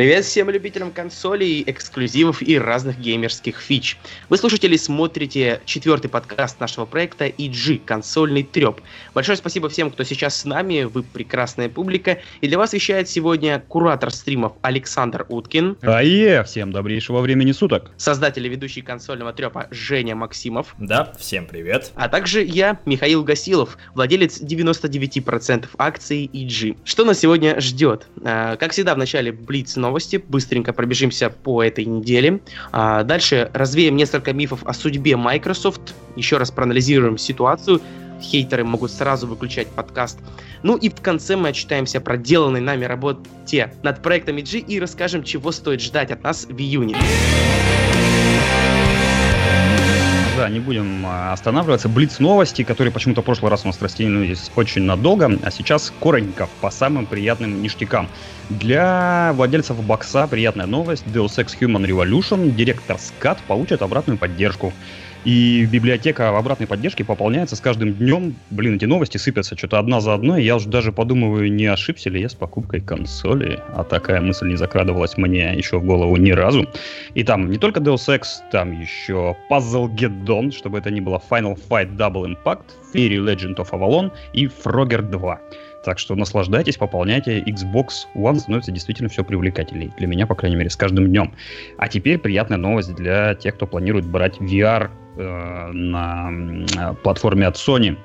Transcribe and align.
Привет 0.00 0.24
всем 0.24 0.48
любителям 0.48 0.92
консолей, 0.92 1.62
эксклюзивов 1.66 2.40
и 2.40 2.58
разных 2.58 2.98
геймерских 2.98 3.60
фич. 3.60 3.98
Вы 4.30 4.38
слушаете 4.38 4.66
или 4.66 4.78
смотрите 4.78 5.60
четвертый 5.66 6.08
подкаст 6.08 6.58
нашего 6.58 6.86
проекта 6.86 7.26
EG 7.26 7.82
«Консольный 7.84 8.42
треп». 8.42 8.80
Большое 9.12 9.36
спасибо 9.36 9.68
всем, 9.68 9.90
кто 9.90 10.02
сейчас 10.04 10.36
с 10.36 10.46
нами, 10.46 10.84
вы 10.84 11.02
прекрасная 11.02 11.68
публика. 11.68 12.18
И 12.40 12.48
для 12.48 12.56
вас 12.56 12.72
вещает 12.72 13.10
сегодня 13.10 13.62
куратор 13.68 14.10
стримов 14.10 14.54
Александр 14.62 15.26
Уткин. 15.28 15.76
Ае, 15.82 16.44
всем 16.44 16.72
добрейшего 16.72 17.20
времени 17.20 17.52
суток. 17.52 17.90
Создатель 17.98 18.46
и 18.46 18.48
ведущий 18.48 18.80
консольного 18.80 19.34
трепа 19.34 19.68
Женя 19.70 20.14
Максимов. 20.14 20.74
Да, 20.78 21.12
всем 21.18 21.44
привет. 21.44 21.92
А 21.94 22.08
также 22.08 22.42
я, 22.42 22.80
Михаил 22.86 23.22
Гасилов, 23.22 23.76
владелец 23.92 24.40
99% 24.40 25.68
акций 25.76 26.30
EG. 26.32 26.78
Что 26.84 27.04
нас 27.04 27.18
сегодня 27.18 27.60
ждет? 27.60 28.06
А, 28.24 28.56
как 28.56 28.72
всегда, 28.72 28.94
в 28.94 28.98
начале 28.98 29.30
Блиц 29.30 29.76
новости, 29.90 30.22
быстренько 30.28 30.72
пробежимся 30.72 31.30
по 31.30 31.64
этой 31.64 31.84
неделе. 31.84 32.40
А, 32.70 33.02
дальше 33.02 33.50
развеем 33.52 33.96
несколько 33.96 34.32
мифов 34.32 34.60
о 34.64 34.72
судьбе 34.72 35.16
Microsoft, 35.16 35.94
еще 36.14 36.38
раз 36.38 36.52
проанализируем 36.52 37.18
ситуацию, 37.18 37.80
хейтеры 38.22 38.64
могут 38.64 38.92
сразу 38.92 39.26
выключать 39.26 39.66
подкаст. 39.66 40.20
Ну 40.62 40.76
и 40.76 40.88
в 40.88 41.00
конце 41.00 41.36
мы 41.36 41.48
отчитаемся 41.48 41.98
о 41.98 42.00
проделанной 42.00 42.60
нами 42.60 42.84
работе 42.84 43.72
над 43.82 44.00
проектом 44.00 44.36
EG 44.36 44.60
и 44.60 44.78
расскажем, 44.78 45.24
чего 45.24 45.50
стоит 45.50 45.80
ждать 45.80 46.12
от 46.12 46.22
нас 46.22 46.46
в 46.46 46.56
июне 46.56 46.96
да, 50.40 50.48
не 50.48 50.58
будем 50.58 51.04
а, 51.04 51.34
останавливаться. 51.34 51.90
Блиц 51.90 52.18
новости, 52.18 52.64
которые 52.64 52.90
почему-то 52.90 53.20
в 53.20 53.24
прошлый 53.26 53.50
раз 53.50 53.64
у 53.64 53.66
нас 53.66 53.82
растянулись 53.82 54.50
очень 54.56 54.84
надолго, 54.84 55.30
а 55.42 55.50
сейчас 55.50 55.92
коротенько 56.00 56.48
по 56.62 56.70
самым 56.70 57.04
приятным 57.04 57.60
ништякам. 57.60 58.08
Для 58.50 59.32
владельцев 59.34 59.80
бокса 59.84 60.26
приятная 60.26 60.66
новость. 60.66 61.04
Deus 61.06 61.38
Ex 61.38 61.56
Human 61.60 61.86
Revolution, 61.86 62.50
директор 62.50 62.96
Scott 62.96 63.38
получит 63.46 63.80
обратную 63.80 64.18
поддержку. 64.18 64.72
И 65.24 65.68
библиотека 65.70 66.36
обратной 66.36 66.66
поддержки 66.66 67.04
пополняется 67.04 67.54
с 67.54 67.60
каждым 67.60 67.92
днем. 67.92 68.34
Блин, 68.50 68.74
эти 68.74 68.86
новости 68.86 69.18
сыпятся 69.18 69.56
что-то 69.56 69.78
одна 69.78 70.00
за 70.00 70.14
одной. 70.14 70.42
Я 70.42 70.56
уже 70.56 70.68
даже 70.68 70.90
подумываю, 70.90 71.52
не 71.52 71.66
ошибся 71.66 72.10
ли 72.10 72.20
я 72.20 72.28
с 72.28 72.34
покупкой 72.34 72.80
консоли. 72.80 73.60
А 73.74 73.84
такая 73.84 74.20
мысль 74.20 74.48
не 74.48 74.56
закрадывалась 74.56 75.16
мне 75.16 75.54
еще 75.54 75.78
в 75.78 75.84
голову 75.84 76.16
ни 76.16 76.32
разу. 76.32 76.66
И 77.14 77.22
там 77.22 77.50
не 77.50 77.58
только 77.58 77.78
Deus 77.78 78.08
Ex, 78.08 78.40
там 78.50 78.80
еще 78.80 79.36
Puzzle 79.48 79.94
Geddon, 79.94 80.50
чтобы 80.50 80.78
это 80.78 80.90
ни 80.90 81.00
было 81.00 81.22
Final 81.30 81.56
Fight 81.68 81.96
Double 81.96 82.34
Impact, 82.34 82.64
Fairy 82.92 83.18
Legend 83.18 83.56
of 83.56 83.70
Avalon 83.70 84.10
и 84.32 84.46
Frogger 84.46 85.02
2. 85.02 85.40
Так 85.84 85.98
что 85.98 86.14
наслаждайтесь, 86.14 86.76
пополняйте. 86.76 87.40
Xbox 87.40 88.06
One 88.14 88.36
становится 88.36 88.70
действительно 88.70 89.08
все 89.08 89.24
привлекательней. 89.24 89.90
Для 89.96 90.06
меня, 90.06 90.26
по 90.26 90.34
крайней 90.34 90.56
мере, 90.56 90.70
с 90.70 90.76
каждым 90.76 91.06
днем. 91.06 91.34
А 91.78 91.88
теперь 91.88 92.18
приятная 92.18 92.58
новость 92.58 92.94
для 92.94 93.34
тех, 93.34 93.54
кто 93.54 93.66
планирует 93.66 94.06
брать 94.06 94.38
VR 94.38 94.90
э, 95.16 95.72
на 95.72 96.94
платформе 97.02 97.46
от 97.46 97.56
Sony. 97.56 97.96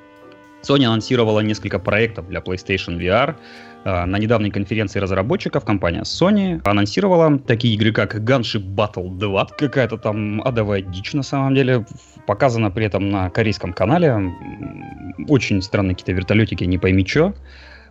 Sony 0.67 0.85
анонсировала 0.85 1.41
несколько 1.41 1.80
проектов 1.80 2.27
для 2.27 2.39
PlayStation 2.39 2.97
VR. 2.97 3.35
Э, 3.83 4.05
на 4.05 4.17
недавней 4.17 4.52
конференции 4.52 4.99
разработчиков 4.99 5.63
компания 5.63 6.02
Sony 6.02 6.61
анонсировала 6.66 7.38
такие 7.39 7.75
игры, 7.75 7.91
как 7.91 8.16
Gunship 8.16 8.75
Battle 8.75 9.16
2. 9.17 9.47
Какая-то 9.57 9.97
там 9.97 10.41
адовая 10.41 10.81
дичь 10.81 11.13
на 11.13 11.23
самом 11.23 11.55
деле. 11.55 11.85
Показана 12.25 12.72
при 12.72 12.85
этом 12.85 13.09
на 13.09 13.30
корейском 13.30 13.73
канале. 13.73 14.34
Очень 15.28 15.62
странные 15.62 15.95
какие-то 15.95 16.13
вертолетики, 16.13 16.63
не 16.63 16.79
пойми 16.79 17.06
что. 17.06 17.34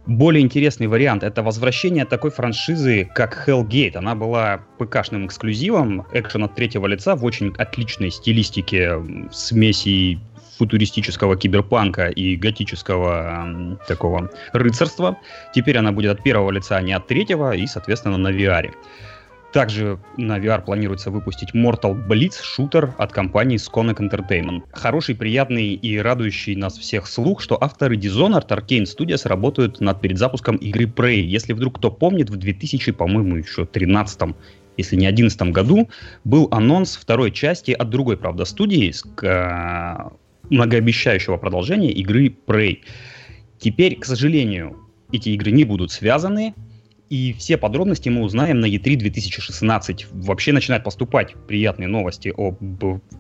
Более 0.07 0.43
интересный 0.43 0.87
вариант— 0.87 1.23
это 1.25 1.43
возвращение 1.43 2.05
такой 2.05 2.31
франшизы, 2.31 3.09
как 3.15 3.49
Hellgate. 3.49 3.97
Она 3.97 4.15
была 4.15 4.61
ПК-шным 4.79 5.27
эксклюзивом, 5.27 6.07
экшен 6.13 6.45
от 6.45 6.55
третьего 6.55 6.87
лица 6.87 7.17
в 7.17 7.25
очень 7.25 7.55
отличной 7.57 8.11
стилистике 8.11 9.03
смеси 9.33 10.19
футуристического 10.59 11.37
киберпанка 11.37 12.09
и 12.09 12.37
готического 12.37 13.77
э, 13.81 13.87
такого 13.87 14.31
рыцарства. 14.53 15.19
Теперь 15.55 15.79
она 15.79 15.93
будет 15.93 16.13
от 16.13 16.23
первого 16.23 16.51
лица, 16.51 16.77
а 16.77 16.83
не 16.83 16.93
от 16.93 17.07
третьего, 17.07 17.55
и, 17.55 17.67
соответственно, 17.67 18.19
на 18.19 18.29
VR. 18.29 18.73
Также 19.55 20.01
на 20.17 20.41
VR 20.41 20.65
планируется 20.65 21.13
выпустить 21.13 21.55
Mortal 21.55 21.95
Blitz 22.09 22.43
шутер 22.43 22.93
от 22.99 23.13
компании 23.13 23.57
Sconic 23.57 23.99
Entertainment. 23.99 24.65
Хороший, 24.73 25.15
приятный 25.15 25.75
и 25.75 25.97
радующий 25.97 26.57
нас 26.57 26.77
всех 26.77 27.07
слух, 27.07 27.41
что 27.41 27.57
авторы 27.63 27.97
Dishonored 27.97 28.49
Arcane 28.49 28.83
Studios 28.83 29.29
работают 29.29 29.81
над 29.81 30.01
передзапуском 30.01 30.57
игры 30.57 30.87
Prey. 30.87 31.21
Если 31.21 31.53
вдруг 31.53 31.79
кто 31.79 31.93
помнит, 31.93 32.31
в 32.31 32.37
2000, 32.37 32.91
по-моему, 32.91 33.37
еще 33.37 33.65
13 33.65 34.35
если 34.77 34.97
не 34.97 35.07
2011 35.07 35.53
году, 35.53 35.89
был 36.25 36.49
анонс 36.51 36.97
второй 36.97 37.31
части 37.31 37.71
от 37.71 37.91
другой, 37.91 38.17
правда, 38.17 38.45
студии, 38.45 38.93
многообещающего 40.51 41.37
продолжения 41.37 41.93
игры 41.93 42.35
Prey. 42.47 42.81
Теперь, 43.59 43.97
к 43.99 44.05
сожалению, 44.05 44.77
эти 45.13 45.31
игры 45.31 45.51
не 45.51 45.65
будут 45.65 45.93
связаны, 45.93 46.55
и 47.11 47.35
все 47.35 47.57
подробности 47.57 48.09
мы 48.09 48.23
узнаем 48.23 48.61
на 48.61 48.67
E3 48.67 48.97
2016. 48.97 50.07
Вообще 50.11 50.53
начинают 50.53 50.85
поступать 50.85 51.35
приятные 51.47 51.87
новости 51.87 52.33
об 52.37 52.57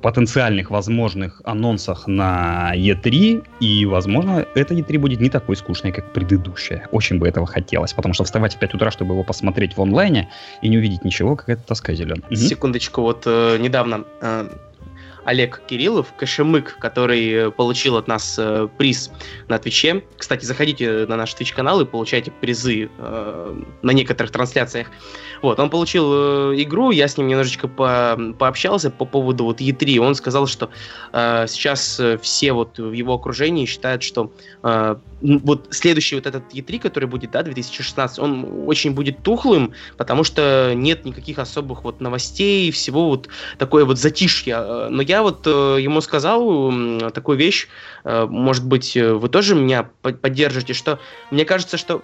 потенциальных 0.03 0.71
возможных 0.71 1.41
анонсах 1.45 2.07
на 2.07 2.73
E3. 2.75 3.47
И, 3.61 3.87
возможно, 3.87 4.47
эта 4.55 4.75
E3 4.75 4.99
будет 4.99 5.21
не 5.21 5.29
такой 5.29 5.57
скучной, 5.57 5.93
как 5.93 6.13
предыдущая. 6.13 6.89
Очень 6.93 7.19
бы 7.19 7.29
этого 7.29 7.47
хотелось, 7.47 7.93
потому 7.93 8.15
что 8.15 8.25
вставать 8.25 8.55
в 8.57 8.59
5 8.59 8.75
утра, 8.75 8.91
чтобы 8.91 9.15
его 9.15 9.23
посмотреть 9.23 9.77
в 9.77 9.83
онлайне 9.83 10.31
и 10.63 10.69
не 10.69 10.79
увидеть 10.79 11.05
ничего, 11.05 11.37
как 11.37 11.51
это 11.51 11.63
тоска 11.63 11.95
зеленая. 11.95 12.35
Секундочку, 12.35 13.03
вот 13.03 13.25
э, 13.27 13.59
недавно 13.61 14.05
э, 14.23 14.49
Олег 15.25 15.63
Кириллов, 15.67 16.13
Кашемык, 16.17 16.77
который 16.79 17.31
э, 17.31 17.51
получил 17.51 17.97
от 17.97 18.09
нас 18.09 18.37
э, 18.39 18.69
приз 18.79 19.11
на 19.49 19.59
Твиче. 19.59 20.05
Кстати, 20.17 20.45
заходите 20.45 21.07
на 21.07 21.17
наш 21.17 21.35
Твич-канал 21.35 21.81
и 21.81 21.85
получайте 21.85 22.31
призы 22.31 22.91
э, 22.99 23.63
на 23.83 23.91
некоторых 23.91 24.33
трансляциях. 24.33 24.89
Вот, 25.45 25.61
он 25.61 25.69
получил 25.69 26.53
э, 26.53 26.63
игру, 26.63 26.91
я 26.91 27.07
с 27.07 27.19
ним 27.19 27.27
немножечко 27.27 27.69
по 27.69 28.19
пообщался 28.39 28.91
по 28.91 29.05
поводу 29.05 29.45
вот 29.45 29.61
E3. 29.61 29.99
Он 29.99 30.15
сказал, 30.15 30.47
что 30.47 30.71
э, 31.13 31.45
сейчас 31.49 32.01
э, 32.01 32.17
все 32.17 32.55
вот 32.55 32.79
в 32.79 32.93
его 32.93 33.13
окружении 33.13 33.67
считают, 33.67 34.03
что 34.03 34.33
э, 34.63 34.97
вот 35.21 35.69
следующий 35.69 36.17
вот 36.17 36.27
этот 36.27 36.45
E3, 36.55 36.79
который 36.79 37.05
будет, 37.05 37.33
да, 37.33 37.43
2016, 37.43 38.19
он 38.21 38.65
очень 38.67 38.93
будет 38.93 39.23
тухлым, 39.23 39.75
потому 39.99 40.25
что 40.25 40.73
нет 40.75 41.05
никаких 41.05 41.39
особых 41.39 41.85
вот 41.85 42.01
новостей, 42.01 42.71
всего 42.71 43.09
вот 43.09 43.29
такое 43.59 43.85
вот 43.85 43.99
затишье. 43.99 44.55
Э, 44.57 44.89
но 44.89 45.03
я 45.03 45.23
вот 45.23 45.47
э, 45.47 45.77
ему 45.79 46.01
сказал 46.01 46.73
такую 47.13 47.37
вещь, 47.37 47.69
э, 48.05 48.25
может 48.25 48.65
быть, 48.65 48.97
вы 48.97 49.29
тоже 49.29 49.55
меня 49.55 49.91
поддержите, 50.01 50.73
что 50.73 50.99
мне 51.31 51.45
кажется, 51.45 51.77
что 51.77 52.01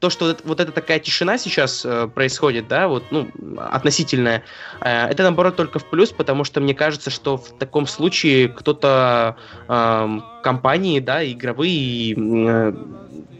то, 0.00 0.10
что 0.10 0.26
вот, 0.26 0.42
вот 0.44 0.60
эта 0.60 0.70
такая 0.70 1.00
тишина 1.00 1.38
сейчас 1.38 1.84
э, 1.84 2.08
происходит, 2.08 2.68
да, 2.68 2.86
вот, 2.88 3.04
ну, 3.10 3.28
относительная, 3.58 4.44
э, 4.80 5.08
это, 5.08 5.24
наоборот, 5.24 5.56
только 5.56 5.78
в 5.78 5.90
плюс, 5.90 6.10
потому 6.10 6.44
что 6.44 6.60
мне 6.60 6.74
кажется, 6.74 7.10
что 7.10 7.36
в 7.36 7.58
таком 7.58 7.86
случае 7.86 8.48
кто-то, 8.48 9.36
э, 9.68 10.18
компании, 10.42 11.00
да, 11.00 11.28
игровые, 11.28 12.14
э, 12.16 12.72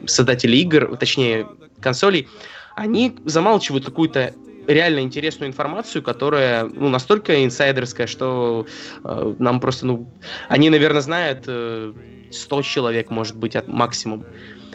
создатели 0.06 0.56
игр, 0.56 0.96
точнее, 0.96 1.46
консолей, 1.80 2.28
они 2.74 3.16
замалчивают 3.24 3.84
какую-то 3.84 4.34
реально 4.66 5.00
интересную 5.00 5.48
информацию, 5.48 6.02
которая 6.02 6.64
ну, 6.64 6.88
настолько 6.88 7.44
инсайдерская, 7.44 8.06
что 8.06 8.66
э, 9.04 9.34
нам 9.38 9.60
просто, 9.60 9.86
ну, 9.86 10.08
они, 10.48 10.70
наверное, 10.70 11.00
знают 11.00 11.44
э, 11.46 11.92
100 12.30 12.62
человек, 12.62 13.10
может 13.10 13.36
быть, 13.36 13.56
от 13.56 13.68
максимум. 13.68 14.24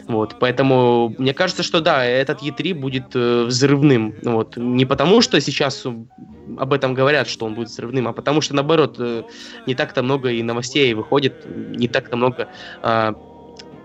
Вот, 0.06 0.36
поэтому 0.38 1.14
мне 1.18 1.32
кажется, 1.32 1.62
что 1.62 1.80
да, 1.80 2.04
этот 2.04 2.42
E3 2.42 2.74
будет 2.74 3.14
э, 3.14 3.44
взрывным. 3.44 4.14
Вот, 4.22 4.56
не 4.56 4.84
потому, 4.84 5.22
что 5.22 5.40
сейчас 5.40 5.86
об 5.86 6.72
этом 6.72 6.94
говорят, 6.94 7.28
что 7.28 7.46
он 7.46 7.54
будет 7.54 7.68
взрывным, 7.68 8.08
а 8.08 8.12
потому 8.12 8.40
что 8.40 8.54
наоборот 8.54 8.96
э, 8.98 9.22
не 9.66 9.74
так-то 9.74 10.02
много 10.02 10.30
и 10.30 10.42
новостей 10.42 10.92
выходит, 10.94 11.46
не 11.46 11.88
так-то 11.88 12.16
много 12.16 12.48
э, 12.82 13.12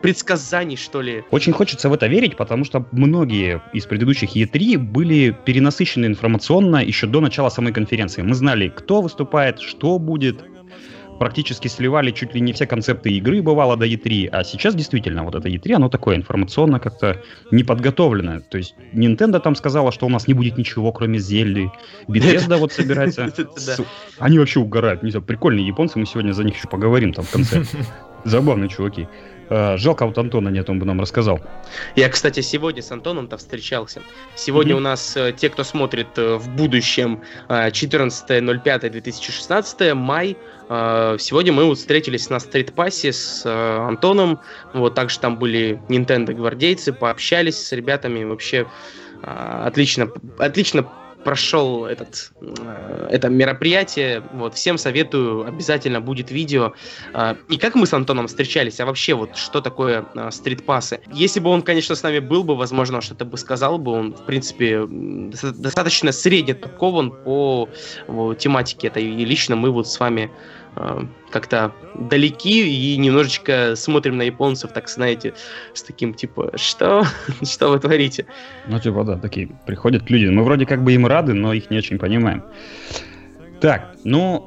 предсказаний, 0.01 0.75
что 0.75 1.01
ли. 1.01 1.23
Очень 1.31 1.53
хочется 1.53 1.89
в 1.89 1.93
это 1.93 2.07
верить, 2.07 2.35
потому 2.37 2.65
что 2.65 2.85
многие 2.91 3.61
из 3.73 3.85
предыдущих 3.85 4.35
E3 4.35 4.77
были 4.77 5.35
перенасыщены 5.45 6.05
информационно 6.05 6.77
еще 6.83 7.07
до 7.07 7.21
начала 7.21 7.49
самой 7.49 7.73
конференции. 7.73 8.21
Мы 8.21 8.33
знали, 8.33 8.69
кто 8.69 9.01
выступает, 9.01 9.59
что 9.59 9.99
будет, 9.99 10.43
практически 11.19 11.67
сливали 11.67 12.11
чуть 12.11 12.33
ли 12.33 12.41
не 12.41 12.53
все 12.53 12.65
концепты 12.65 13.11
игры, 13.11 13.41
бывало, 13.41 13.77
до 13.77 13.85
E3, 13.85 14.29
а 14.31 14.43
сейчас 14.43 14.75
действительно 14.75 15.23
вот 15.23 15.35
это 15.35 15.49
E3, 15.49 15.73
оно 15.73 15.89
такое 15.89 16.15
информационно 16.15 16.79
как-то 16.79 17.21
неподготовленное. 17.51 18.39
То 18.39 18.57
есть 18.57 18.75
Nintendo 18.93 19.39
там 19.39 19.55
сказала, 19.55 19.91
что 19.91 20.05
у 20.05 20.09
нас 20.09 20.27
не 20.27 20.33
будет 20.33 20.57
ничего, 20.57 20.91
кроме 20.91 21.19
Зельды. 21.19 21.71
Bethesda 22.07 22.57
вот 22.57 22.71
собирается... 22.71 23.31
Они 24.19 24.39
вообще 24.39 24.59
угорают. 24.59 25.03
Не 25.03 25.11
знаю, 25.11 25.25
прикольные 25.25 25.67
японцы, 25.67 25.99
мы 25.99 26.05
сегодня 26.05 26.31
за 26.31 26.43
них 26.43 26.55
еще 26.55 26.67
поговорим 26.67 27.13
там 27.13 27.25
в 27.25 27.31
конце. 27.31 27.63
Забавные 28.23 28.69
чуваки. 28.69 29.07
Э, 29.49 29.77
жалко, 29.77 30.05
вот 30.05 30.17
Антона 30.17 30.49
нет, 30.49 30.69
он 30.69 30.79
бы 30.79 30.85
нам 30.85 30.99
рассказал. 31.01 31.39
Я, 31.95 32.09
кстати, 32.09 32.41
сегодня 32.41 32.83
с 32.83 32.91
Антоном-то 32.91 33.37
встречался. 33.37 34.01
Сегодня 34.35 34.73
mm-hmm. 34.73 34.77
у 34.77 34.81
нас 34.81 35.15
э, 35.17 35.33
те, 35.35 35.49
кто 35.49 35.63
смотрит 35.63 36.09
э, 36.17 36.35
в 36.35 36.49
будущем, 36.49 37.21
14.05.2016, 37.49 39.93
май. 39.95 40.37
Сегодня 40.69 41.51
мы 41.51 41.65
вот 41.65 41.79
встретились 41.79 42.29
на 42.29 42.39
стритпассе 42.39 43.11
с 43.11 43.43
Антоном. 43.43 44.39
Вот 44.75 44.93
также 44.93 45.19
там 45.19 45.39
были 45.39 45.81
Nintendo 45.89 46.31
гвардейцы, 46.31 46.93
пообщались 46.93 47.57
с 47.57 47.71
ребятами. 47.71 48.23
Вообще 48.23 48.67
отлично, 49.23 50.11
отлично 50.37 50.85
прошел 51.23 51.85
этот, 51.85 52.31
э, 52.41 53.07
это 53.11 53.29
мероприятие. 53.29 54.23
Вот, 54.33 54.55
всем 54.55 54.77
советую, 54.77 55.45
обязательно 55.45 56.01
будет 56.01 56.31
видео. 56.31 56.73
Э, 57.13 57.35
и 57.49 57.57
как 57.57 57.75
мы 57.75 57.85
с 57.85 57.93
Антоном 57.93 58.27
встречались, 58.27 58.79
а 58.79 58.85
вообще 58.85 59.13
вот 59.13 59.35
что 59.35 59.61
такое 59.61 60.05
э, 60.15 60.31
стритпассы. 60.31 61.01
Если 61.13 61.39
бы 61.39 61.49
он, 61.49 61.61
конечно, 61.61 61.95
с 61.95 62.03
нами 62.03 62.19
был 62.19 62.43
бы, 62.43 62.55
возможно, 62.55 63.01
что-то 63.01 63.25
бы 63.25 63.37
сказал 63.37 63.77
бы. 63.77 63.91
Он, 63.91 64.13
в 64.13 64.25
принципе, 64.25 64.85
достаточно 64.87 66.11
средне 66.11 66.53
такован 66.53 67.11
по, 67.11 67.69
по 68.07 68.33
тематике 68.33 68.87
этой. 68.87 69.03
И 69.03 69.25
лично 69.25 69.55
мы 69.55 69.71
вот 69.71 69.87
с 69.87 69.99
вами 69.99 70.31
как-то 71.29 71.73
далеки 71.95 72.93
и 72.93 72.97
немножечко 72.97 73.75
смотрим 73.75 74.17
на 74.17 74.23
японцев, 74.23 74.71
так 74.71 74.89
знаете, 74.89 75.33
с 75.73 75.83
таким 75.83 76.13
типа, 76.13 76.51
что? 76.55 77.03
что 77.43 77.69
вы 77.69 77.79
творите? 77.79 78.25
Ну, 78.67 78.79
типа, 78.79 79.03
да, 79.03 79.17
такие 79.17 79.49
приходят 79.65 80.09
люди. 80.09 80.25
Мы 80.25 80.43
вроде 80.43 80.65
как 80.65 80.83
бы 80.83 80.93
им 80.93 81.05
рады, 81.05 81.33
но 81.33 81.53
их 81.53 81.69
не 81.69 81.77
очень 81.77 81.97
понимаем. 81.97 82.43
Так, 83.61 83.95
ну, 84.03 84.45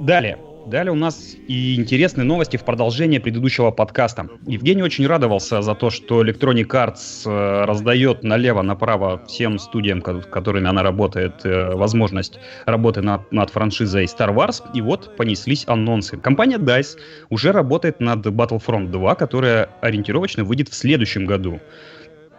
далее. 0.00 0.38
Далее 0.66 0.92
у 0.92 0.96
нас 0.96 1.36
и 1.48 1.74
интересные 1.74 2.24
новости 2.24 2.56
в 2.56 2.64
продолжение 2.64 3.20
предыдущего 3.20 3.70
подкаста. 3.70 4.28
Евгений 4.46 4.82
очень 4.82 5.06
радовался 5.06 5.60
за 5.60 5.74
то, 5.74 5.90
что 5.90 6.24
Electronic 6.24 6.68
Arts 6.68 7.22
э, 7.26 7.64
раздает 7.64 8.22
налево-направо 8.22 9.22
всем 9.26 9.58
студиям, 9.58 10.00
которыми 10.00 10.68
она 10.68 10.82
работает, 10.82 11.44
э, 11.44 11.74
возможность 11.74 12.38
работы 12.64 13.02
над, 13.02 13.30
над 13.32 13.50
франшизой 13.50 14.04
Star 14.04 14.34
Wars. 14.34 14.62
И 14.74 14.80
вот 14.80 15.16
понеслись 15.16 15.64
анонсы. 15.66 16.16
Компания 16.16 16.58
DICE 16.58 16.98
уже 17.28 17.52
работает 17.52 18.00
над 18.00 18.24
Battlefront 18.26 18.90
2, 18.90 19.14
которая 19.16 19.68
ориентировочно 19.80 20.44
выйдет 20.44 20.68
в 20.68 20.74
следующем 20.74 21.26
году. 21.26 21.60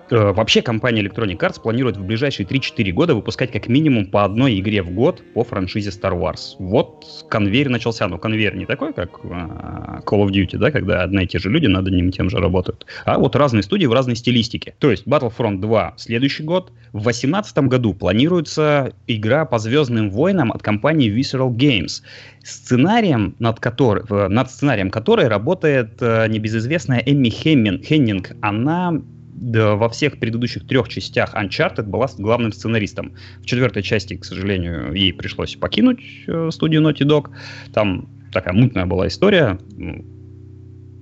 Э, 0.10 0.32
вообще 0.34 0.62
компания 0.62 1.02
Electronic 1.02 1.38
Arts 1.38 1.62
планирует 1.62 1.98
в 1.98 2.04
ближайшие 2.04 2.46
3-4 2.46 2.92
года 2.92 3.16
выпускать 3.16 3.52
как 3.52 3.68
минимум 3.68 4.08
по 4.08 4.26
одной 4.26 4.60
игре 4.60 4.82
в 4.82 4.92
год 4.92 5.24
по 5.34 5.44
франшизе 5.44 5.90
Star 5.90 6.20
Wars. 6.20 6.56
Вот 6.60 7.26
конвейер 7.30 7.70
начался. 7.70 8.08
Но 8.08 8.18
конвейер 8.18 8.56
не 8.56 8.66
такой, 8.66 8.94
как 8.94 9.20
э, 9.24 9.28
Call 9.28 10.26
of 10.26 10.30
Duty, 10.30 10.58
да, 10.58 10.72
когда 10.72 11.04
одни 11.04 11.24
и 11.24 11.28
те 11.28 11.40
же 11.40 11.50
люди 11.50 11.68
над 11.68 11.88
одним 11.88 12.10
и 12.10 12.12
тем 12.12 12.30
же 12.30 12.38
работают. 12.38 12.86
А 13.06 13.18
вот 13.18 13.36
разные 13.36 13.64
студии 13.64 13.86
в 13.86 13.94
разной 13.94 14.16
стилистике. 14.16 14.76
То 14.80 14.92
есть 14.92 15.08
Battlefront 15.08 15.60
2 15.60 15.94
следующий 15.98 16.44
год. 16.44 16.72
В 16.92 17.02
2018 17.02 17.58
году 17.70 17.94
планируется 17.94 18.94
игра 19.08 19.46
по 19.46 19.58
Звездным 19.58 20.10
войнам 20.10 20.52
от 20.52 20.62
компании 20.62 21.12
Visceral 21.12 21.50
Games 21.50 22.02
сценарием, 22.44 23.36
над, 23.40 23.60
который, 23.60 24.04
над 24.30 24.52
сценарием 24.52 24.90
которой 24.90 25.28
работает 25.28 26.02
э, 26.02 26.28
небезызвестная 26.28 27.02
Эмми 27.06 27.30
Хеннинг. 27.30 28.32
Она 28.42 29.02
во 29.36 29.90
всех 29.90 30.20
предыдущих 30.20 30.68
трех 30.68 30.90
частях 30.90 31.34
Uncharted 31.36 31.84
была 31.84 32.08
главным 32.18 32.52
сценаристом. 32.52 33.14
В 33.42 33.46
четвертой 33.46 33.84
части, 33.84 34.16
к 34.16 34.26
сожалению, 34.26 34.94
ей 34.94 35.14
пришлось 35.14 35.56
покинуть 35.56 36.00
э, 36.28 36.50
студию 36.52 36.82
Naughty 36.82 37.06
Dog. 37.06 37.30
Там 37.74 38.10
такая 38.32 38.54
мутная 38.54 38.86
была 38.86 39.08
история. 39.08 39.60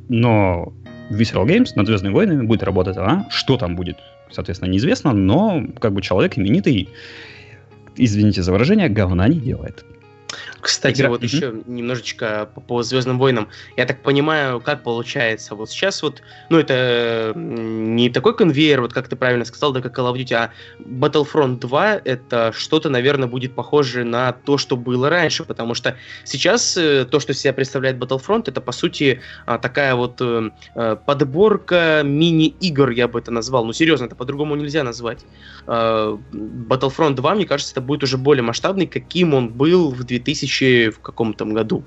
Но 0.09 0.73
Visceral 1.09 1.45
Games 1.45 1.69
над 1.75 1.87
Звездными 1.87 2.13
войнами 2.13 2.45
будет 2.45 2.63
работать 2.63 2.97
она. 2.97 3.27
Что 3.29 3.57
там 3.57 3.75
будет, 3.75 3.97
соответственно, 4.31 4.69
неизвестно, 4.69 5.13
но 5.13 5.65
как 5.79 5.93
бы 5.93 6.01
человек 6.01 6.37
именитый, 6.37 6.89
извините 7.95 8.41
за 8.43 8.51
выражение, 8.51 8.89
говна 8.89 9.27
не 9.27 9.39
делает. 9.39 9.85
Кстати, 10.59 11.01
Игра... 11.01 11.09
вот 11.09 11.21
mm-hmm. 11.21 11.25
еще 11.25 11.53
немножечко 11.65 12.49
по, 12.53 12.61
по 12.61 12.83
Звездным 12.83 13.17
войнам. 13.19 13.49
Я 13.77 13.85
так 13.85 14.01
понимаю, 14.01 14.61
как 14.61 14.83
получается. 14.83 15.55
Вот 15.55 15.69
сейчас 15.69 16.01
вот, 16.03 16.21
ну 16.49 16.59
это 16.59 17.33
не 17.35 18.09
такой 18.09 18.35
конвейер, 18.35 18.81
вот 18.81 18.93
как 18.93 19.07
ты 19.07 19.15
правильно 19.15 19.45
сказал, 19.45 19.73
да, 19.73 19.81
как 19.81 19.97
Call 19.97 20.13
of 20.13 20.17
Duty, 20.17 20.33
а 20.33 20.51
Battlefront 20.79 21.59
2 21.59 22.01
это 22.05 22.53
что-то, 22.55 22.89
наверное, 22.89 23.27
будет 23.27 23.53
похоже 23.55 24.03
на 24.03 24.31
то, 24.31 24.57
что 24.57 24.77
было 24.77 25.09
раньше, 25.09 25.43
потому 25.43 25.73
что 25.73 25.95
сейчас 26.23 26.77
э, 26.77 27.05
то, 27.05 27.19
что 27.19 27.33
себя 27.33 27.53
представляет 27.53 27.97
Battlefront, 27.97 28.43
это 28.47 28.61
по 28.61 28.71
сути 28.71 29.21
а, 29.45 29.57
такая 29.57 29.95
вот 29.95 30.21
э, 30.21 30.51
э, 30.75 30.97
подборка 31.05 32.01
мини-игр, 32.03 32.91
я 32.91 33.07
бы 33.07 33.19
это 33.19 33.31
назвал. 33.31 33.65
Ну 33.65 33.73
серьезно, 33.73 34.05
это 34.05 34.15
по-другому 34.15 34.55
нельзя 34.55 34.83
назвать. 34.83 35.25
Battlefront 35.65 37.13
2, 37.13 37.35
мне 37.35 37.45
кажется, 37.45 37.73
это 37.73 37.81
будет 37.81 38.03
уже 38.03 38.17
более 38.17 38.43
масштабный, 38.43 38.87
каким 38.87 39.33
он 39.33 39.49
был 39.49 39.91
в 39.91 40.03
2000 40.03 40.20
2000 40.23 40.89
в 40.91 40.99
каком-то 40.99 41.45
году. 41.45 41.83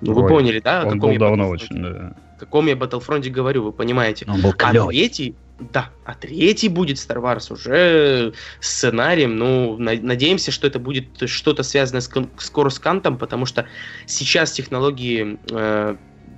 Ну, 0.00 0.14
Ой, 0.14 0.22
вы 0.22 0.28
поняли, 0.28 0.60
да? 0.60 0.84
Он 0.84 0.98
был 0.98 1.16
давно 1.16 1.48
очень, 1.48 1.82
да. 1.82 2.16
О 2.36 2.40
каком 2.40 2.66
я 2.66 2.74
Battlefront 2.74 3.28
говорю, 3.30 3.62
вы 3.62 3.72
понимаете. 3.72 4.26
Он 4.28 4.42
был. 4.42 4.52
А 4.58 4.72
третий, 4.72 5.34
да, 5.58 5.90
а 6.04 6.14
третий 6.14 6.68
будет 6.68 6.98
Star 6.98 7.22
Wars 7.22 7.50
уже 7.52 8.34
сценарием. 8.60 9.36
Ну, 9.36 9.78
на, 9.78 9.94
надеемся, 9.94 10.50
что 10.50 10.66
это 10.66 10.78
будет 10.78 11.06
что-то 11.28 11.62
связанное 11.62 12.02
с, 12.02 12.08
с 12.08 12.52
Coruscant, 12.52 13.16
потому 13.16 13.46
что 13.46 13.66
сейчас 14.04 14.52
технологии 14.52 15.38
э, 15.50 15.96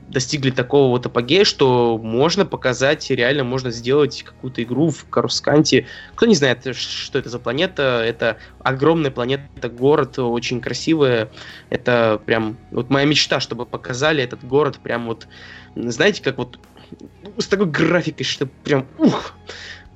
достигли 0.08 0.50
такого 0.50 0.88
вот 0.90 1.06
апогея, 1.06 1.44
что 1.44 1.99
можно 1.99 2.46
показать, 2.46 3.10
реально 3.10 3.44
можно 3.44 3.70
сделать 3.70 4.22
какую-то 4.22 4.62
игру 4.62 4.90
в 4.90 5.05
Карусканте. 5.08 5.87
Кто 6.14 6.26
не 6.26 6.34
знает, 6.34 6.75
что 6.75 7.19
это 7.19 7.28
за 7.28 7.38
планета, 7.38 8.02
это 8.05 8.38
огромная 8.60 9.10
планета, 9.10 9.69
город, 9.69 10.19
очень 10.19 10.60
красивая. 10.60 11.31
Это 11.70 12.20
прям 12.25 12.56
вот 12.70 12.90
моя 12.90 13.06
мечта, 13.06 13.40
чтобы 13.40 13.66
показали 13.66 14.22
этот 14.22 14.44
город 14.44 14.78
прям 14.82 15.06
вот, 15.06 15.28
знаете, 15.75 16.22
как 16.22 16.38
вот 16.38 16.58
с 17.37 17.46
такой 17.46 17.66
графикой, 17.66 18.25
что 18.25 18.46
прям 18.46 18.87
ух, 18.99 19.34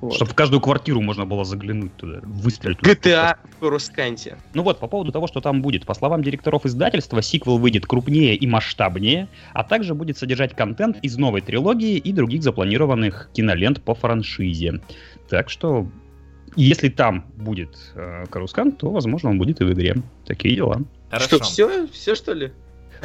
вот. 0.03 0.15
Чтобы 0.15 0.33
в 0.33 0.35
каждую 0.35 0.61
квартиру 0.61 1.01
можно 1.01 1.25
было 1.25 1.45
заглянуть 1.45 1.97
туда, 1.97 2.19
выстрелить. 2.25 2.79
GTA 2.81 3.37
в 3.45 3.61
Корусканте. 3.61 4.37
Ну 4.53 4.65
вот, 4.65 4.81
по 4.81 4.89
поводу 4.89 5.13
того, 5.13 5.29
что 5.29 5.41
там 5.41 5.63
будет. 5.63 5.87
По 5.87 5.95
словам 5.95 6.25
директоров 6.25 6.67
издательства, 6.67 7.23
сиквел 7.23 7.59
выйдет 7.59 7.87
крупнее 7.87 8.35
и 8.35 8.45
масштабнее, 8.49 9.29
а 9.53 9.63
также 9.63 9.95
будет 9.95 10.19
содержать 10.19 10.57
контент 10.57 10.99
из 11.03 11.17
новой 11.19 11.41
трилогии 11.41 11.99
и 11.99 12.13
других 12.13 12.43
запланированных 12.43 13.31
кинолент 13.33 13.81
по 13.81 13.95
франшизе. 13.95 14.81
Так 15.29 15.49
что, 15.49 15.87
если 16.57 16.89
там 16.89 17.25
будет 17.37 17.79
э, 17.95 18.25
Карускан, 18.29 18.73
то, 18.73 18.91
возможно, 18.91 19.31
он 19.31 19.39
будет 19.39 19.61
и 19.61 19.65
в 19.65 19.73
игре. 19.73 20.03
Такие 20.27 20.57
дела. 20.57 20.83
Хорошо. 21.11 21.37
Что, 21.37 21.45
все? 21.45 21.87
Все, 21.87 22.17
что 22.17 22.33
ли? 22.33 22.53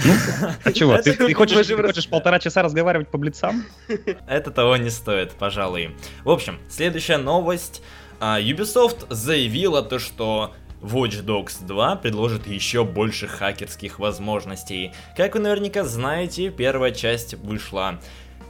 Ну, 0.05 0.13
а 0.63 0.71
чего, 0.71 0.97
ты, 0.97 1.13
ты, 1.13 1.33
хочешь, 1.33 1.67
ты 1.67 1.75
хочешь 1.75 2.07
полтора 2.07 2.39
часа 2.39 2.61
разговаривать 2.61 3.09
по 3.09 3.17
блицам? 3.17 3.65
Это 4.27 4.51
того 4.51 4.77
не 4.77 4.89
стоит, 4.89 5.31
пожалуй. 5.31 5.95
В 6.23 6.29
общем, 6.29 6.59
следующая 6.69 7.17
новость. 7.17 7.81
А, 8.19 8.39
Ubisoft 8.39 9.05
заявила 9.09 9.81
то, 9.81 9.99
что 9.99 10.53
Watch 10.81 11.23
Dogs 11.23 11.65
2 11.65 11.95
предложит 11.97 12.47
еще 12.47 12.83
больше 12.83 13.27
хакерских 13.27 13.99
возможностей. 13.99 14.93
Как 15.15 15.33
вы 15.35 15.41
наверняка 15.41 15.83
знаете, 15.83 16.49
первая 16.49 16.91
часть 16.91 17.33
вышла 17.35 17.99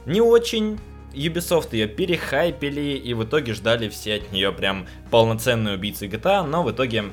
не 0.06 0.20
очень, 0.20 0.78
Ubisoft 1.12 1.68
ее 1.72 1.86
перехайпили 1.86 2.96
и 2.96 3.14
в 3.14 3.24
итоге 3.24 3.54
ждали 3.54 3.88
все 3.88 4.16
от 4.16 4.32
нее 4.32 4.52
прям 4.52 4.86
полноценную 5.10 5.76
убийцу 5.76 6.06
GTA, 6.06 6.46
но 6.46 6.62
в 6.62 6.70
итоге 6.70 7.04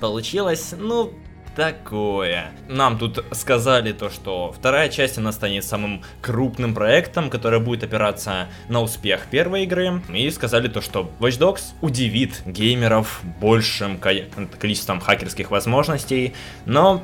получилось, 0.00 0.74
ну, 0.76 1.12
такое. 1.60 2.52
Нам 2.68 2.98
тут 2.98 3.22
сказали 3.32 3.92
то, 3.92 4.08
что 4.08 4.50
вторая 4.50 4.88
часть 4.88 5.18
она 5.18 5.30
станет 5.30 5.62
самым 5.62 6.02
крупным 6.22 6.74
проектом, 6.74 7.28
который 7.28 7.60
будет 7.60 7.84
опираться 7.84 8.48
на 8.70 8.80
успех 8.80 9.26
первой 9.30 9.64
игры. 9.64 10.00
И 10.08 10.30
сказали 10.30 10.68
то, 10.68 10.80
что 10.80 11.10
Watch 11.20 11.38
Dogs 11.38 11.74
удивит 11.82 12.40
геймеров 12.46 13.20
большим 13.42 13.98
количеством 13.98 15.00
хакерских 15.00 15.50
возможностей, 15.50 16.32
но 16.64 17.02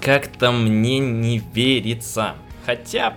как-то 0.00 0.50
мне 0.50 0.98
не 0.98 1.38
верится. 1.38 2.34
Хотя 2.66 3.14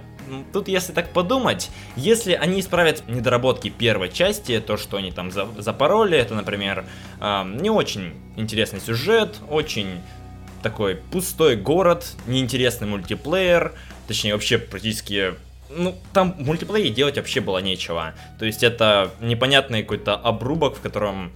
тут, 0.54 0.68
если 0.68 0.94
так 0.94 1.10
подумать, 1.10 1.72
если 1.96 2.34
они 2.34 2.60
исправят 2.60 3.04
недоработки 3.08 3.70
первой 3.70 4.10
части, 4.10 4.60
то, 4.60 4.78
что 4.78 4.98
они 4.98 5.12
там 5.12 5.32
запороли, 5.32 6.20
это, 6.20 6.36
например, 6.36 6.86
э, 7.20 7.44
не 7.60 7.72
очень 7.72 8.14
интересный 8.36 8.80
сюжет, 8.80 9.40
очень 9.50 10.02
такой 10.62 10.96
пустой 10.96 11.56
город, 11.56 12.16
неинтересный 12.28 12.88
мультиплеер, 12.88 13.74
точнее 14.08 14.34
вообще 14.34 14.58
практически 14.58 15.34
ну, 15.76 15.96
там 16.14 16.34
в 16.34 16.46
мультиплеере 16.46 16.90
делать 16.90 17.18
вообще 17.18 17.42
было 17.42 17.60
нечего. 17.60 18.14
То 18.40 18.46
есть 18.46 18.64
это 18.64 19.12
непонятный 19.22 19.84
какой-то 19.84 20.16
обрубок, 20.16 20.78
в 20.78 20.82
котором 20.82 21.32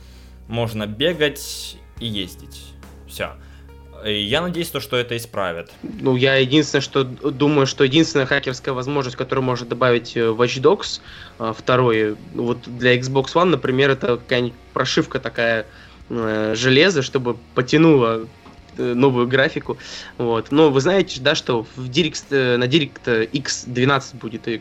можно 0.48 0.86
бегать 0.86 1.78
и 2.00 2.06
ездить. 2.06 2.62
Все. 3.08 3.32
я 4.04 4.42
надеюсь, 4.42 4.70
то, 4.70 4.80
что 4.80 4.98
это 4.98 5.16
исправят. 5.16 5.72
Ну, 5.84 6.16
я 6.16 6.36
единственное, 6.36 6.82
что 6.82 7.04
думаю, 7.04 7.66
что 7.66 7.84
единственная 7.84 8.26
хакерская 8.26 8.74
возможность, 8.74 9.16
которую 9.16 9.46
может 9.46 9.70
добавить 9.70 10.18
э, 10.18 10.22
Watch 10.22 10.62
Dogs, 10.62 11.02
э, 11.40 11.54
второй, 11.58 12.18
вот 12.34 12.60
для 12.66 12.98
Xbox 12.98 13.34
One, 13.34 13.46
например, 13.46 13.92
это 13.92 14.18
какая-нибудь 14.18 14.58
прошивка 14.74 15.20
такая 15.20 15.66
э, 16.10 16.54
железа, 16.56 17.02
чтобы 17.02 17.38
потянуло 17.54 18.28
новую 18.78 19.28
графику. 19.28 19.78
Вот. 20.18 20.52
Но 20.52 20.72
вы 20.72 20.82
знаете, 20.82 21.20
да, 21.22 21.36
что 21.36 21.66
в 21.76 21.90
Direct, 21.90 22.26
э, 22.30 22.58
на 22.58 22.66
Direct 22.66 23.30
X12 23.32 24.18
будет 24.18 24.48
э, 24.48 24.60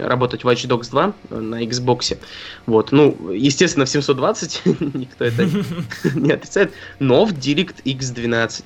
работать 0.00 0.42
Watch 0.42 0.66
Dogs 0.66 0.90
2 0.90 1.14
на 1.30 1.62
Xbox. 1.64 2.18
Вот. 2.66 2.92
Ну, 2.92 3.30
естественно, 3.32 3.84
в 3.84 3.88
720 3.88 4.62
никто 4.94 5.24
это 5.24 5.48
не 6.14 6.32
отрицает, 6.32 6.72
но 6.98 7.24
в 7.24 7.32
Direct 7.32 7.82
X12. 7.84 8.64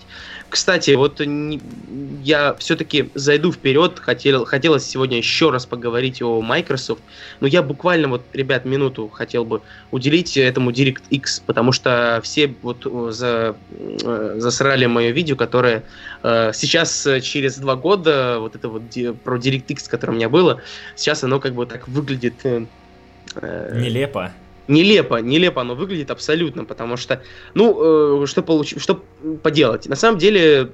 Кстати, 0.55 0.93
вот 0.93 1.21
я 2.23 2.55
все-таки 2.61 3.11
зайду 3.15 3.51
вперед, 3.51 3.99
хотел, 3.99 4.45
хотелось 4.45 4.87
сегодня 4.87 5.17
еще 5.17 5.51
раз 5.51 5.67
поговорить 5.67 6.23
о 6.23 6.41
Microsoft, 6.43 7.03
но 7.41 7.49
я 7.49 7.61
буквально 7.61 8.07
вот, 8.07 8.23
ребят, 8.33 8.65
минуту 8.65 9.09
хотел 9.09 9.45
бы 9.45 9.63
уделить 9.91 10.37
этому 10.37 10.71
DirectX, 10.71 11.43
потому 11.45 11.73
что 11.73 12.21
все 12.23 12.55
вот 12.63 12.87
э, 12.87 13.11
за, 13.11 13.57
э, 13.73 14.35
засрали 14.39 14.87
мое 14.87 15.11
видео, 15.11 15.35
которое 15.35 15.83
э, 16.23 16.53
сейчас 16.55 17.09
через 17.21 17.59
два 17.59 17.75
года, 17.75 18.37
вот 18.39 18.55
это 18.55 18.69
вот 18.69 18.83
про 19.25 19.39
DirectX, 19.39 19.91
которое 19.91 20.13
у 20.13 20.17
меня 20.17 20.29
было, 20.29 20.63
сейчас 20.95 21.25
оно 21.25 21.41
как 21.41 21.55
бы 21.55 21.67
так 21.67 21.89
выглядит... 21.89 22.45
Нелепо 23.43 24.31
нелепо, 24.69 25.17
нелепо 25.17 25.61
оно 25.61 25.75
выглядит 25.75 26.11
абсолютно, 26.11 26.65
потому 26.65 26.97
что, 26.97 27.23
ну, 27.55 28.23
э, 28.23 28.27
что, 28.27 28.43
получ... 28.43 28.75
что 28.79 29.03
поделать? 29.43 29.87
На 29.89 29.97
самом 29.97 30.19
деле, 30.19 30.71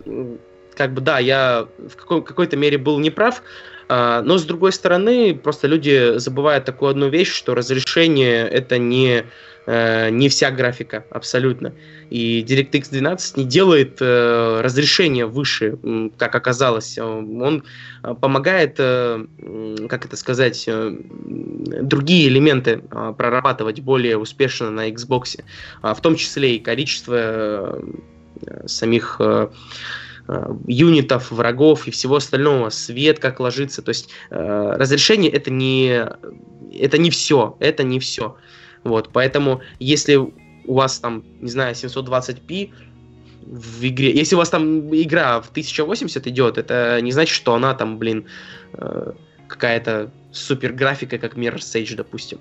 как 0.75 0.93
бы, 0.93 1.01
да, 1.01 1.19
я 1.19 1.67
в 1.79 1.97
какой- 1.97 2.23
какой-то 2.23 2.57
мере 2.57 2.79
был 2.79 2.99
неправ, 2.99 3.43
э, 3.89 4.23
но 4.25 4.39
с 4.39 4.45
другой 4.45 4.73
стороны, 4.73 5.35
просто 5.35 5.67
люди 5.67 6.19
забывают 6.19 6.65
такую 6.65 6.91
одну 6.91 7.09
вещь, 7.09 7.33
что 7.33 7.55
разрешение 7.55 8.49
это 8.49 8.79
не 8.79 9.19
э, 9.19 9.25
не 9.67 10.29
вся 10.29 10.51
графика, 10.51 11.05
абсолютно. 11.11 11.73
И 12.11 12.43
DirectX 12.43 12.91
12 12.91 13.37
не 13.37 13.45
делает 13.45 13.99
э, 14.01 14.61
разрешение 14.63 15.27
выше, 15.27 15.79
как 16.19 16.35
оказалось. 16.35 16.99
Он 16.99 17.63
э, 18.03 18.15
помогает, 18.21 18.75
э, 18.79 19.25
как 19.89 20.07
это 20.07 20.17
сказать, 20.17 20.65
э, 20.67 20.97
другие 21.83 22.27
элементы 22.27 22.83
э, 22.91 23.15
прорабатывать 23.17 23.81
более 23.81 24.19
успешно 24.19 24.71
на 24.71 24.91
Xbox, 24.91 25.39
э, 25.39 25.95
в 25.95 26.01
том 26.01 26.17
числе 26.17 26.57
и 26.57 26.59
количество 26.59 27.15
э, 27.15 28.67
самих 28.67 29.17
э, 29.21 29.49
э, 30.27 30.55
юнитов, 30.67 31.31
врагов 31.31 31.87
и 31.87 31.93
всего 31.93 32.17
остального, 32.17 32.71
свет 32.71 33.21
как 33.21 33.39
ложится. 33.39 33.83
То 33.83 33.91
есть 33.91 34.11
э, 34.31 34.73
разрешение 34.77 35.31
это 35.31 35.53
не, 35.53 36.09
это 36.77 36.99
не 36.99 37.11
все, 37.11 37.57
это 37.61 37.85
не 37.85 38.01
все. 38.01 38.37
Вот, 38.85 39.11
поэтому, 39.13 39.61
если 39.79 40.17
у 40.17 40.75
вас 40.75 40.99
там, 40.99 41.25
не 41.41 41.51
знаю, 41.51 41.75
720p 41.75 42.71
в 43.43 43.85
игре, 43.85 44.15
если 44.15 44.35
у 44.35 44.39
вас 44.39 44.51
там 44.51 44.95
игра 44.95 45.41
в 45.41 45.51
1080 45.51 46.27
идет, 46.27 46.59
это 46.59 47.01
не 47.01 47.13
значит, 47.13 47.35
что 47.35 47.55
она 47.55 47.75
там, 47.75 47.99
блин, 47.99 48.27
э, 48.75 49.13
какая-то 49.49 50.11
супер 50.33 50.73
графика, 50.73 51.19
как 51.19 51.37
Mirror 51.37 51.59
Sage, 51.59 51.97
допустим. 51.97 52.39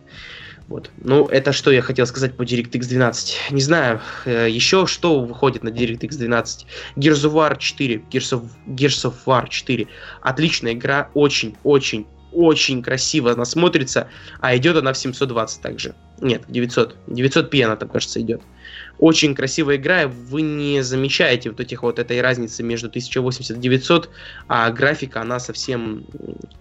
Вот. 0.67 0.91
Ну, 1.03 1.25
это 1.25 1.51
что 1.51 1.71
я 1.71 1.81
хотел 1.81 2.05
сказать 2.05 2.37
по 2.37 2.43
DirectX 2.43 2.87
12. 2.87 3.37
Не 3.49 3.61
знаю, 3.61 4.01
э, 4.25 4.47
еще 4.49 4.85
что 4.85 5.19
выходит 5.19 5.63
на 5.63 5.69
DirectX 5.69 6.15
12. 6.15 6.67
Gears 6.95 7.25
of 7.25 7.33
War 7.33 7.57
4, 7.57 8.03
Gears 8.11 8.39
of, 8.39 8.43
Gears 8.67 9.09
of 9.09 9.15
War 9.25 9.49
4. 9.49 9.87
Отличная 10.21 10.73
игра, 10.73 11.09
очень-очень 11.15 12.05
очень 12.31 12.81
красиво 12.81 13.31
она 13.31 13.45
смотрится, 13.45 14.07
а 14.39 14.55
идет 14.55 14.77
она 14.77 14.93
в 14.93 14.97
720 14.97 15.61
также. 15.61 15.95
Нет, 16.21 16.43
900. 16.47 16.95
900p 17.07 17.63
она 17.63 17.75
там, 17.75 17.89
кажется, 17.89 18.21
идет. 18.21 18.41
Очень 18.99 19.33
красивая 19.33 19.77
игра, 19.77 20.07
вы 20.07 20.41
не 20.41 20.81
замечаете 20.81 21.49
вот 21.49 21.59
этих 21.59 21.83
вот 21.83 21.99
этой 21.99 22.21
разницы 22.21 22.63
между 22.63 22.87
1080 22.87 23.57
и 23.57 23.59
900, 23.59 24.09
а 24.47 24.69
графика, 24.71 25.21
она 25.21 25.39
совсем 25.39 26.05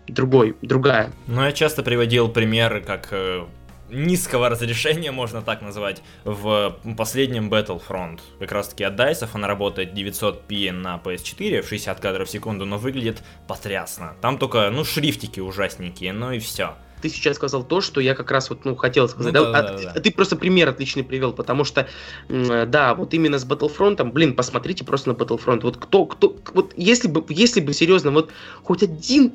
другой, 0.07 0.57
другая. 0.63 1.13
Ну, 1.27 1.45
я 1.45 1.53
часто 1.53 1.83
приводил 1.83 2.29
примеры, 2.29 2.81
как 2.81 3.09
э, 3.11 3.45
низкого 3.91 4.49
разрешения, 4.49 5.11
можно 5.11 5.43
так 5.43 5.63
назвать, 5.63 6.03
в 6.25 6.77
последнем 6.97 7.53
Battlefront. 7.53 8.21
Как 8.39 8.53
раз 8.53 8.69
таки 8.69 8.85
от 8.85 8.95
DICE 8.99 9.29
она 9.33 9.49
работает 9.49 9.93
900p 9.93 10.73
на 10.73 11.01
PS4 11.03 11.63
в 11.63 11.69
60 11.69 12.01
кадров 12.01 12.29
в 12.29 12.31
секунду, 12.31 12.65
но 12.65 12.79
выглядит 12.79 13.23
потрясно. 13.47 14.15
Там 14.21 14.39
только, 14.39 14.71
ну, 14.71 14.85
шрифтики 14.85 15.41
ужасненькие, 15.41 16.13
ну 16.13 16.33
и 16.33 16.39
все 16.39 16.75
ты 17.01 17.09
сейчас 17.09 17.37
сказал 17.37 17.63
то, 17.63 17.81
что 17.81 18.01
я 18.01 18.17
как 18.17 18.31
раз 18.31 18.51
вот, 18.51 18.65
ну, 18.65 18.75
хотел 18.75 19.09
сказать. 19.09 19.33
Ну, 19.33 19.45
да, 19.45 19.53
да, 19.53 19.59
а, 19.59 19.63
да, 19.79 19.93
да. 19.95 20.01
Ты 20.01 20.11
просто 20.11 20.35
пример 20.35 20.69
отличный 20.69 21.05
привел, 21.05 21.33
потому 21.33 21.63
что, 21.63 21.87
да, 22.29 22.95
вот 22.95 23.15
именно 23.15 23.39
с 23.39 23.47
Battlefront, 23.47 24.03
блин, 24.11 24.35
посмотрите 24.35 24.85
просто 24.85 25.11
на 25.11 25.15
Battlefront. 25.15 25.61
Вот 25.63 25.77
кто, 25.77 26.07
кто, 26.07 26.37
вот 26.55 26.73
если 26.77 27.09
бы, 27.09 27.25
если 27.29 27.61
бы 27.61 27.73
серьезно, 27.73 28.11
вот 28.11 28.33
хоть 28.65 28.83
один 28.83 29.35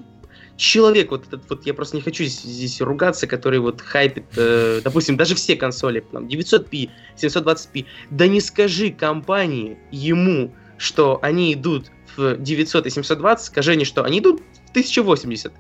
человек, 0.57 1.12
вот 1.12 1.27
этот 1.27 1.50
вот, 1.50 1.65
я 1.65 1.74
просто 1.74 1.95
не 1.95 2.01
хочу 2.01 2.24
здесь, 2.24 2.41
здесь 2.41 2.81
ругаться, 2.81 3.27
который 3.27 3.60
вот 3.60 3.81
хайпит, 3.81 4.25
э, 4.36 4.81
допустим, 4.83 5.17
даже 5.17 5.36
все 5.36 5.55
консоли, 5.55 6.01
там, 6.12 6.27
900p, 6.27 6.89
720p, 7.17 7.86
да 8.10 8.27
не 8.27 8.41
скажи 8.41 8.91
компании 8.91 9.77
ему, 9.91 10.53
что 10.77 11.19
они 11.22 11.53
идут 11.53 11.88
в 12.15 12.38
900 12.38 12.88
и 12.88 12.89
720, 12.89 13.45
скажи 13.45 13.72
они, 13.72 13.86
что 13.86 14.03
они 14.03 14.19
идут 14.19 14.41
в 14.67 14.69
1080. 14.72 15.53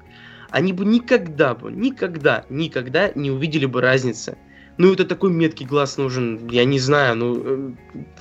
Они 0.49 0.71
бы 0.71 0.85
никогда 0.85 1.55
бы, 1.55 1.71
никогда, 1.71 2.45
никогда 2.49 3.11
не 3.15 3.31
увидели 3.31 3.65
бы 3.65 3.81
разницы 3.81 4.37
ну, 4.77 4.93
это 4.93 5.05
такой 5.05 5.31
меткий 5.31 5.65
глаз 5.65 5.97
нужен, 5.97 6.47
я 6.49 6.65
не 6.65 6.79
знаю, 6.79 7.15
ну, 7.15 7.41
э, 7.43 7.71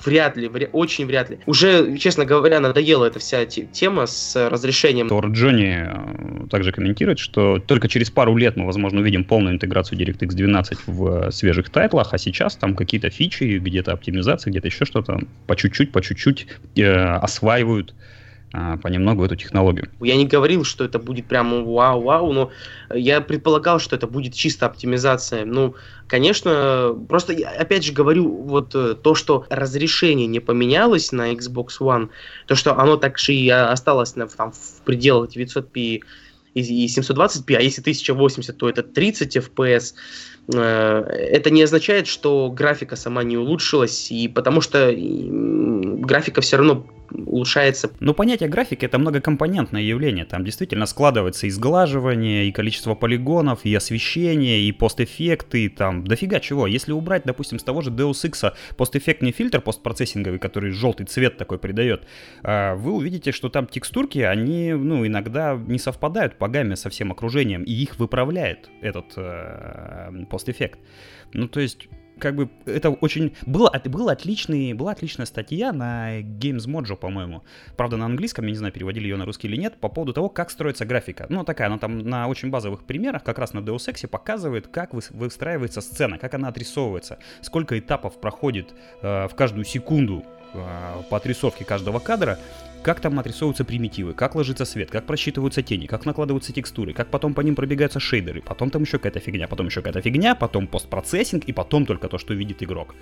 вряд 0.05 0.37
ли, 0.37 0.47
вряд, 0.47 0.69
очень 0.73 1.05
вряд 1.05 1.29
ли. 1.29 1.39
Уже, 1.45 1.97
честно 1.97 2.25
говоря, 2.25 2.59
надоела 2.59 3.05
эта 3.05 3.19
вся 3.19 3.45
тема 3.45 4.05
с 4.05 4.49
разрешением. 4.49 5.09
Тор 5.09 5.27
Джонни 5.27 5.87
э, 5.87 6.47
также 6.49 6.71
комментирует, 6.71 7.19
что 7.19 7.59
только 7.59 7.87
через 7.87 8.11
пару 8.11 8.35
лет 8.37 8.55
мы, 8.55 8.65
возможно, 8.65 9.01
увидим 9.01 9.23
полную 9.23 9.55
интеграцию 9.55 9.99
DirectX 9.99 10.27
12 10.27 10.79
в 10.87 11.31
свежих 11.31 11.69
тайтлах, 11.69 12.13
а 12.13 12.17
сейчас 12.17 12.55
там 12.55 12.75
какие-то 12.75 13.09
фичи, 13.09 13.57
где-то 13.57 13.91
оптимизация, 13.91 14.51
где-то 14.51 14.67
еще 14.67 14.85
что-то 14.85 15.19
по 15.47 15.55
чуть-чуть, 15.55 15.91
по 15.91 16.01
чуть-чуть 16.01 16.47
э, 16.75 16.93
осваивают 16.93 17.93
понемногу 18.83 19.25
эту 19.25 19.35
технологию. 19.35 19.89
Я 19.99 20.15
не 20.15 20.27
говорил, 20.27 20.63
что 20.63 20.83
это 20.83 20.99
будет 20.99 21.25
прям 21.25 21.65
вау-вау, 21.65 22.33
но 22.33 22.51
я 22.93 23.19
предполагал, 23.19 23.79
что 23.79 23.95
это 23.95 24.05
будет 24.05 24.35
чисто 24.35 24.67
оптимизация. 24.67 25.43
Ну, 25.43 25.73
конечно, 26.07 26.95
просто 27.09 27.33
я 27.33 27.49
опять 27.49 27.83
же 27.83 27.93
говорю, 27.93 28.29
вот 28.29 28.75
э, 28.75 28.93
то, 28.93 29.15
что 29.15 29.47
разрешение 29.49 30.27
не 30.27 30.39
поменялось 30.39 31.11
на 31.11 31.33
Xbox 31.33 31.79
One, 31.79 32.09
то, 32.45 32.53
что 32.53 32.77
оно 32.77 32.97
так 32.97 33.17
же 33.17 33.33
и 33.33 33.49
осталось 33.49 34.15
на, 34.15 34.27
там, 34.27 34.51
в 34.51 34.81
пределах 34.85 35.35
900p 35.35 36.01
и 36.53 36.85
720p, 36.85 37.55
а 37.55 37.61
если 37.61 37.81
1080, 37.81 38.55
то 38.55 38.69
это 38.69 38.83
30 38.83 39.37
FPS. 39.37 39.93
Э, 40.53 40.99
это 41.07 41.49
не 41.49 41.63
означает, 41.63 42.05
что 42.05 42.51
графика 42.51 42.95
сама 42.95 43.23
не 43.23 43.37
улучшилась, 43.37 44.11
и 44.11 44.27
потому 44.27 44.61
что 44.61 44.93
графика 44.95 46.41
все 46.41 46.57
равно 46.57 46.85
улучшается. 47.13 47.91
Но 47.99 48.13
понятие 48.13 48.49
графики 48.49 48.85
это 48.85 48.97
многокомпонентное 48.97 49.81
явление. 49.81 50.25
Там 50.25 50.43
действительно 50.43 50.85
складывается 50.85 51.47
и 51.47 51.49
сглаживание, 51.49 52.47
и 52.47 52.51
количество 52.51 52.95
полигонов, 52.95 53.65
и 53.65 53.73
освещение, 53.73 54.61
и 54.61 54.71
постэффекты, 54.71 55.65
и 55.65 55.69
там 55.69 56.05
дофига 56.05 56.39
чего. 56.39 56.67
Если 56.67 56.91
убрать, 56.91 57.23
допустим, 57.25 57.59
с 57.59 57.63
того 57.63 57.81
же 57.81 57.91
Deus 57.91 58.23
Ex 58.23 58.53
постэффектный 58.77 59.31
фильтр 59.31 59.61
постпроцессинговый, 59.61 60.39
который 60.39 60.71
желтый 60.71 61.05
цвет 61.05 61.37
такой 61.37 61.59
придает, 61.59 62.05
а, 62.43 62.75
вы 62.75 62.91
увидите, 62.93 63.31
что 63.31 63.49
там 63.49 63.67
текстурки, 63.67 64.19
они, 64.19 64.73
ну, 64.73 65.05
иногда 65.05 65.59
не 65.67 65.79
совпадают 65.79 66.37
по 66.37 66.47
гамме 66.47 66.75
со 66.75 66.89
всем 66.89 67.11
окружением, 67.11 67.63
и 67.63 67.71
их 67.71 67.97
выправляет 67.99 68.69
этот 68.81 69.13
э, 69.15 70.25
постэффект. 70.29 70.79
Ну, 71.33 71.47
то 71.47 71.59
есть 71.59 71.87
как 72.23 72.35
бы 72.35 72.49
это 72.65 72.89
очень... 72.89 73.35
Было, 73.45 73.69
был 73.85 74.07
отличный, 74.07 74.71
была 74.73 74.93
отличная 74.93 75.25
статья 75.25 75.73
на 75.73 76.21
Games 76.21 76.65
Mojo, 76.67 76.95
по-моему. 76.95 77.43
Правда, 77.75 77.97
на 77.97 78.05
английском, 78.05 78.45
я 78.45 78.51
не 78.51 78.57
знаю, 78.57 78.71
переводили 78.71 79.03
ее 79.03 79.17
на 79.17 79.25
русский 79.25 79.49
или 79.49 79.57
нет, 79.57 79.75
по 79.75 79.89
поводу 79.89 80.13
того, 80.13 80.29
как 80.29 80.49
строится 80.49 80.85
графика. 80.85 81.25
Ну, 81.27 81.43
такая, 81.43 81.67
она 81.67 81.77
там 81.77 81.99
на 81.99 82.29
очень 82.29 82.49
базовых 82.49 82.85
примерах, 82.85 83.25
как 83.25 83.39
раз 83.39 83.51
на 83.51 83.59
Deus 83.59 83.89
Ex, 83.89 84.07
показывает, 84.07 84.67
как 84.67 84.93
выстраивается 84.93 85.81
сцена, 85.81 86.17
как 86.17 86.33
она 86.33 86.47
отрисовывается, 86.47 87.19
сколько 87.41 87.77
этапов 87.77 88.21
проходит 88.21 88.73
э, 89.01 89.27
в 89.27 89.35
каждую 89.35 89.65
секунду 89.65 90.23
э, 90.53 91.01
по 91.09 91.17
отрисовке 91.17 91.65
каждого 91.65 91.99
кадра, 91.99 92.39
как 92.83 92.99
там 92.99 93.19
отрисовываются 93.19 93.65
примитивы, 93.65 94.13
как 94.13 94.35
ложится 94.35 94.65
свет, 94.65 94.91
как 94.91 95.05
просчитываются 95.05 95.63
тени, 95.63 95.87
как 95.87 96.05
накладываются 96.05 96.53
текстуры, 96.53 96.93
как 96.93 97.09
потом 97.09 97.33
по 97.33 97.41
ним 97.41 97.55
пробегаются 97.55 97.99
шейдеры, 97.99 98.41
потом 98.41 98.69
там 98.69 98.83
еще 98.83 98.97
какая-то 98.97 99.19
фигня, 99.19 99.47
потом 99.47 99.67
еще 99.67 99.81
какая-то 99.81 100.01
фигня, 100.01 100.35
потом 100.35 100.67
постпроцессинг 100.67 101.45
и 101.45 101.53
потом 101.53 101.85
только 101.85 102.07
то, 102.09 102.17
что 102.17 102.33
видит 102.33 102.61
игрок. 102.61 102.93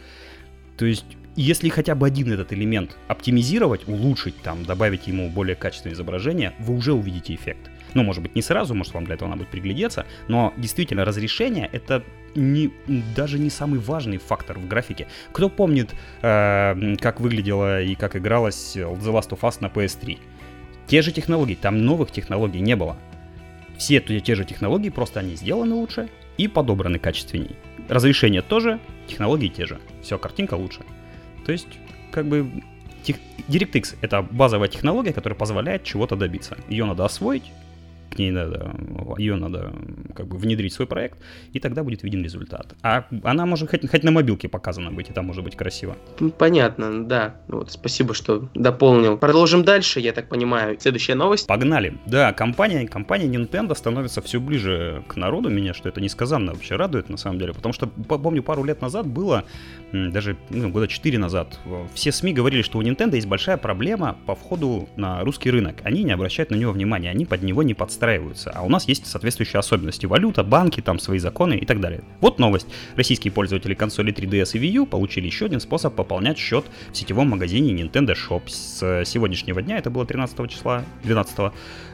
То 0.78 0.86
есть 0.86 1.06
если 1.36 1.70
хотя 1.70 1.96
бы 1.96 2.08
один 2.08 2.32
этот 2.32 2.52
элемент 2.54 2.98
оптимизировать, 3.08 3.88
улучшить, 3.88 4.36
там, 4.42 4.64
добавить 4.64 5.08
ему 5.08 5.30
более 5.30 5.56
качественное 5.56 5.96
изображение, 5.96 6.54
вы 6.60 6.76
уже 6.76 6.94
увидите 6.94 7.34
эффект. 7.34 7.70
Ну, 7.94 8.04
может 8.04 8.22
быть, 8.22 8.36
не 8.36 8.42
сразу, 8.42 8.74
может, 8.74 8.94
вам 8.94 9.06
для 9.06 9.16
этого 9.16 9.30
надо 9.30 9.40
будет 9.40 9.52
приглядеться, 9.52 10.06
но 10.28 10.54
действительно 10.58 11.06
разрешение— 11.06 11.70
это 11.72 12.04
не, 12.36 12.72
даже 13.16 13.40
не 13.40 13.50
самый 13.50 13.80
важный 13.80 14.18
фактор 14.18 14.58
в 14.60 14.68
графике. 14.68 15.08
Кто 15.32 15.50
помнит, 15.50 15.94
э, 16.22 16.96
как 17.00 17.20
выглядела 17.20 17.82
и 17.82 17.96
как 17.96 18.16
игралась 18.16 18.76
The 18.76 18.98
Last 18.98 19.30
of 19.30 19.40
Us 19.42 19.58
на 19.60 19.68
PS3? 19.68 20.20
Те 20.88 21.02
же 21.02 21.12
технологии, 21.12 21.56
там 21.56 21.86
новых 21.86 22.12
технологий 22.12 22.60
не 22.60 22.76
было. 22.76 22.98
Все 23.78 24.00
те, 24.00 24.36
же 24.36 24.46
технологии, 24.46 24.90
просто 24.90 25.22
они 25.22 25.36
сделаны 25.36 25.74
лучше 25.74 26.10
и 26.38 26.48
подобраны 26.48 27.00
качественней. 27.00 27.56
Разрешение 27.90 28.42
тоже, 28.42 28.80
технологии 29.08 29.48
те 29.48 29.66
же. 29.66 29.80
Все, 30.04 30.18
картинка 30.18 30.56
лучше. 30.56 30.82
То 31.46 31.52
есть, 31.52 31.68
как 32.12 32.28
бы. 32.28 32.52
DirectX— 33.48 33.96
это 34.02 34.22
базовая 34.22 34.68
технология, 34.68 35.12
которая 35.12 35.38
позволяет 35.38 35.84
чего-то 35.84 36.16
добиться. 36.16 36.58
Ее 36.70 36.86
надо 36.86 37.04
освоить, 37.04 37.52
к 38.12 38.20
ней 38.20 38.32
надо, 38.32 38.76
ее 39.18 39.36
надо 39.36 39.74
как 40.16 40.28
бы 40.28 40.38
внедрить 40.38 40.74
в 40.74 40.76
свой 40.76 40.88
проект, 40.88 41.20
и 41.54 41.60
тогда 41.60 41.84
будет 41.84 42.04
виден 42.04 42.24
результат. 42.24 42.76
А 42.84 43.06
она 43.24 43.46
может 43.46 43.70
хоть, 43.70 43.90
хоть 43.90 44.04
на 44.04 44.12
мобилке 44.12 44.50
показана 44.50 44.92
быть, 44.92 45.10
и 45.10 45.14
там 45.14 45.26
может 45.26 45.44
быть 45.44 45.56
красиво. 45.56 45.96
Понятно, 46.38 47.06
да. 47.06 47.36
Вот, 47.48 47.72
спасибо, 47.72 48.14
что 48.14 48.50
дополнил. 48.54 49.18
Продолжим 49.18 49.64
дальше, 49.64 50.00
я 50.00 50.12
так 50.12 50.28
понимаю. 50.28 50.78
Следующая 50.80 51.16
новость. 51.16 51.48
Погнали. 51.48 51.98
Да, 52.06 52.34
компания, 52.34 52.88
компания 52.88 53.28
Nintendo 53.28 53.76
становится 53.76 54.22
все 54.22 54.40
ближе 54.40 55.04
к 55.08 55.16
народу. 55.16 55.50
Меня, 55.50 55.74
что 55.74 55.88
это 55.90 56.02
несказанно 56.02 56.54
вообще 56.54 56.76
радует, 56.76 57.10
на 57.10 57.18
самом 57.18 57.40
деле. 57.40 57.54
Потому 57.54 57.74
что, 57.74 57.88
помню, 57.88 58.44
пару 58.44 58.64
лет 58.64 58.82
назад 58.82 59.08
было, 59.08 59.46
даже 59.92 60.38
ну, 60.50 60.70
года 60.70 60.88
4 60.88 61.18
назад, 61.18 61.60
все 61.94 62.12
СМИ 62.12 62.34
говорили, 62.34 62.62
что 62.62 62.78
у 62.78 62.84
Nintendo 62.84 63.16
есть 63.16 63.28
большая 63.28 63.58
проблема 63.58 64.18
по 64.26 64.36
входу 64.36 64.88
на 64.96 65.24
русский 65.24 65.52
рынок. 65.52 65.78
Они 65.84 66.04
не 66.04 66.12
обращают 66.12 66.52
на 66.52 66.56
него 66.56 66.72
внимания, 66.72 67.10
они 67.10 67.26
под 67.26 67.44
него 67.44 67.64
не 67.64 67.74
подстраиваются 67.74 68.52
а 68.54 68.64
у 68.64 68.70
нас 68.70 68.88
есть 68.88 69.08
соответствующие 69.08 69.60
особенности. 69.60 70.06
Валюта, 70.06 70.44
банки, 70.44 70.82
там 70.82 71.00
свои 71.00 71.20
законы 71.20 71.58
и 71.58 71.66
так 71.66 71.80
далее. 71.80 72.04
Вот 72.20 72.40
новость. 72.40 72.68
Российские 72.96 73.32
пользователи 73.32 73.74
консоли 73.74 74.14
3DS 74.14 74.52
и 74.54 74.60
Wii 74.60 74.72
U 74.72 74.86
получили 74.86 75.26
еще 75.26 75.46
один 75.46 75.60
способ 75.60 75.96
пополнять 75.96 76.38
счет 76.38 76.66
в 76.92 76.98
сетевом 76.98 77.30
магазине 77.30 77.74
Nintendo 77.74 78.16
Shop. 78.16 78.44
С 78.48 79.06
сегодняшнего 79.06 79.62
дня, 79.62 79.78
это 79.78 79.90
было 79.90 80.06
13 80.06 80.50
числа, 80.50 80.84
12 81.04 81.52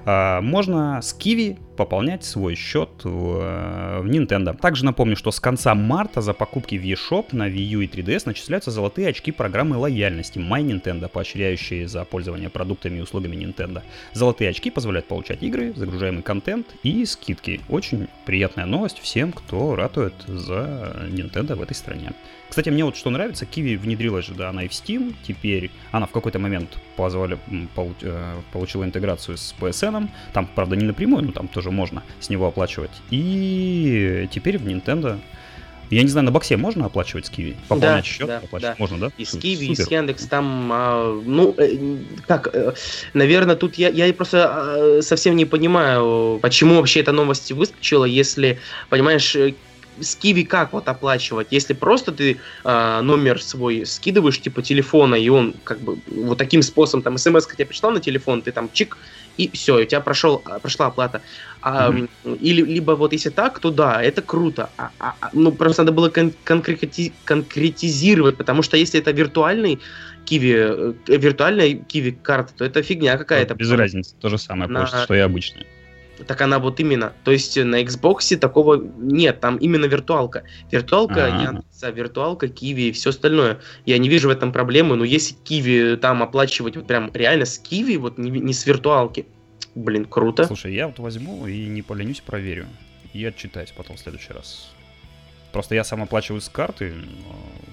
а, 0.09 0.41
можно 0.41 1.01
с 1.01 1.13
Kiwi 1.17 1.57
пополнять 1.75 2.23
свой 2.23 2.55
счет 2.55 2.89
в, 3.03 3.39
э, 3.41 3.99
в 4.01 4.05
Nintendo. 4.07 4.57
Также 4.57 4.83
напомню, 4.85 5.15
что 5.15 5.31
с 5.31 5.39
конца 5.39 5.75
марта 5.75 6.21
за 6.21 6.33
покупки 6.33 6.75
в 6.75 6.83
eShop 6.83 7.27
на 7.33 7.49
Wii 7.49 7.63
U 7.63 7.81
и 7.81 7.86
3DS 7.87 8.23
начисляются 8.25 8.71
золотые 8.71 9.09
очки 9.09 9.31
программы 9.31 9.77
лояльности 9.77 10.37
My 10.39 10.61
Nintendo, 10.61 11.07
поощряющие 11.07 11.87
за 11.87 12.03
пользование 12.05 12.49
продуктами 12.49 12.97
и 12.97 13.01
услугами 13.01 13.35
Nintendo. 13.35 13.83
Золотые 14.13 14.49
очки 14.49 14.69
позволяют 14.69 15.07
получать 15.07 15.43
игры, 15.43 15.73
загружаемый 15.75 16.23
контент 16.23 16.67
и 16.83 17.05
скидки. 17.05 17.61
Очень 17.69 18.07
приятная 18.25 18.65
новость 18.65 18.99
всем, 18.99 19.31
кто 19.31 19.75
ратует 19.75 20.13
за 20.27 21.07
Nintendo 21.09 21.55
в 21.55 21.61
этой 21.61 21.73
стране. 21.73 22.11
Кстати, 22.49 22.69
мне 22.69 22.85
вот 22.85 22.95
что 22.95 23.09
нравится, 23.09 23.45
Kiwi 23.45 23.77
внедрилась 23.77 24.25
же, 24.25 24.33
да, 24.33 24.49
она 24.49 24.63
и 24.63 24.67
в 24.67 24.71
Steam, 24.71 25.13
теперь 25.27 25.69
она 25.91 26.05
в 26.05 26.11
какой-то 26.11 26.39
момент 26.39 26.77
позвали, 26.95 27.37
получ, 27.75 27.97
э, 28.01 28.35
получила 28.53 28.83
интеграцию 28.83 29.37
с 29.37 29.53
PSN, 29.59 30.09
там, 30.33 30.49
правда, 30.55 30.75
не 30.75 30.85
напрямую, 30.85 31.25
но 31.25 31.31
там 31.31 31.47
тоже 31.47 31.71
можно 31.71 32.03
с 32.19 32.29
него 32.29 32.47
оплачивать. 32.47 32.91
И 33.11 34.27
теперь 34.31 34.57
в 34.57 34.65
Nintendo 34.65 35.19
я 35.89 36.03
не 36.03 36.09
знаю, 36.09 36.25
на 36.25 36.31
боксе 36.31 36.57
можно 36.57 36.85
оплачивать 36.85 37.27
с 37.27 37.29
Киви? 37.29 37.55
Пополнять 37.67 38.03
да, 38.03 38.09
счет? 38.09 38.27
Да, 38.27 38.37
оплачивать? 38.37 38.61
Да. 38.61 38.75
Можно, 38.77 38.99
да? 38.99 39.11
И 39.17 39.25
с 39.25 39.37
Киви, 39.37 39.67
и 39.67 39.75
с 39.75 39.89
Яндекс 39.89 40.25
там, 40.25 40.69
а, 40.71 41.21
ну, 41.25 41.53
э, 41.57 41.77
как, 42.27 42.49
э, 42.53 42.73
наверное, 43.13 43.55
тут 43.55 43.75
я, 43.75 43.89
я 43.89 44.13
просто 44.13 44.97
э, 44.97 45.01
совсем 45.01 45.35
не 45.35 45.45
понимаю, 45.45 46.39
почему 46.41 46.75
вообще 46.75 46.99
эта 46.99 47.11
новость 47.11 47.51
выскочила, 47.51 48.05
если, 48.05 48.59
понимаешь, 48.89 49.35
с 49.99 50.15
Киви 50.15 50.43
как 50.43 50.73
вот 50.73 50.87
оплачивать? 50.87 51.47
Если 51.51 51.73
просто 51.73 52.11
ты 52.11 52.37
э, 52.63 53.01
номер 53.01 53.41
свой 53.41 53.85
скидываешь, 53.85 54.39
типа 54.39 54.61
телефона, 54.61 55.15
и 55.15 55.29
он 55.29 55.55
как 55.63 55.79
бы 55.79 55.97
вот 56.07 56.37
таким 56.37 56.61
способом, 56.61 57.03
там, 57.03 57.17
смс 57.17 57.47
тебе 57.47 57.65
пришла 57.65 57.91
на 57.91 57.99
телефон, 57.99 58.41
ты 58.41 58.51
там 58.51 58.69
чик, 58.71 58.97
и 59.37 59.49
все, 59.53 59.81
у 59.81 59.85
тебя 59.85 60.01
прошел, 60.01 60.39
прошла 60.61 60.87
оплата. 60.87 61.21
А, 61.67 61.91
mm-hmm. 61.91 62.37
Или 62.39 62.61
либо 62.61 62.91
вот 62.91 63.13
если 63.13 63.29
так, 63.29 63.59
то 63.59 63.71
да, 63.71 64.01
это 64.01 64.21
круто. 64.21 64.69
А, 64.77 64.91
а, 64.99 65.15
а 65.19 65.29
ну, 65.33 65.51
просто 65.51 65.83
надо 65.83 65.91
было 65.91 66.09
кон- 66.09 66.33
конкрети- 66.45 67.11
конкретизировать, 67.25 68.37
потому 68.37 68.61
что 68.61 68.77
если 68.77 68.99
это 68.99 69.11
виртуальный 69.11 69.79
Киви, 70.25 70.55
э, 70.55 70.93
виртуальная 71.07 71.73
Киви 71.75 72.11
карта, 72.11 72.53
то 72.57 72.65
это 72.65 72.81
фигня 72.83 73.17
какая-то. 73.17 73.55
Без 73.55 73.71
разницы, 73.71 74.15
то 74.19 74.29
же 74.29 74.37
самое, 74.37 74.69
на... 74.69 74.79
просто, 74.79 75.03
что 75.03 75.15
и 75.15 75.19
обычная. 75.19 75.65
Так 76.25 76.41
она 76.41 76.59
вот 76.59 76.79
именно. 76.79 77.13
То 77.23 77.31
есть 77.31 77.57
на 77.57 77.83
Xbox 77.83 78.37
такого 78.37 78.81
нет, 78.97 79.39
там 79.39 79.57
именно 79.57 79.85
виртуалка. 79.85 80.43
Виртуалка 80.71 81.25
А-а-а. 81.25 81.43
Яндекса, 81.43 81.89
виртуалка 81.91 82.47
Киви 82.47 82.89
и 82.89 82.91
все 82.91 83.09
остальное. 83.09 83.59
Я 83.85 83.97
не 83.97 84.09
вижу 84.09 84.29
в 84.29 84.31
этом 84.31 84.51
проблемы, 84.51 84.95
но 84.95 85.03
если 85.03 85.35
Киви 85.43 85.97
там 85.97 86.23
оплачивать 86.23 86.75
вот 86.75 86.87
прям 86.87 87.11
реально 87.13 87.45
с 87.45 87.59
Киви, 87.59 87.97
вот 87.97 88.17
не, 88.17 88.31
не 88.31 88.53
с 88.53 88.65
виртуалки, 88.65 89.27
блин, 89.77 90.05
круто. 90.05 90.45
Слушай, 90.45 90.73
я 90.73 90.87
вот 90.87 90.99
возьму 90.99 91.47
и 91.47 91.67
не 91.67 91.81
поленюсь, 91.81 92.21
проверю. 92.21 92.67
И 93.13 93.23
отчитаюсь 93.23 93.71
потом 93.71 93.95
в 93.95 93.99
следующий 93.99 94.33
раз. 94.33 94.71
Просто 95.51 95.75
я 95.75 95.83
сам 95.83 96.03
оплачиваю 96.03 96.41
с 96.41 96.49
карты. 96.49 96.93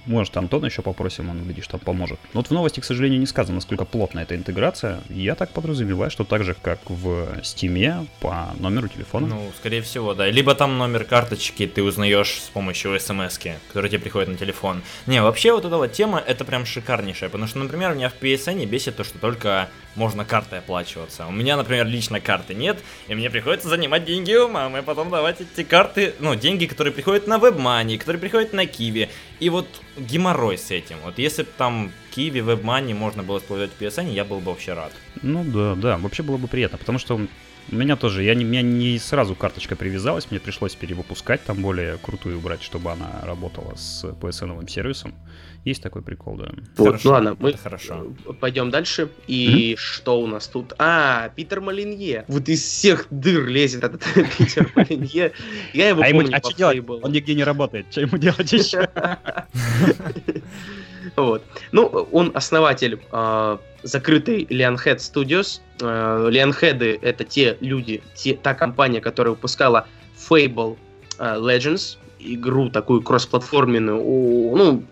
Может, 0.07 0.37
Антона 0.37 0.67
еще 0.67 0.83
попросим, 0.83 1.31
он, 1.31 1.39
видишь, 1.43 1.67
там 1.67 1.81
поможет. 1.81 2.19
Но 2.35 2.41
вот 2.41 2.49
в 2.49 2.51
новости, 2.51 2.81
к 2.81 2.85
сожалению, 2.85 3.21
не 3.21 3.27
сказано, 3.27 3.57
насколько 3.57 3.87
плотна 3.87 4.21
эта 4.21 4.37
интеграция. 4.37 5.01
Я 5.09 5.35
так 5.35 5.51
подразумеваю, 5.51 6.11
что 6.11 6.25
так 6.25 6.45
же, 6.45 6.55
как 6.61 6.79
в 6.91 7.41
Steam 7.43 8.07
по 8.21 8.55
номеру 8.59 8.89
телефона. 8.89 9.27
Ну, 9.27 9.53
скорее 9.59 9.81
всего, 9.81 10.15
да. 10.15 10.29
Либо 10.29 10.55
там 10.55 10.77
номер 10.77 11.05
карточки 11.05 11.67
ты 11.67 11.83
узнаешь 11.83 12.43
с 12.43 12.51
помощью 12.51 12.99
смс 13.01 13.39
которая 13.69 13.91
тебе 13.91 14.01
приходит 14.01 14.29
на 14.29 14.37
телефон. 14.37 14.83
Не, 15.07 15.23
вообще 15.23 15.53
вот 15.53 15.65
эта 15.65 15.77
вот 15.77 15.93
тема, 15.93 16.19
это 16.19 16.45
прям 16.45 16.67
шикарнейшая. 16.67 17.31
Потому 17.31 17.49
что, 17.49 17.59
например, 17.59 17.95
меня 17.95 18.11
в 18.11 18.21
PSN 18.21 18.65
бесит 18.67 18.97
то, 18.97 19.05
что 19.05 19.19
только 19.19 19.71
можно 19.95 20.25
картой 20.25 20.59
оплачиваться. 20.59 21.27
У 21.27 21.33
меня, 21.33 21.57
например, 21.57 21.87
лично 21.87 22.21
карты 22.21 22.55
нет, 22.55 22.79
и 23.09 23.15
мне 23.15 23.31
приходится 23.31 23.69
занимать 23.69 24.05
деньги 24.05 24.35
у 24.35 24.49
мамы, 24.49 24.83
потом 24.83 25.11
давать 25.11 25.41
эти 25.41 25.65
карты, 25.65 26.15
ну, 26.19 26.35
деньги, 26.35 26.67
которые 26.67 26.93
приходят 26.93 27.27
на 27.27 27.39
WebMoney, 27.65 27.99
которые 27.99 28.21
приходят 28.21 28.53
на 28.53 28.67
Киви. 28.67 29.09
И 29.41 29.51
вот 29.51 29.67
геморрой 29.97 30.59
с 30.59 30.71
этим. 30.71 30.97
Вот 31.05 31.19
если 31.19 31.43
бы 31.43 31.49
там 31.57 31.93
Киви, 32.15 32.41
WebMoney 32.41 32.95
можно 32.95 33.23
было 33.23 33.39
использовать 33.39 33.73
в 33.73 33.81
PSN, 33.81 34.13
я 34.13 34.25
был 34.25 34.41
бы 34.41 34.51
вообще 34.51 34.75
рад. 34.75 34.93
Ну 35.23 35.45
да, 35.45 35.75
да, 35.75 35.99
вообще 35.99 36.23
было 36.23 36.37
бы 36.37 36.49
приятно, 36.49 36.79
потому 36.79 36.99
что 36.99 37.21
у 37.71 37.77
меня 37.77 37.97
тоже, 37.97 38.23
я 38.23 38.35
не, 38.35 38.45
у 38.45 38.49
меня 38.49 38.63
не 38.63 38.99
сразу 38.99 39.35
карточка 39.35 39.77
привязалась, 39.77 40.31
мне 40.31 40.41
пришлось 40.41 40.75
перевыпускать, 40.75 41.43
там 41.45 41.63
более 41.63 41.99
крутую 41.99 42.41
брать, 42.41 42.63
чтобы 42.63 42.93
она 42.93 43.21
работала 43.23 43.75
с 43.77 44.05
PSN-овым 44.05 44.69
сервисом. 44.69 45.15
Есть 45.65 45.83
такой 45.83 46.03
прикол, 46.03 46.37
да. 46.37 46.51
Вот, 46.77 46.87
хорошо, 46.87 47.09
ну 47.09 47.11
ладно, 47.15 47.37
мы 47.39 47.55
хорошо. 47.55 48.13
пойдем 48.39 48.71
дальше. 48.71 49.09
И 49.27 49.73
mm-hmm. 49.73 49.77
что 49.79 50.21
у 50.21 50.27
нас 50.27 50.47
тут? 50.47 50.75
А, 50.79 51.31
Питер 51.31 51.63
Малинье. 51.63 52.27
Вот 52.29 52.47
из 52.51 52.63
всех 52.63 53.07
дыр 53.11 53.47
лезет 53.47 53.83
этот 53.83 54.05
Питер 54.39 54.71
Малинье. 54.75 55.33
Я 55.73 55.89
его 55.89 56.03
а 56.03 56.05
помню 56.05 56.27
ему, 56.27 56.37
а 56.37 56.39
что 56.41 56.55
делать? 56.55 56.85
Он 56.87 57.11
нигде 57.11 57.35
не 57.35 57.45
работает. 57.45 57.87
Что 57.91 58.03
ему 58.03 58.19
делать 58.19 58.53
еще? 58.53 58.91
Вот. 61.17 61.43
Ну, 61.73 61.87
он 62.13 62.31
основатель 62.35 63.01
э, 63.13 63.59
закрытой 63.83 64.45
Lionhead 64.45 64.97
Studios. 64.97 65.61
Э, 65.81 66.29
Lionhead 66.31 66.99
это 67.03 67.25
те 67.25 67.57
люди, 67.61 68.03
те, 68.15 68.35
та 68.35 68.55
компания, 68.55 69.01
которая 69.01 69.35
выпускала 69.35 69.87
Fable 70.17 70.77
э, 71.19 71.37
Legends, 71.37 71.99
игру 72.25 72.71
такую 72.71 73.03
кроссплатформенную. 73.03 73.97
Ну, 73.97 74.85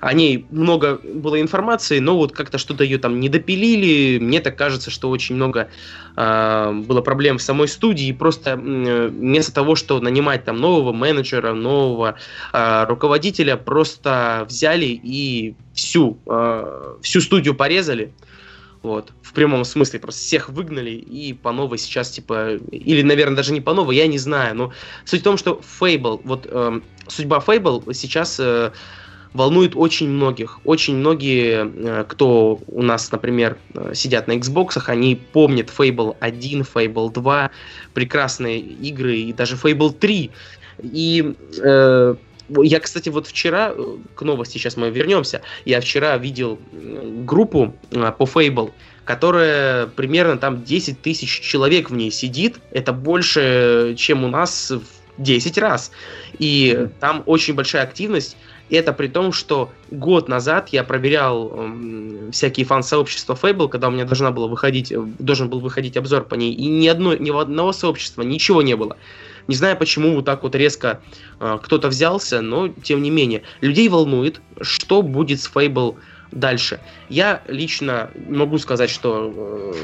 о 0.00 0.12
ней 0.12 0.46
много 0.50 1.00
было 1.02 1.40
информации, 1.40 1.98
но 1.98 2.16
вот 2.16 2.32
как-то 2.32 2.58
что-то 2.58 2.84
ее 2.84 2.98
там 2.98 3.20
не 3.20 3.28
допилили. 3.28 4.18
Мне 4.18 4.40
так 4.40 4.56
кажется, 4.56 4.90
что 4.90 5.10
очень 5.10 5.34
много 5.34 5.68
э, 6.16 6.72
было 6.86 7.00
проблем 7.00 7.38
в 7.38 7.42
самой 7.42 7.68
студии. 7.68 8.12
Просто 8.12 8.52
э, 8.52 9.08
вместо 9.08 9.52
того, 9.52 9.74
что 9.76 10.00
нанимать 10.00 10.44
там 10.44 10.56
нового 10.56 10.92
менеджера, 10.92 11.52
нового 11.52 12.16
э, 12.52 12.84
руководителя, 12.88 13.56
просто 13.56 14.46
взяли 14.48 14.86
и 14.86 15.54
всю, 15.74 16.18
э, 16.26 16.94
всю 17.02 17.20
студию 17.20 17.54
порезали. 17.54 18.12
Вот, 18.82 19.12
в 19.22 19.34
прямом 19.34 19.64
смысле, 19.64 20.00
просто 20.00 20.20
всех 20.22 20.48
выгнали 20.48 20.92
и 20.92 21.34
по 21.34 21.52
новой 21.52 21.76
сейчас, 21.76 22.10
типа, 22.10 22.54
или, 22.70 23.02
наверное, 23.02 23.36
даже 23.36 23.52
не 23.52 23.60
по 23.60 23.74
новой, 23.74 23.96
я 23.96 24.06
не 24.06 24.16
знаю, 24.16 24.56
но 24.56 24.72
суть 25.04 25.20
в 25.20 25.24
том, 25.24 25.36
что 25.36 25.60
Fable, 25.80 26.20
вот 26.24 26.46
э, 26.50 26.80
судьба 27.06 27.44
Fable 27.46 27.92
сейчас 27.92 28.40
э, 28.40 28.70
волнует 29.32 29.76
очень 29.76 30.08
многих. 30.08 30.60
Очень 30.64 30.96
многие, 30.96 31.70
э, 31.72 32.04
кто 32.08 32.58
у 32.66 32.82
нас, 32.82 33.12
например, 33.12 33.58
э, 33.74 33.92
сидят 33.94 34.28
на 34.28 34.32
Xbox, 34.32 34.82
они 34.86 35.14
помнят 35.14 35.68
Fable 35.76 36.16
1, 36.20 36.62
Fable 36.62 37.12
2, 37.12 37.50
прекрасные 37.94 38.60
игры, 38.60 39.18
и 39.18 39.32
даже 39.32 39.56
Fable 39.56 39.92
3. 39.92 40.30
И 40.82 41.34
э, 41.62 42.14
Я, 42.62 42.80
кстати, 42.80 43.08
вот 43.08 43.26
вчера, 43.26 43.72
э, 43.74 43.96
к 44.14 44.22
новости 44.22 44.58
сейчас 44.58 44.76
мы 44.76 44.90
вернемся, 44.90 45.42
я 45.64 45.80
вчера 45.80 46.16
видел 46.18 46.58
группу 46.72 47.74
по 47.90 48.24
Fable, 48.24 48.72
которая 49.04 49.86
примерно 49.86 50.36
там 50.36 50.64
10 50.64 51.00
тысяч 51.02 51.40
человек 51.40 51.90
в 51.90 51.94
ней 51.94 52.10
сидит. 52.10 52.58
Это 52.70 52.92
больше, 52.92 53.94
чем 53.96 54.24
у 54.24 54.28
нас 54.28 54.70
в 54.70 54.82
10 55.22 55.58
раз. 55.58 55.90
И 56.38 56.88
там 57.00 57.22
очень 57.26 57.54
большая 57.54 57.82
активность. 57.82 58.36
Это 58.70 58.92
при 58.92 59.08
том, 59.08 59.32
что 59.32 59.70
год 59.90 60.28
назад 60.28 60.68
я 60.68 60.84
проверял 60.84 61.52
э, 61.52 62.30
всякие 62.30 62.64
фан-сообщества 62.64 63.36
Fable, 63.40 63.68
когда 63.68 63.88
у 63.88 63.90
меня 63.90 64.04
должна 64.04 64.30
была 64.30 64.46
выходить, 64.46 64.92
должен 65.18 65.48
был 65.48 65.58
выходить 65.58 65.96
обзор 65.96 66.24
по 66.24 66.36
ней, 66.36 66.52
и 66.52 66.66
ни, 66.66 66.86
одной, 66.86 67.18
ни 67.18 67.36
одного 67.36 67.72
сообщества, 67.72 68.22
ничего 68.22 68.62
не 68.62 68.76
было. 68.76 68.96
Не 69.48 69.54
знаю, 69.54 69.76
почему 69.76 70.14
вот 70.14 70.24
так 70.24 70.42
вот 70.42 70.54
резко 70.54 71.00
э, 71.38 71.58
кто-то 71.62 71.88
взялся, 71.88 72.40
но 72.40 72.68
тем 72.68 73.02
не 73.02 73.10
менее. 73.10 73.42
Людей 73.60 73.88
волнует, 73.88 74.40
что 74.60 75.02
будет 75.02 75.40
с 75.40 75.50
Fable 75.50 75.96
дальше. 76.32 76.80
Я 77.08 77.42
лично 77.48 78.10
могу 78.28 78.58
сказать, 78.58 78.90
что 78.90 79.32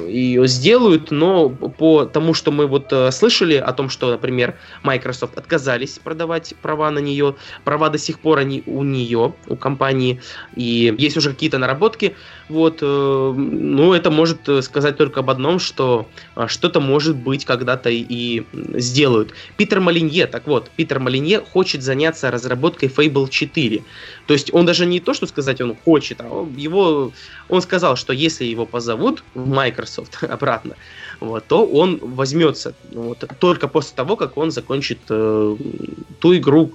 э, 0.01 0.11
ее 0.11 0.47
сделают, 0.47 1.11
но 1.11 1.49
по 1.49 2.05
тому, 2.05 2.35
что 2.35 2.53
мы 2.53 2.67
вот 2.67 2.93
э, 2.93 3.11
слышали 3.11 3.55
о 3.55 3.73
том, 3.73 3.89
что, 3.89 4.11
например, 4.11 4.55
Microsoft 4.83 5.37
отказались 5.37 5.99
продавать 5.99 6.55
права 6.63 6.91
на 6.91 7.01
нее, 7.01 7.35
права 7.65 7.89
до 7.89 7.99
сих 7.99 8.21
пор 8.21 8.39
они 8.39 8.63
у 8.67 8.83
нее, 8.83 9.35
у 9.49 9.57
компании, 9.57 10.21
и 10.55 10.95
есть 10.99 11.17
уже 11.17 11.31
какие-то 11.31 11.59
наработки, 11.59 12.15
вот, 12.49 12.79
э, 12.81 12.85
ну, 12.87 13.93
это 13.93 14.11
может 14.11 14.49
сказать 14.63 14.97
только 14.97 15.21
об 15.21 15.31
одном, 15.31 15.59
что 15.59 16.09
что-то 16.47 16.81
может 16.81 17.17
быть 17.17 17.45
когда-то 17.45 17.91
и 17.91 18.45
сделают. 18.75 19.33
Питер 19.57 19.81
Малинье, 19.81 20.27
так 20.27 20.47
вот, 20.47 20.71
Питер 20.77 21.01
Малинье 21.01 21.41
хочет 21.41 21.83
заняться 21.83 22.31
разработкой 22.31 22.89
Fable 22.89 23.29
4. 23.29 23.83
То 24.27 24.35
есть 24.35 24.53
он 24.53 24.67
даже 24.67 24.87
не 24.87 25.01
то, 25.01 25.15
что 25.15 25.27
сказать 25.27 25.61
он 25.61 25.77
хочет, 25.77 26.21
а 26.21 26.47
его, 26.57 27.13
он 27.49 27.63
сказал, 27.63 27.97
что 27.97 28.13
если 28.13 28.45
его 28.45 28.67
позовут 28.67 29.23
в 29.35 29.49
Microsoft 29.49 30.23
обратно, 30.25 30.77
вот, 31.21 31.47
то 31.47 31.65
он 31.65 31.99
возьмется 32.03 32.75
вот, 32.93 33.25
только 33.39 33.69
после 33.69 33.95
того, 33.95 34.17
как 34.17 34.37
он 34.37 34.51
закончит 34.51 34.99
э, 35.09 35.57
ту 36.19 36.37
игру, 36.37 36.73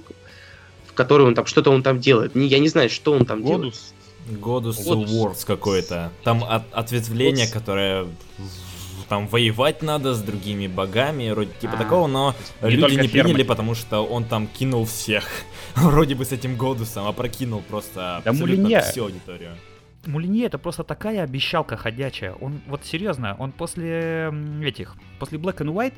в 0.86 0.94
которой 0.94 1.26
он 1.26 1.34
там 1.34 1.46
что-то 1.46 1.70
он 1.70 1.82
там 1.82 2.00
делает. 2.00 2.34
Не, 2.34 2.46
я 2.46 2.58
не 2.58 2.68
знаю, 2.68 2.88
что 2.90 3.12
он 3.12 3.26
там 3.26 3.42
Годус. 3.42 3.92
делает. 4.26 4.40
Годус 4.40 4.78
Wars 4.78 5.44
какой-то. 5.44 6.10
Там 6.24 6.44
от, 6.44 6.62
ответвление, 6.72 7.46
Godus. 7.46 7.52
которое 7.52 8.06
там 9.08 9.28
воевать 9.28 9.82
надо 9.82 10.14
с 10.14 10.20
другими 10.22 10.68
богами, 10.68 11.30
вроде 11.30 11.50
типа 11.60 11.74
а, 11.74 11.76
такого, 11.76 12.06
но 12.06 12.34
не 12.62 12.70
люди 12.70 12.94
не 12.94 13.08
фермы. 13.08 13.24
приняли, 13.24 13.42
потому 13.42 13.74
что 13.74 14.00
он 14.00 14.24
там 14.24 14.46
кинул 14.46 14.86
всех. 14.86 15.28
вроде 15.76 16.14
бы 16.14 16.24
с 16.24 16.32
этим 16.32 16.56
Годусом, 16.56 17.06
а 17.06 17.12
прокинул 17.12 17.62
просто 17.62 18.20
да 18.24 18.30
абсолютно 18.30 18.62
Мулинья. 18.62 18.80
всю 18.80 19.04
аудиторию. 19.04 19.50
Мулинье 20.06 20.46
это 20.46 20.58
просто 20.58 20.82
такая 20.82 21.22
обещалка 21.22 21.76
ходячая. 21.76 22.32
Он, 22.34 22.60
вот 22.66 22.84
серьезно, 22.84 23.36
он 23.38 23.52
после 23.52 24.32
этих, 24.62 24.96
после 25.18 25.38
Black 25.38 25.58
and 25.58 25.72
White, 25.72 25.94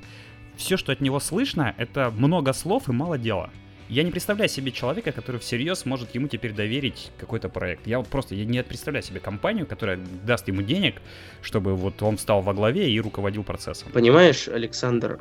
все, 0.56 0.76
что 0.76 0.92
от 0.92 1.00
него 1.00 1.20
слышно, 1.20 1.74
это 1.78 2.10
много 2.10 2.52
слов 2.52 2.88
и 2.88 2.92
мало 2.92 3.18
дела. 3.18 3.50
Я 3.88 4.02
не 4.02 4.10
представляю 4.10 4.48
себе 4.48 4.72
человека, 4.72 5.12
который 5.12 5.38
всерьез 5.40 5.84
может 5.84 6.14
ему 6.14 6.28
теперь 6.28 6.52
доверить 6.52 7.12
какой-то 7.18 7.50
проект. 7.50 7.87
Я 7.87 7.98
вот 7.98 8.08
просто 8.08 8.34
я 8.34 8.44
не 8.44 8.62
представляю 8.62 9.02
себе 9.02 9.20
компанию, 9.20 9.66
которая 9.66 10.00
даст 10.24 10.48
ему 10.48 10.62
денег, 10.62 11.02
чтобы 11.42 11.74
вот 11.76 12.02
он 12.02 12.16
стал 12.16 12.40
во 12.40 12.54
главе 12.54 12.90
и 12.90 13.00
руководил 13.00 13.44
процессом. 13.44 13.92
Понимаешь, 13.92 14.48
Александр, 14.48 15.20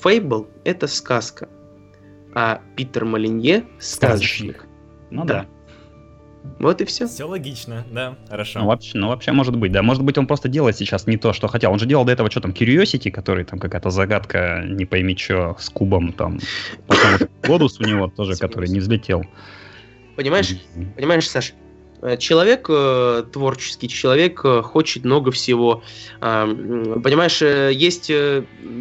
Фейбл— 0.00 0.46
это 0.64 0.86
сказка, 0.88 1.48
а 2.36 2.60
Питер 2.76 3.06
Малинье— 3.06 3.64
сказочник. 3.78 4.66
Ну 5.10 5.24
да. 5.24 5.34
да. 5.34 5.46
Вот 6.58 6.82
и 6.82 6.84
все. 6.84 7.06
Все 7.06 7.24
логично, 7.24 7.86
да, 7.90 8.18
хорошо. 8.28 8.58
Ну 8.58 8.66
вообще, 8.66 8.98
ну 8.98 9.08
вообще 9.08 9.32
может 9.32 9.56
быть, 9.56 9.72
да. 9.72 9.82
Может 9.82 10.02
быть 10.04 10.18
он 10.18 10.26
просто 10.26 10.50
делает 10.50 10.76
сейчас 10.76 11.06
не 11.06 11.16
то, 11.16 11.32
что 11.32 11.48
хотел. 11.48 11.72
Он 11.72 11.78
же 11.78 11.86
делал 11.86 12.04
до 12.04 12.12
этого 12.12 12.30
что 12.30 12.42
там, 12.42 12.50
Curiosity, 12.50 13.10
который 13.10 13.46
там 13.46 13.58
какая-то 13.58 13.88
загадка, 13.88 14.62
не 14.66 14.84
пойми 14.84 15.16
что, 15.16 15.56
с 15.58 15.70
кубом 15.70 16.12
там. 16.12 16.38
Потом 16.86 17.12
вот 17.18 17.30
Годус 17.46 17.80
у 17.80 17.84
него 17.84 18.08
тоже, 18.08 18.36
который 18.36 18.68
не 18.68 18.80
взлетел. 18.80 19.24
Понимаешь, 20.14 20.56
понимаешь, 20.94 21.28
Саш, 21.30 21.54
человек, 22.18 22.66
э, 22.68 23.24
творческий 23.32 23.88
человек, 23.88 24.40
э, 24.44 24.62
хочет 24.62 25.04
много 25.04 25.30
всего. 25.30 25.82
Понимаешь, 26.20 27.40
есть 27.42 28.10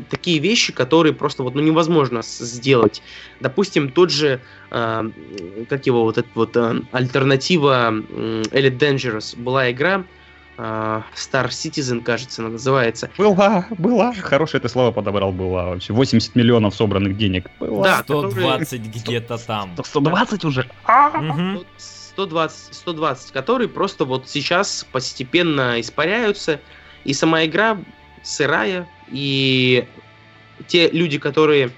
такие 0.10 0.40
вещи, 0.40 0.74
которые 0.74 1.14
просто 1.14 1.44
вот 1.44 1.56
ну, 1.56 1.62
невозможно 1.62 2.22
сделать. 2.24 3.02
Допустим, 3.40 3.90
тот 3.92 4.12
же, 4.12 4.42
как 4.70 5.86
его 5.86 6.04
вот 6.04 6.18
эта 6.18 6.30
вот 6.36 6.58
альтернатива 6.92 7.92
Elite 7.92 8.78
Dangerous 8.78 9.38
была 9.38 9.72
игра, 9.72 10.06
Star 10.58 11.50
Citizen, 11.50 12.02
кажется, 12.02 12.42
она 12.42 12.52
называется. 12.52 13.10
Была, 13.18 13.66
была. 13.78 14.14
Хорошее 14.14 14.60
это 14.60 14.70
слово 14.70 14.92
подобрал, 14.92 15.32
была 15.32 15.66
вообще. 15.66 15.94
80 15.94 16.36
миллионов 16.36 16.76
собранных 16.76 17.18
денег. 17.18 17.50
Была. 17.60 17.84
Да, 17.84 18.04
120 18.04 18.70
которые... 18.70 18.92
где-то 18.94 19.38
там. 19.38 19.76
120 19.84 20.46
уже? 20.46 20.70
Угу. 20.88 21.66
120, 22.16 22.74
120, 22.74 23.32
которые 23.32 23.68
просто 23.68 24.06
вот 24.06 24.30
сейчас 24.30 24.86
постепенно 24.92 25.80
испаряются, 25.82 26.62
и 27.04 27.14
сама 27.14 27.46
игра 27.46 27.78
сырая, 28.24 28.88
и 29.12 29.86
те 30.68 30.90
люди, 30.90 31.20
которые 31.20 31.72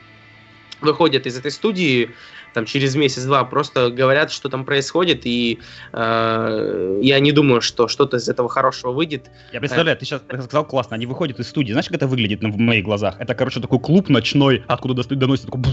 выходят 0.79 1.25
из 1.25 1.37
этой 1.37 1.51
студии, 1.51 2.11
там 2.53 2.65
через 2.65 2.95
месяц-два 2.95 3.43
просто 3.43 3.89
говорят, 3.89 4.31
что 4.31 4.49
там 4.49 4.65
происходит, 4.65 5.21
и 5.25 5.59
э, 5.93 6.99
я 7.01 7.19
не 7.19 7.31
думаю, 7.31 7.61
что 7.61 7.87
что-то 7.87 8.17
из 8.17 8.29
этого 8.29 8.49
хорошего 8.49 8.91
выйдет. 8.91 9.29
Я 9.51 9.59
представляю, 9.59 9.97
ты 9.97 10.05
сейчас 10.05 10.21
сказал 10.23 10.65
классно, 10.65 10.95
они 10.95 11.05
выходят 11.05 11.39
из 11.39 11.47
студии, 11.47 11.71
знаешь, 11.71 11.87
как 11.87 11.97
это 11.97 12.07
выглядит 12.07 12.41
в 12.41 12.57
моих 12.57 12.83
глазах? 12.83 13.15
Это, 13.19 13.35
короче, 13.35 13.59
такой 13.59 13.79
клуб 13.79 14.09
ночной, 14.09 14.63
откуда 14.67 15.03
доносит 15.03 15.45
такой 15.45 15.63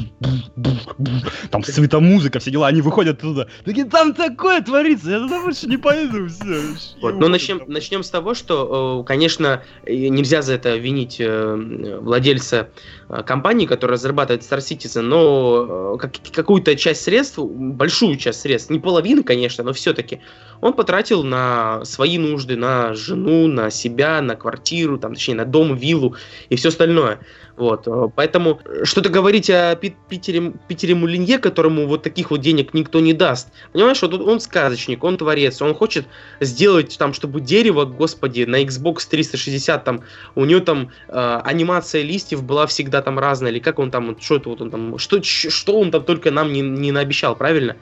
там 1.50 1.62
светомузыка, 1.62 2.38
все 2.38 2.50
дела, 2.50 2.68
они 2.68 2.80
выходят 2.80 3.20
туда, 3.20 3.46
такие, 3.64 3.86
там 3.86 4.14
такое 4.14 4.60
творится, 4.62 5.10
я 5.10 5.18
туда 5.20 5.42
больше 5.42 5.66
не 5.66 5.76
пойду, 5.76 6.28
все. 6.28 6.60
Вот, 7.00 7.14
ну 7.14 7.28
начнем, 7.28 7.62
начнем 7.66 8.02
с 8.02 8.10
того, 8.10 8.34
что, 8.34 9.00
э, 9.02 9.06
конечно, 9.06 9.62
нельзя 9.86 10.42
за 10.42 10.54
это 10.54 10.76
винить 10.76 11.16
э, 11.18 11.98
владельца 12.00 12.68
э, 13.08 13.22
компании, 13.22 13.66
которая 13.66 13.96
разрабатывает 13.96 14.42
Star 14.42 14.58
Citizen, 14.58 15.02
но 15.02 15.98
какую-то 16.32 16.63
часть 16.76 17.02
средств, 17.02 17.38
большую 17.38 18.16
часть 18.16 18.40
средств, 18.40 18.70
не 18.70 18.78
половину, 18.78 19.22
конечно, 19.22 19.64
но 19.64 19.72
все-таки, 19.72 20.20
он 20.64 20.72
потратил 20.72 21.22
на 21.24 21.84
свои 21.84 22.16
нужды, 22.16 22.56
на 22.56 22.94
жену, 22.94 23.48
на 23.48 23.68
себя, 23.68 24.22
на 24.22 24.34
квартиру, 24.34 24.96
там, 24.96 25.12
точнее, 25.12 25.34
на 25.34 25.44
дом, 25.44 25.76
виллу 25.76 26.16
и 26.48 26.56
все 26.56 26.68
остальное. 26.70 27.18
Вот, 27.58 27.86
э, 27.86 28.08
поэтому 28.16 28.62
что-то 28.82 29.10
говорить 29.10 29.50
о 29.50 29.76
Питере, 29.76 30.54
Питере 30.66 30.94
Мулинье, 30.94 31.38
которому 31.38 31.86
вот 31.86 32.02
таких 32.02 32.30
вот 32.30 32.40
денег 32.40 32.72
никто 32.72 33.00
не 33.00 33.12
даст. 33.12 33.48
Понимаешь, 33.74 34.00
вот 34.00 34.14
он 34.14 34.40
сказочник, 34.40 35.04
он 35.04 35.18
творец, 35.18 35.60
он 35.60 35.74
хочет 35.74 36.06
сделать 36.40 36.96
там, 36.98 37.12
чтобы 37.12 37.42
дерево, 37.42 37.84
господи, 37.84 38.44
на 38.44 38.62
Xbox 38.62 39.06
360 39.10 39.84
там, 39.84 40.00
у 40.34 40.46
него 40.46 40.60
там 40.60 40.90
э, 41.08 41.40
анимация 41.44 42.00
листьев 42.00 42.42
была 42.42 42.66
всегда 42.66 43.02
там 43.02 43.18
разная, 43.18 43.52
или 43.52 43.58
как 43.58 43.78
он 43.78 43.90
там, 43.90 44.16
что 44.18 44.36
это 44.36 44.48
вот 44.48 44.62
он 44.62 44.70
там, 44.70 44.96
что, 44.96 45.22
что 45.22 45.78
он 45.78 45.90
там 45.90 46.04
только 46.04 46.30
нам 46.30 46.54
не, 46.54 46.62
не 46.62 46.90
наобещал, 46.90 47.36
правильно? 47.36 47.76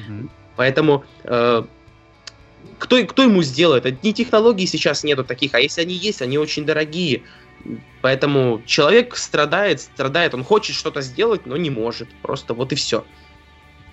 Mm-hmm. 0.00 0.28
Поэтому 0.56 1.04
э, 1.22 1.62
кто, 2.78 3.04
кто 3.04 3.22
ему 3.22 3.42
сделает? 3.42 3.86
Одни 3.86 4.12
технологии 4.12 4.66
сейчас 4.66 5.04
нету 5.04 5.24
таких, 5.24 5.54
а 5.54 5.60
если 5.60 5.82
они 5.82 5.94
есть, 5.94 6.22
они 6.22 6.38
очень 6.38 6.64
дорогие. 6.64 7.22
Поэтому 8.02 8.60
человек 8.66 9.16
страдает, 9.16 9.80
страдает, 9.80 10.34
он 10.34 10.44
хочет 10.44 10.76
что-то 10.76 11.00
сделать, 11.00 11.46
но 11.46 11.56
не 11.56 11.70
может. 11.70 12.08
Просто 12.22 12.54
вот 12.54 12.72
и 12.72 12.74
все. 12.74 13.04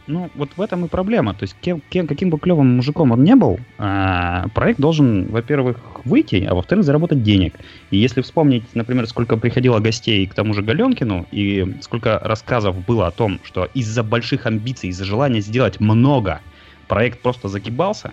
Ну, 0.07 0.29
вот 0.35 0.49
в 0.57 0.61
этом 0.61 0.85
и 0.85 0.87
проблема. 0.89 1.33
То 1.33 1.43
есть, 1.43 1.55
кем, 1.61 1.81
кем, 1.89 2.07
каким 2.07 2.29
бы 2.29 2.39
клевым 2.39 2.75
мужиком 2.75 3.11
он 3.11 3.23
не 3.23 3.35
был, 3.35 3.59
а, 3.77 4.47
проект 4.53 4.79
должен, 4.79 5.27
во-первых, 5.27 5.77
выйти, 6.03 6.45
а 6.49 6.55
во-вторых, 6.55 6.83
заработать 6.83 7.23
денег. 7.23 7.55
И 7.91 7.97
если 7.97 8.21
вспомнить, 8.21 8.63
например, 8.73 9.07
сколько 9.07 9.37
приходило 9.37 9.79
гостей 9.79 10.25
к 10.25 10.33
тому 10.33 10.53
же 10.53 10.63
Галенкину, 10.63 11.27
и 11.31 11.77
сколько 11.81 12.19
рассказов 12.19 12.83
было 12.85 13.07
о 13.07 13.11
том, 13.11 13.39
что 13.43 13.69
из-за 13.73 14.03
больших 14.03 14.45
амбиций, 14.45 14.89
из-за 14.89 15.05
желания 15.05 15.39
сделать 15.39 15.79
много, 15.79 16.41
проект 16.87 17.21
просто 17.21 17.47
загибался, 17.47 18.11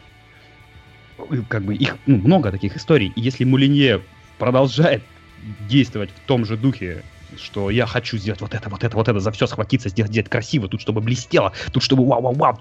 как 1.49 1.65
бы 1.65 1.75
их 1.75 1.97
ну, 2.07 2.17
много 2.17 2.51
таких 2.51 2.77
историй. 2.77 3.13
И 3.17 3.21
если 3.21 3.45
Мулинье 3.45 4.03
продолжает 4.39 5.03
действовать 5.69 6.11
в 6.11 6.27
том 6.27 6.45
же 6.45 6.57
духе, 6.57 7.03
что 7.37 7.71
я 7.71 7.87
хочу 7.87 8.17
сделать 8.17 8.41
вот 8.41 8.55
это, 8.55 8.69
вот 8.71 8.85
это, 8.85 8.97
вот 8.97 9.09
это, 9.09 9.21
за 9.21 9.31
все 9.31 9.47
схватиться, 9.47 9.89
сделать, 9.89 10.11
сделать 10.11 10.31
красиво, 10.31 10.69
тут 10.69 10.81
чтобы 10.81 11.01
блестело, 11.01 11.53
тут 11.73 11.83
чтобы 11.83 12.07
вау-вау-вау, 12.07 12.59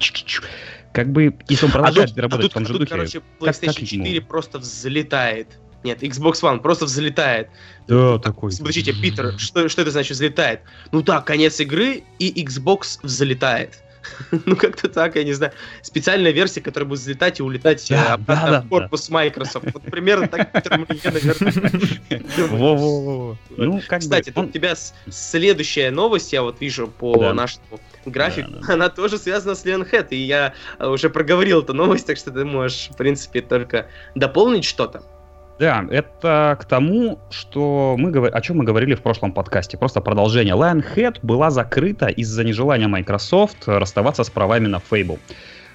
как 0.93 1.11
бы, 1.11 1.35
если 1.47 1.65
он 1.65 1.71
продолжает 1.71 2.11
а 2.11 2.13
тут, 2.13 2.19
работать 2.19 2.39
а 2.39 2.43
тут, 2.43 2.51
в 2.51 2.53
том 2.53 2.65
же 2.65 2.73
тут, 2.73 2.79
духе... 2.81 2.91
короче, 2.91 3.21
PlayStation 3.39 3.65
как, 3.65 3.75
как 3.75 3.87
4 3.87 4.15
ему? 4.15 4.27
просто 4.27 4.59
взлетает. 4.59 5.59
Нет, 5.83 6.03
Xbox 6.03 6.41
One 6.41 6.59
просто 6.59 6.85
взлетает. 6.85 7.49
Да, 7.87 8.17
такой. 8.17 8.51
Подождите, 8.57 8.93
Питер, 8.93 9.37
что, 9.37 9.69
что 9.69 9.81
это 9.83 9.91
значит 9.91 10.13
взлетает? 10.13 10.61
Ну 10.91 11.03
так, 11.03 11.25
конец 11.25 11.59
игры, 11.59 12.03
и 12.19 12.43
Xbox 12.43 12.99
взлетает. 13.03 13.83
ну, 14.45 14.55
как-то 14.55 14.89
так, 14.89 15.15
я 15.15 15.23
не 15.23 15.33
знаю. 15.33 15.53
Специальная 15.81 16.31
версия, 16.31 16.61
которая 16.61 16.87
будет 16.87 16.99
взлетать 16.99 17.39
и 17.39 17.43
улетать 17.43 17.85
да, 17.89 18.13
обратно 18.13 18.51
да, 18.51 18.61
в 18.61 18.67
корпус 18.67 19.07
да. 19.07 19.13
Microsoft. 19.13 19.67
Вот 19.73 19.83
примерно 19.83 20.27
так, 20.27 20.53
наверное. 20.53 20.87
Ну, 23.57 23.81
Кстати, 23.99 24.31
у 24.35 24.45
тебя 24.45 24.75
следующая 25.09 25.91
новость, 25.91 26.33
я 26.33 26.41
вот 26.43 26.61
вижу 26.61 26.87
по 26.87 27.33
нашему 27.33 27.79
графику, 28.05 28.51
она 28.67 28.89
тоже 28.89 29.17
связана 29.17 29.55
с 29.55 29.65
Lionhead, 29.65 30.07
и 30.11 30.17
я 30.17 30.53
уже 30.79 31.09
проговорил 31.09 31.61
эту 31.61 31.73
новость, 31.73 32.05
так 32.05 32.17
что 32.17 32.31
ты 32.31 32.45
можешь, 32.45 32.89
в 32.91 32.97
принципе, 32.97 33.41
только 33.41 33.87
дополнить 34.15 34.65
что-то. 34.65 35.03
Да, 35.59 35.85
это 35.89 36.57
к 36.59 36.65
тому, 36.65 37.19
что 37.31 37.95
мы 37.97 38.11
говор... 38.11 38.29
о 38.35 38.41
чем 38.41 38.57
мы 38.57 38.63
говорили 38.63 38.93
в 38.93 39.01
прошлом 39.01 39.31
подкасте. 39.31 39.77
Просто 39.77 40.01
продолжение. 40.01 40.53
Lionhead 40.53 41.19
была 41.23 41.49
закрыта 41.49 42.07
из-за 42.07 42.43
нежелания 42.43 42.87
Microsoft 42.87 43.67
расставаться 43.67 44.23
с 44.23 44.29
правами 44.29 44.67
на 44.67 44.77
Fable. 44.77 45.19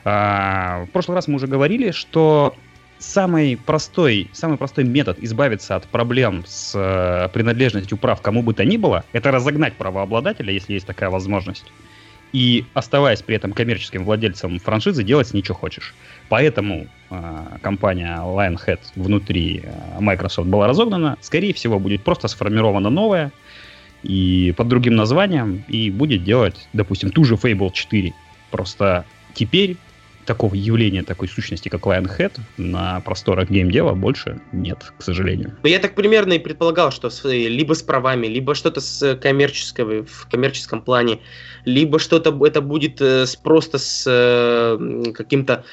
А, 0.04 0.84
в 0.84 0.90
прошлый 0.90 1.16
раз 1.16 1.26
мы 1.26 1.36
уже 1.36 1.48
говорили, 1.48 1.90
что 1.90 2.54
самый 2.98 3.56
простой, 3.56 4.30
самый 4.32 4.56
простой 4.56 4.84
метод 4.84 5.18
избавиться 5.20 5.74
от 5.74 5.86
проблем 5.86 6.44
с 6.46 6.72
э, 6.74 7.28
принадлежностью 7.32 7.98
прав 7.98 8.20
кому 8.20 8.42
бы 8.42 8.54
то 8.54 8.64
ни 8.64 8.76
было, 8.76 9.04
это 9.12 9.32
разогнать 9.32 9.74
правообладателя, 9.74 10.52
если 10.52 10.74
есть 10.74 10.86
такая 10.86 11.10
возможность 11.10 11.64
и 12.32 12.64
оставаясь 12.74 13.22
при 13.22 13.36
этом 13.36 13.52
коммерческим 13.52 14.04
владельцем 14.04 14.58
франшизы, 14.58 15.02
делать 15.04 15.28
что 15.44 15.54
хочешь. 15.54 15.94
Поэтому 16.28 16.86
э, 17.10 17.44
компания 17.60 18.16
Lionhead 18.16 18.80
внутри 18.96 19.62
э, 19.62 20.00
Microsoft 20.00 20.48
была 20.48 20.66
разогнана. 20.66 21.18
Скорее 21.20 21.52
всего, 21.52 21.78
будет 21.78 22.02
просто 22.02 22.28
сформирована 22.28 22.90
новая 22.90 23.32
и 24.02 24.54
под 24.56 24.68
другим 24.68 24.96
названием, 24.96 25.64
и 25.68 25.90
будет 25.90 26.24
делать, 26.24 26.68
допустим, 26.72 27.10
ту 27.10 27.24
же 27.24 27.34
Fable 27.34 27.70
4. 27.70 28.12
Просто 28.50 29.04
теперь 29.34 29.76
такого 30.24 30.54
явления, 30.54 31.02
такой 31.02 31.28
сущности, 31.28 31.68
как 31.68 31.82
Lionhead, 31.82 32.32
на 32.56 33.00
просторах 33.00 33.50
геймдева 33.50 33.94
больше 33.94 34.40
нет, 34.52 34.92
к 34.98 35.02
сожалению. 35.02 35.48
Но 35.48 35.58
ну, 35.64 35.68
я 35.68 35.78
так 35.78 35.94
примерно 35.94 36.34
и 36.34 36.38
предполагал, 36.38 36.90
что 36.90 37.10
с, 37.10 37.24
либо 37.24 37.74
с 37.74 37.82
правами, 37.82 38.26
либо 38.26 38.54
что-то 38.54 38.80
с 38.80 39.16
коммерческого, 39.16 40.04
в 40.04 40.28
коммерческом 40.30 40.82
плане, 40.82 41.20
либо 41.64 41.98
что-то 41.98 42.38
это 42.46 42.60
будет 42.60 43.00
э, 43.00 43.26
с, 43.26 43.36
просто 43.36 43.78
с 43.78 44.04
э, 44.06 45.12
каким-то 45.12 45.64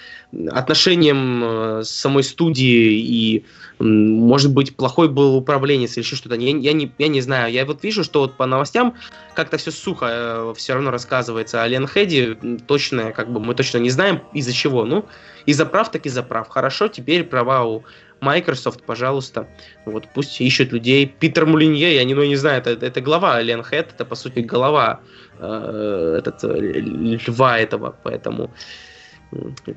отношением 0.51 1.43
э, 1.43 1.83
самой 1.83 2.23
студии 2.23 2.99
и, 2.99 3.45
может 3.79 4.53
быть, 4.53 4.75
плохой 4.75 5.07
был 5.07 5.35
управленец 5.35 5.95
или 5.95 6.03
еще 6.03 6.15
что-то. 6.15 6.35
Я, 6.35 6.55
я, 6.57 6.73
не, 6.73 6.91
я 6.97 7.07
не 7.07 7.21
знаю. 7.21 7.51
Я 7.51 7.65
вот 7.65 7.83
вижу, 7.83 8.03
что 8.03 8.21
вот 8.21 8.35
по 8.35 8.45
новостям 8.45 8.95
как-то 9.33 9.57
все 9.57 9.71
сухо 9.71 10.07
э, 10.09 10.53
все 10.57 10.73
равно 10.73 10.91
рассказывается. 10.91 11.63
О 11.63 11.67
Ленхеде 11.67 12.37
точно, 12.67 13.11
как 13.11 13.31
бы 13.31 13.39
мы 13.39 13.55
точно 13.55 13.77
не 13.77 13.89
знаем 13.89 14.21
из-за 14.33 14.51
чего. 14.53 14.83
Ну, 14.83 15.05
из-за 15.45 15.65
прав, 15.65 15.91
так 15.91 16.05
из-за 16.05 16.23
прав. 16.23 16.49
Хорошо, 16.49 16.89
теперь 16.89 17.23
права 17.23 17.63
у 17.63 17.83
Microsoft, 18.21 18.83
пожалуйста, 18.83 19.47
вот 19.85 20.07
пусть 20.13 20.41
ищут 20.41 20.73
людей. 20.73 21.07
Питер 21.07 21.45
Мулинье, 21.45 21.95
я 21.95 22.03
не, 22.03 22.13
ну, 22.13 22.25
не 22.25 22.35
знаю, 22.35 22.59
это, 22.59 22.85
это 22.85 23.01
глава 23.01 23.41
Ленхед, 23.41 23.91
это, 23.93 24.03
по 24.03 24.15
сути, 24.15 24.39
голова 24.39 24.99
э, 25.39 26.15
этот, 26.19 26.43
э, 26.43 26.81
льва 26.81 27.57
этого, 27.57 27.95
поэтому 28.03 28.51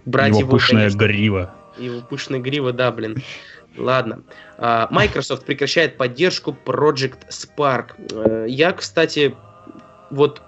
брать 0.04 0.30
его, 0.30 0.40
его 0.40 0.50
пышная 0.50 0.80
конечно, 0.82 0.98
грива. 0.98 1.54
Его 1.78 2.00
пышная 2.00 2.40
грива, 2.40 2.72
да, 2.72 2.90
блин. 2.90 3.22
Ладно. 3.76 4.22
А, 4.58 4.88
Microsoft 4.90 5.44
прекращает 5.44 5.96
поддержку 5.96 6.56
Project 6.64 7.28
Spark. 7.30 7.92
Э, 8.12 8.46
я, 8.48 8.72
кстати, 8.72 9.35
вот 10.11 10.42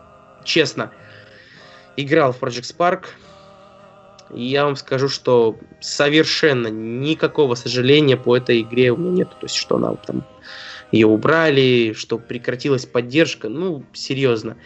честно, 0.44 0.92
играл 1.96 2.32
в 2.32 2.42
Project 2.42 2.76
Spark. 2.76 3.04
И 4.34 4.44
я 4.44 4.64
вам 4.64 4.76
скажу, 4.76 5.08
что 5.08 5.58
совершенно 5.80 6.68
никакого 6.68 7.54
сожаления 7.54 8.16
по 8.16 8.36
этой 8.36 8.62
игре 8.62 8.90
у 8.90 8.96
меня 8.96 9.10
нет. 9.10 9.30
То 9.30 9.46
есть, 9.46 9.54
что 9.54 9.76
она 9.76 9.94
там 9.94 10.24
ее 10.92 11.06
убрали, 11.06 11.92
что 11.92 12.18
прекратилась 12.18 12.86
поддержка. 12.86 13.48
Ну, 13.48 13.84
серьезно. 13.92 14.56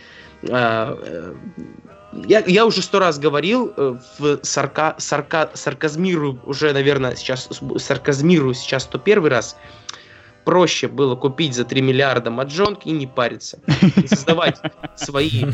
Э, 2.12 2.22
я, 2.26 2.42
я 2.46 2.66
уже 2.66 2.82
сто 2.82 2.98
раз 2.98 3.18
говорил, 3.18 3.72
э, 3.76 3.96
в 4.18 4.40
сарка, 4.42 4.94
сарка, 4.98 5.50
сарказмирую 5.54 6.40
уже, 6.44 6.72
наверное, 6.72 7.16
сейчас 7.16 7.48
сарказмирую 7.78 8.54
сейчас 8.54 8.84
101 8.84 9.26
раз. 9.26 9.56
Проще 10.44 10.88
было 10.88 11.14
купить 11.14 11.54
за 11.54 11.66
3 11.66 11.82
миллиарда 11.82 12.30
маджонг 12.30 12.86
и 12.86 12.90
не 12.90 13.06
париться. 13.06 13.60
И 14.02 14.06
создавать 14.06 14.58
свои 14.96 15.44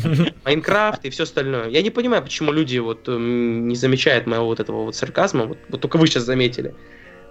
Майнкрафт 0.45 1.03
и 1.03 1.09
все 1.09 1.23
остальное. 1.23 1.67
Я 1.67 1.81
не 1.81 1.89
понимаю, 1.89 2.23
почему 2.23 2.53
люди 2.53 2.77
вот 2.77 3.09
эм, 3.09 3.67
не 3.67 3.75
замечают 3.75 4.25
моего 4.25 4.45
вот 4.45 4.61
этого 4.61 4.85
вот 4.85 4.95
сарказма. 4.95 5.47
Вот, 5.47 5.57
вот 5.67 5.81
только 5.81 5.97
вы 5.97 6.07
сейчас 6.07 6.23
заметили. 6.23 6.73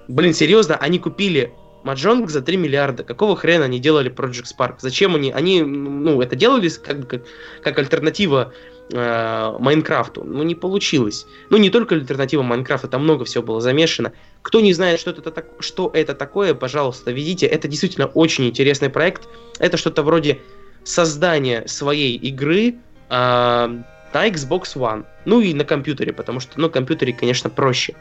Блин, 0.08 0.34
серьезно, 0.34 0.76
они 0.76 0.98
купили 0.98 1.54
Маджонг 1.84 2.28
за 2.28 2.42
3 2.42 2.54
миллиарда. 2.58 3.02
Какого 3.02 3.34
хрена 3.34 3.64
они 3.64 3.78
делали 3.78 4.12
Project 4.12 4.44
Spark? 4.54 4.74
Зачем 4.80 5.14
они? 5.14 5.32
Они, 5.32 5.62
ну, 5.62 6.20
это 6.20 6.36
делали 6.36 6.68
как, 6.68 7.08
как, 7.08 7.22
как 7.62 7.78
альтернатива 7.78 8.52
Э, 8.52 8.73
Майнкрафту. 8.92 10.24
Ну, 10.24 10.42
не 10.42 10.54
получилось. 10.54 11.26
Ну, 11.50 11.56
не 11.56 11.70
только 11.70 11.94
альтернатива 11.94 12.42
Майнкрафта, 12.42 12.88
там 12.88 13.04
много 13.04 13.24
всего 13.24 13.42
было 13.42 13.60
замешано. 13.60 14.12
Кто 14.42 14.60
не 14.60 14.72
знает, 14.74 15.00
что 15.00 15.10
это, 15.10 15.30
так, 15.30 15.46
что 15.60 15.90
это 15.94 16.14
такое, 16.14 16.54
пожалуйста, 16.54 17.10
видите. 17.10 17.46
Это 17.46 17.66
действительно 17.66 18.06
очень 18.06 18.46
интересный 18.46 18.90
проект. 18.90 19.28
Это 19.58 19.76
что-то 19.76 20.02
вроде 20.02 20.40
создания 20.84 21.66
своей 21.66 22.16
игры 22.16 22.68
э, 22.68 22.74
на 23.10 23.82
Xbox 24.28 24.76
One. 24.76 25.06
Ну 25.24 25.40
и 25.40 25.54
на 25.54 25.64
компьютере, 25.64 26.12
потому 26.12 26.40
что 26.40 26.58
на 26.60 26.66
ну, 26.66 26.70
компьютере, 26.70 27.14
конечно, 27.14 27.48
проще. 27.48 27.94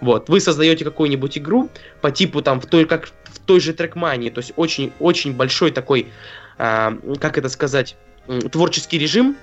Вот, 0.00 0.28
вы 0.28 0.40
создаете 0.40 0.84
какую-нибудь 0.84 1.38
игру 1.38 1.70
по 2.00 2.10
типу 2.10 2.42
там 2.42 2.60
в 2.60 2.66
той, 2.66 2.84
как 2.84 3.08
в 3.24 3.40
той 3.40 3.58
же 3.60 3.72
трекмании, 3.72 4.30
то 4.30 4.38
есть 4.38 4.52
очень-очень 4.54 5.32
большой 5.32 5.72
такой, 5.72 6.06
э, 6.58 6.98
как 7.18 7.38
это 7.38 7.48
сказать, 7.48 7.96
творческий 8.52 8.98
режим, 8.98 9.36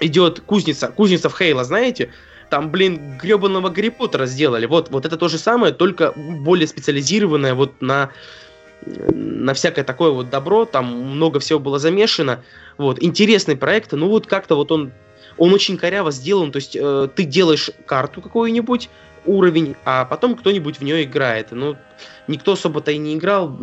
идет 0.00 0.40
кузница, 0.40 0.88
кузница 0.88 1.28
в 1.28 1.36
Хейла, 1.36 1.64
знаете? 1.64 2.10
Там, 2.50 2.70
блин, 2.70 3.18
гребаного 3.18 3.68
Гарри 3.68 3.90
Поттера 3.90 4.26
сделали. 4.26 4.66
Вот, 4.66 4.90
вот 4.90 5.04
это 5.04 5.16
то 5.16 5.28
же 5.28 5.38
самое, 5.38 5.72
только 5.72 6.12
более 6.16 6.66
специализированное 6.66 7.54
вот 7.54 7.80
на 7.80 8.10
на 8.86 9.54
всякое 9.54 9.84
такое 9.84 10.10
вот 10.10 10.30
добро, 10.30 10.64
там 10.64 10.86
много 10.86 11.40
всего 11.40 11.58
было 11.58 11.80
замешано. 11.80 12.44
Вот, 12.78 13.02
интересный 13.02 13.56
проект, 13.56 13.92
ну 13.92 14.08
вот 14.08 14.28
как-то 14.28 14.54
вот 14.54 14.70
он, 14.70 14.92
он 15.36 15.52
очень 15.52 15.76
коряво 15.76 16.12
сделан, 16.12 16.52
то 16.52 16.58
есть 16.58 16.76
э, 16.76 17.08
ты 17.14 17.24
делаешь 17.24 17.70
карту 17.86 18.22
какую-нибудь, 18.22 18.88
уровень, 19.28 19.76
а 19.84 20.04
потом 20.04 20.36
кто-нибудь 20.36 20.78
в 20.78 20.82
нее 20.82 21.04
играет. 21.04 21.48
Ну, 21.50 21.76
никто 22.26 22.52
особо-то 22.52 22.90
и 22.90 22.98
не 22.98 23.14
играл, 23.14 23.56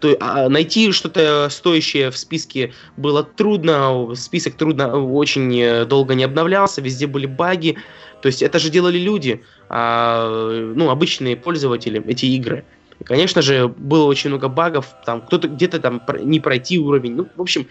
то, 0.00 0.16
а, 0.20 0.48
найти 0.48 0.92
что-то 0.92 1.48
стоящее 1.50 2.10
в 2.10 2.16
списке 2.16 2.72
было 2.96 3.22
трудно, 3.22 4.14
список 4.14 4.54
трудно, 4.54 4.96
очень 4.96 5.60
э, 5.60 5.84
долго 5.84 6.14
не 6.14 6.24
обновлялся, 6.24 6.80
везде 6.80 7.06
были 7.06 7.26
баги. 7.26 7.76
То 8.20 8.26
есть 8.26 8.42
это 8.42 8.58
же 8.58 8.70
делали 8.70 8.98
люди, 8.98 9.42
а, 9.68 10.72
ну, 10.74 10.90
обычные 10.90 11.36
пользователи, 11.36 12.02
эти 12.06 12.26
игры. 12.26 12.64
Конечно 13.04 13.42
же, 13.42 13.66
было 13.66 14.04
очень 14.04 14.30
много 14.30 14.48
багов, 14.48 14.94
там 15.04 15.22
кто-то 15.22 15.48
где-то 15.48 15.80
там 15.80 16.02
не 16.20 16.38
пройти 16.38 16.78
уровень. 16.78 17.16
Ну, 17.16 17.28
в 17.34 17.40
общем, 17.40 17.66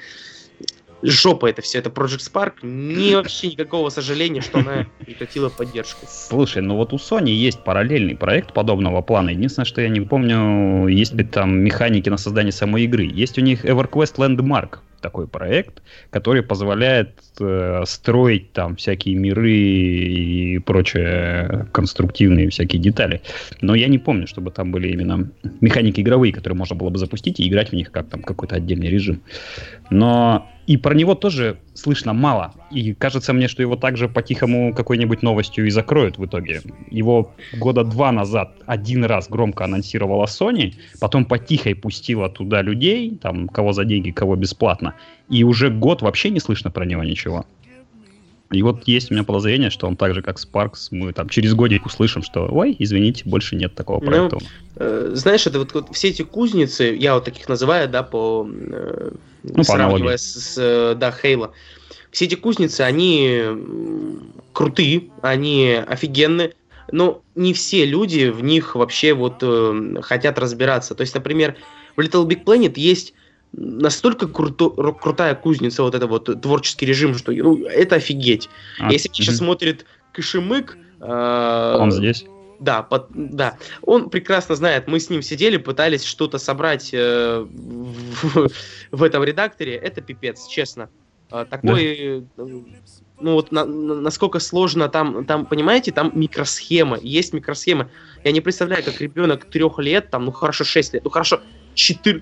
жопа 1.04 1.48
это 1.48 1.62
все, 1.62 1.80
это 1.80 1.90
Project 1.90 2.32
Spark. 2.32 2.54
Не 2.64 3.16
вообще 3.16 3.50
никакого 3.50 3.90
сожаления, 3.90 4.42
что 4.42 4.60
она 4.60 4.88
прекратила 5.00 5.50
поддержку. 5.50 6.06
Слушай, 6.08 6.62
ну 6.62 6.76
вот 6.76 6.94
у 6.94 6.98
Sony 6.98 7.32
есть 7.32 7.64
параллельный 7.64 8.16
проект 8.16 8.54
подобного 8.54 9.02
плана. 9.02 9.30
Единственное, 9.30 9.66
что 9.66 9.82
я 9.82 9.90
не 9.90 10.02
помню, 10.02 10.88
есть 10.88 11.14
ли 11.14 11.24
там 11.24 11.60
механики 11.60 12.10
на 12.10 12.18
создание 12.18 12.52
самой 12.52 12.84
игры. 12.84 13.04
Есть 13.06 13.38
у 13.38 13.42
них 13.42 13.66
EverQuest 13.66 14.16
Landmark 14.18 14.80
такой 15.02 15.28
проект, 15.28 15.82
который 16.12 16.44
позволяет 16.44 17.20
э, 17.40 17.84
строить 17.86 18.54
там 18.54 18.76
всякие 18.76 19.16
миры 19.16 19.52
и 19.52 20.60
прочие 20.60 21.68
конструктивные 21.74 22.50
всякие 22.50 22.82
детали. 22.82 23.22
Но 23.62 23.76
я 23.76 23.88
не 23.88 23.98
помню, 23.98 24.28
чтобы 24.28 24.52
там 24.52 24.72
были 24.72 24.90
именно 24.90 25.30
механики 25.60 26.02
игровые, 26.02 26.32
которые 26.32 26.58
можно 26.58 26.76
было 26.76 26.90
бы 26.90 27.00
запустить 27.00 27.40
и 27.40 27.48
играть 27.48 27.70
в 27.70 27.74
них 27.74 27.92
как 27.92 28.08
там 28.08 28.22
какой-то 28.22 28.56
отдельный 28.56 28.90
режим. 28.90 29.22
Но 29.90 30.48
и 30.72 30.78
про 30.78 30.94
него 30.96 31.16
тоже 31.16 31.58
слышно 31.74 32.14
мало. 32.14 32.54
И 32.72 32.94
кажется 32.94 33.34
мне, 33.34 33.50
что 33.50 33.62
его 33.62 33.76
также 33.76 34.08
по-тихому 34.08 34.74
какой-нибудь 34.74 35.22
новостью 35.22 35.68
и 35.68 35.70
закроют 35.70 36.18
в 36.18 36.26
итоге. 36.26 36.62
Его 36.90 37.34
года 37.60 37.84
два 37.84 38.14
назад 38.14 38.54
один 38.66 39.04
раз 39.04 39.28
громко 39.28 39.66
анонсировала 39.66 40.28
Sony, 40.28 40.76
потом 41.02 41.26
потихой 41.26 41.76
пустила 41.76 42.30
туда 42.30 42.62
людей, 42.62 43.18
там, 43.22 43.50
кого 43.50 43.74
за 43.74 43.84
деньги, 43.84 44.12
кого 44.12 44.38
бесплатно. 44.38 44.94
И 45.28 45.44
уже 45.44 45.70
год 45.70 46.02
вообще 46.02 46.30
не 46.30 46.40
слышно 46.40 46.72
про 46.72 46.86
него 46.86 47.04
ничего. 47.04 47.46
И 48.52 48.62
вот 48.64 48.88
есть 48.88 49.10
у 49.10 49.14
меня 49.14 49.24
подозрение, 49.24 49.70
что 49.70 49.88
он 49.88 49.96
так 49.96 50.14
же, 50.14 50.22
как 50.22 50.38
Sparks, 50.38 50.88
мы 50.92 51.14
там 51.14 51.30
через 51.30 51.54
годик 51.54 51.86
услышим, 51.86 52.22
что, 52.22 52.48
ой, 52.52 52.76
извините, 52.78 53.24
больше 53.26 53.56
нет 53.56 53.74
такого 53.76 54.00
ну, 54.02 54.06
проекта. 54.06 54.38
Ну, 54.40 54.48
э, 54.76 55.12
знаешь, 55.14 55.48
это 55.48 55.60
вот, 55.60 55.74
вот 55.74 55.88
все 55.94 56.10
эти 56.10 56.24
кузницы, 56.24 56.96
я 56.98 57.16
вот 57.16 57.24
таких 57.24 57.48
называю, 57.48 57.88
да, 57.88 58.04
по... 58.04 58.48
Э, 58.50 59.12
ну, 59.44 59.64
сравнивая 59.64 60.18
с, 60.18 60.56
с, 60.56 60.96
да, 60.96 61.12
Хейла. 61.12 61.52
все 62.12 62.26
эти 62.26 62.36
кузницы, 62.36 62.82
они 62.82 63.42
крутые, 64.54 65.10
они 65.22 65.74
офигенные, 65.88 66.54
но 66.92 67.22
не 67.36 67.54
все 67.54 67.86
люди 67.86 68.30
в 68.30 68.44
них 68.44 68.76
вообще 68.76 69.14
вот 69.14 69.38
э, 69.42 69.96
хотят 70.02 70.38
разбираться. 70.38 70.94
То 70.94 71.02
есть, 71.02 71.16
например, 71.16 71.56
в 71.96 72.02
Little 72.02 72.28
Big 72.28 72.44
Planet 72.44 72.74
есть 72.76 73.14
настолько 73.54 74.28
круто, 74.28 74.70
крутая 74.70 75.36
кузница, 75.36 75.84
вот 75.84 75.96
это 75.96 76.08
вот 76.08 76.42
творческий 76.42 76.86
режим, 76.86 77.16
что 77.16 77.32
ну, 77.32 77.66
это 77.66 77.96
офигеть. 77.96 78.50
А, 78.80 78.92
Если 78.92 79.10
сейчас 79.12 79.38
смотрит 79.38 79.86
Кашемык... 80.14 80.78
Э, 81.00 81.78
Он 81.80 81.92
здесь? 81.92 82.26
Да, 82.60 82.84
под, 82.84 83.08
да. 83.14 83.58
Он 83.82 84.10
прекрасно 84.10 84.56
знает, 84.56 84.88
мы 84.88 85.00
с 85.00 85.10
ним 85.10 85.22
сидели, 85.22 85.58
пытались 85.58 86.04
что-то 86.04 86.38
собрать 86.38 86.92
э, 86.94 87.46
в, 87.50 88.50
в 88.92 89.04
этом 89.04 89.24
редакторе. 89.24 89.76
Это 89.76 90.02
пипец, 90.02 90.48
честно. 90.48 90.90
А, 91.32 91.46
такой, 91.46 92.26
да. 92.38 92.44
ну 93.20 93.34
вот 93.34 93.52
на, 93.52 93.66
на, 93.66 93.96
насколько 93.96 94.40
сложно 94.40 94.90
там, 94.90 95.26
там, 95.26 95.46
понимаете, 95.46 95.92
там 95.92 96.12
микросхема, 96.14 97.00
есть 97.02 97.34
микросхема. 97.34 97.90
Я 98.24 98.32
не 98.32 98.42
представляю, 98.42 98.84
как 98.84 99.00
ребенок 99.00 99.46
трех 99.46 99.80
лет, 99.80 100.10
там, 100.12 100.26
ну 100.26 100.32
хорошо, 100.32 100.66
шесть 100.66 100.94
лет, 100.94 101.04
ну 101.06 101.10
хорошо, 101.10 101.42
четыре, 101.74 102.22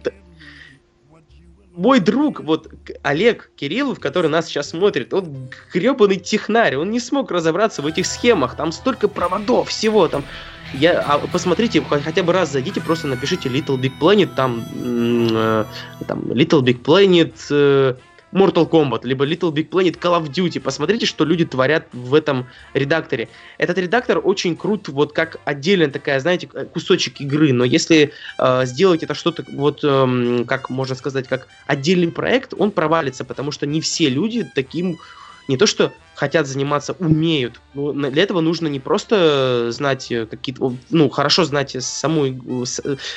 мой 1.79 2.01
друг, 2.01 2.41
вот 2.41 2.69
Олег 3.03 3.51
Кириллов, 3.55 3.99
который 4.01 4.29
нас 4.29 4.47
сейчас 4.47 4.69
смотрит, 4.71 5.13
он 5.13 5.49
гребаный 5.73 6.17
технарь, 6.17 6.75
он 6.75 6.91
не 6.91 6.99
смог 6.99 7.31
разобраться 7.31 7.81
в 7.81 7.85
этих 7.85 8.05
схемах, 8.05 8.55
там 8.55 8.73
столько 8.73 9.07
проводов, 9.07 9.69
всего 9.69 10.07
там. 10.09 10.25
Я, 10.73 10.99
а, 10.99 11.19
посмотрите, 11.19 11.81
хотя 11.81 12.21
бы 12.21 12.33
раз 12.33 12.51
зайдите, 12.51 12.81
просто 12.81 13.07
напишите 13.07 13.49
Little 13.49 13.79
Big 13.79 13.93
Planet, 13.99 14.29
там, 14.35 14.65
э, 14.75 15.65
там 16.05 16.19
Little 16.19 16.61
Big 16.61 16.83
Planet, 16.83 17.33
э, 17.49 17.95
Mortal 18.31 18.69
Kombat, 18.69 19.01
либо 19.03 19.25
Little 19.25 19.51
Big 19.51 19.69
Planet 19.69 19.99
Call 19.99 20.21
of 20.21 20.29
Duty. 20.29 20.59
Посмотрите, 20.59 21.05
что 21.05 21.25
люди 21.25 21.45
творят 21.45 21.87
в 21.93 22.13
этом 22.13 22.47
редакторе. 22.73 23.29
Этот 23.57 23.77
редактор 23.77 24.21
очень 24.23 24.55
крут, 24.55 24.87
вот 24.89 25.13
как 25.13 25.39
отдельная 25.45 25.89
такая, 25.89 26.19
знаете, 26.19 26.47
кусочек 26.47 27.21
игры, 27.21 27.53
но 27.53 27.63
если 27.63 28.11
э, 28.37 28.65
сделать 28.65 29.03
это 29.03 29.13
что-то, 29.13 29.45
вот, 29.51 29.79
э, 29.83 30.43
как 30.47 30.69
можно 30.69 30.95
сказать, 30.95 31.27
как 31.27 31.47
отдельный 31.67 32.11
проект, 32.11 32.53
он 32.57 32.71
провалится, 32.71 33.25
потому 33.25 33.51
что 33.51 33.65
не 33.65 33.81
все 33.81 34.09
люди 34.09 34.49
таким 34.55 34.99
не 35.49 35.57
то 35.57 35.65
что 35.65 35.91
хотят 36.19 36.47
заниматься, 36.47 36.93
умеют. 36.99 37.61
Ну, 37.73 37.93
для 37.93 38.23
этого 38.23 38.41
нужно 38.41 38.67
не 38.67 38.81
просто 38.81 39.71
знать 39.71 40.11
э, 40.11 40.25
какие-то, 40.25 40.75
ну, 40.89 41.09
хорошо 41.09 41.45
знать 41.45 41.77
саму, 41.79 42.65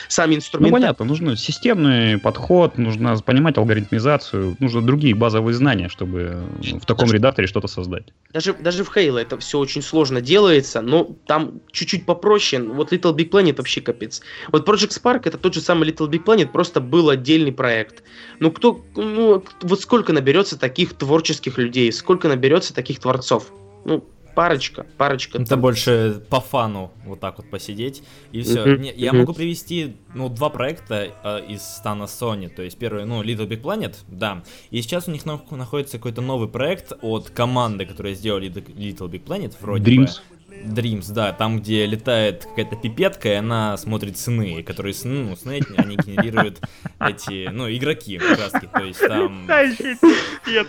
сами 0.07 0.37
инструменты. 0.37 0.71
Ну, 0.73 0.81
понятно, 0.81 1.05
нужно 1.05 1.37
системный 1.37 2.19
подход, 2.19 2.79
нужно 2.79 3.17
понимать 3.19 3.59
алгоритмизацию, 3.59 4.57
нужно 4.61 4.83
другие 4.83 5.17
базовые 5.17 5.55
знания, 5.55 5.89
чтобы 5.89 6.45
в 6.61 6.87
таком 6.87 7.07
даже, 7.07 7.17
редакторе 7.17 7.49
что-то 7.49 7.67
создать. 7.67 8.05
Даже, 8.33 8.53
даже 8.55 8.85
в 8.85 8.97
Halo 8.97 9.19
это 9.19 9.37
все 9.39 9.59
очень 9.59 9.83
сложно 9.83 10.21
делается, 10.21 10.81
но 10.81 11.17
там 11.27 11.61
чуть-чуть 11.73 12.07
попроще. 12.07 12.63
Вот 12.63 12.93
Little 12.93 13.17
Big 13.17 13.31
Planet 13.31 13.57
вообще 13.57 13.81
капец. 13.81 14.23
Вот 14.53 14.69
Project 14.69 15.03
Spark 15.03 15.23
это 15.25 15.39
тот 15.39 15.55
же 15.55 15.61
самый 15.61 15.91
Little 15.91 16.09
Big 16.09 16.25
Planet, 16.25 16.53
просто 16.53 16.81
был 16.81 17.11
отдельный 17.11 17.53
проект. 17.53 18.05
Ну, 18.39 18.53
кто, 18.53 18.81
ну, 18.95 19.43
вот 19.63 19.81
сколько 19.81 20.13
наберется 20.13 20.57
таких 20.57 20.95
творческих 20.95 21.59
людей, 21.59 21.93
сколько 21.93 22.29
наберется 22.29 22.73
таких 22.75 22.92
таких 22.93 23.01
творцов. 23.01 23.53
Ну, 23.85 24.05
парочка, 24.35 24.87
парочка. 24.97 25.39
Это 25.39 25.51
там... 25.51 25.61
больше 25.61 26.23
по 26.29 26.41
фану 26.41 26.91
вот 27.05 27.21
так 27.21 27.39
вот 27.39 27.51
посидеть 27.51 28.03
и 28.33 28.43
все. 28.43 28.65
Mm-hmm. 28.65 28.79
Не, 28.79 28.93
я 28.93 29.13
могу 29.13 29.33
привести 29.35 29.97
ну 30.15 30.29
два 30.29 30.49
проекта 30.51 31.13
э, 31.23 31.47
из 31.49 31.63
стана 31.63 32.05
Sony. 32.05 32.49
То 32.49 32.63
есть 32.63 32.79
первый, 32.79 33.05
ну 33.05 33.23
Little 33.23 33.49
Big 33.49 33.63
Planet, 33.63 33.97
да. 34.09 34.43
И 34.71 34.83
сейчас 34.83 35.09
у 35.09 35.11
них 35.11 35.25
находится 35.27 35.99
какой-то 35.99 36.21
новый 36.21 36.49
проект 36.49 36.93
от 37.03 37.31
команды, 37.31 37.87
которая 37.87 38.15
сделали 38.15 38.51
Little 38.51 39.11
Big 39.11 39.25
Planet 39.25 39.55
вроде 39.61 39.91
Dreams. 39.91 40.21
бы. 40.31 40.32
Dreams, 40.65 41.13
да, 41.13 41.33
там, 41.33 41.61
где 41.61 41.87
летает 41.87 42.45
какая-то 42.45 42.77
пипетка, 42.77 43.29
и 43.29 43.35
она 43.35 43.77
смотрит 43.77 44.17
сны, 44.17 44.63
которые 44.63 44.95
сны, 44.95 45.25
ну, 45.25 45.37
сны, 45.37 45.61
они 45.77 45.97
генерируют 45.97 46.61
эти, 47.01 47.49
ну, 47.49 47.71
игроки, 47.71 48.19
как 48.19 48.39
раз 48.39 48.53
то 48.53 48.85
есть 48.85 49.01
там... 49.01 49.47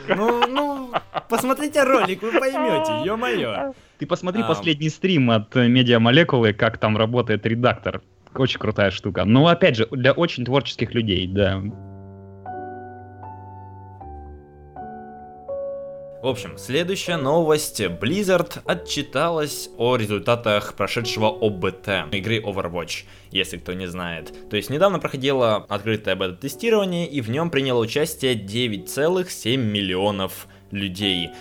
Ну, 0.09 0.47
ну, 0.47 0.91
посмотрите 1.29 1.83
ролик, 1.83 2.21
вы 2.21 2.31
поймете, 2.31 3.05
ё-моё. 3.05 3.73
Ты 3.99 4.05
посмотри 4.07 4.41
а... 4.41 4.47
последний 4.47 4.89
стрим 4.89 5.31
от 5.31 5.53
Медиа 5.55 5.99
Молекулы, 5.99 6.53
как 6.53 6.77
там 6.77 6.97
работает 6.97 7.45
редактор. 7.45 8.01
Очень 8.35 8.59
крутая 8.59 8.89
штука. 8.91 9.25
Но, 9.25 9.47
опять 9.47 9.75
же, 9.75 9.87
для 9.91 10.11
очень 10.11 10.43
творческих 10.43 10.93
людей, 10.93 11.27
да. 11.27 11.61
В 16.23 16.27
общем, 16.27 16.57
следующая 16.57 17.17
новость. 17.17 17.81
Blizzard 17.81 18.61
отчиталась 18.63 19.69
о 19.77 19.97
результатах 19.97 20.73
прошедшего 20.73 21.27
ОБТ 21.27 22.13
игры 22.13 22.39
Overwatch, 22.39 23.03
если 23.31 23.57
кто 23.57 23.73
не 23.73 23.87
знает. 23.87 24.33
То 24.49 24.55
есть 24.55 24.69
недавно 24.69 24.99
проходило 24.99 25.57
открытое 25.67 26.15
бета-тестирование, 26.15 27.09
и 27.09 27.19
в 27.19 27.29
нем 27.29 27.49
приняло 27.49 27.81
участие 27.81 28.35
9,7 28.35 29.57
миллионов 29.57 30.47
людей. 30.71 31.31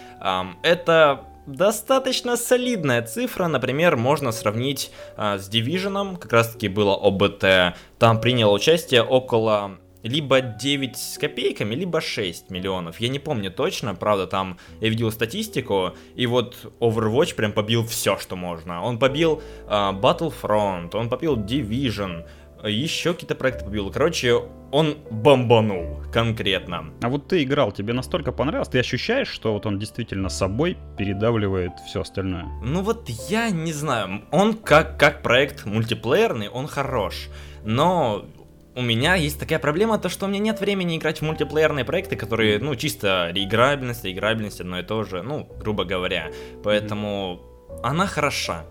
Это 0.64 1.26
достаточно 1.46 2.36
солидная 2.36 3.02
цифра. 3.02 3.46
Например, 3.46 3.96
можно 3.96 4.32
сравнить 4.32 4.90
а, 5.16 5.38
с 5.38 5.48
Division, 5.48 6.16
как 6.16 6.32
раз 6.32 6.54
таки 6.54 6.66
было 6.66 6.96
ОБТ. 6.96 7.76
Там 8.00 8.20
приняло 8.20 8.52
участие 8.52 9.04
около 9.04 9.78
либо 10.02 10.40
9 10.40 10.96
с 10.96 11.18
копейками, 11.18 11.74
либо 11.74 12.00
6 12.00 12.50
миллионов. 12.50 13.00
Я 13.00 13.08
не 13.08 13.18
помню 13.18 13.50
точно, 13.50 13.94
правда, 13.94 14.26
там 14.26 14.58
я 14.80 14.88
видел 14.88 15.10
статистику, 15.12 15.92
и 16.14 16.26
вот 16.26 16.72
Overwatch 16.80 17.34
прям 17.34 17.52
побил 17.52 17.84
все, 17.86 18.18
что 18.18 18.36
можно. 18.36 18.82
Он 18.82 18.98
побил 18.98 19.42
uh, 19.68 19.98
Battlefront, 20.00 20.96
он 20.96 21.08
побил 21.08 21.36
Division, 21.36 22.24
еще 22.64 23.12
какие-то 23.12 23.34
проекты 23.34 23.64
побил. 23.64 23.90
Короче, 23.90 24.42
он 24.70 24.96
бомбанул 25.10 26.02
конкретно. 26.12 26.92
А 27.02 27.08
вот 27.08 27.28
ты 27.28 27.42
играл, 27.42 27.72
тебе 27.72 27.92
настолько 27.92 28.32
понравилось? 28.32 28.68
Ты 28.68 28.78
ощущаешь, 28.78 29.28
что 29.28 29.52
вот 29.52 29.66
он 29.66 29.78
действительно 29.78 30.28
собой 30.28 30.78
передавливает 30.96 31.72
все 31.86 32.00
остальное? 32.02 32.44
Ну 32.62 32.82
вот 32.82 33.08
я 33.08 33.50
не 33.50 33.72
знаю. 33.72 34.22
Он 34.30 34.54
как, 34.54 34.98
как 34.98 35.22
проект 35.22 35.66
мультиплеерный, 35.66 36.48
он 36.48 36.66
хорош. 36.68 37.28
Но 37.64 38.24
у 38.74 38.82
меня 38.82 39.14
есть 39.14 39.38
такая 39.38 39.58
проблема, 39.58 39.98
то 39.98 40.08
что 40.08 40.26
у 40.26 40.28
меня 40.28 40.40
нет 40.40 40.60
времени 40.60 40.96
играть 40.96 41.18
в 41.18 41.22
мультиплеерные 41.22 41.84
проекты, 41.84 42.16
которые, 42.16 42.58
ну, 42.58 42.74
чисто 42.74 43.30
реиграбельность, 43.32 44.04
реиграбельность 44.04 44.60
одно 44.60 44.78
и 44.78 44.82
то 44.82 45.04
же, 45.04 45.22
ну, 45.22 45.48
грубо 45.58 45.84
говоря. 45.84 46.30
Поэтому 46.64 47.40
mm-hmm. 47.68 47.80
она 47.82 48.06
хороша, 48.06 48.64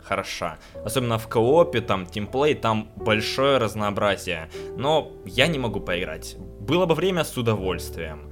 хороша. 0.00 0.58
Особенно 0.84 1.18
в 1.18 1.28
коопе, 1.28 1.80
там, 1.80 2.06
тимплей, 2.06 2.54
там 2.54 2.88
большое 2.96 3.58
разнообразие. 3.58 4.48
Но 4.76 5.12
я 5.24 5.48
не 5.48 5.58
могу 5.58 5.80
поиграть. 5.80 6.36
Было 6.60 6.86
бы 6.86 6.94
время 6.94 7.24
с 7.24 7.36
удовольствием. 7.36 8.30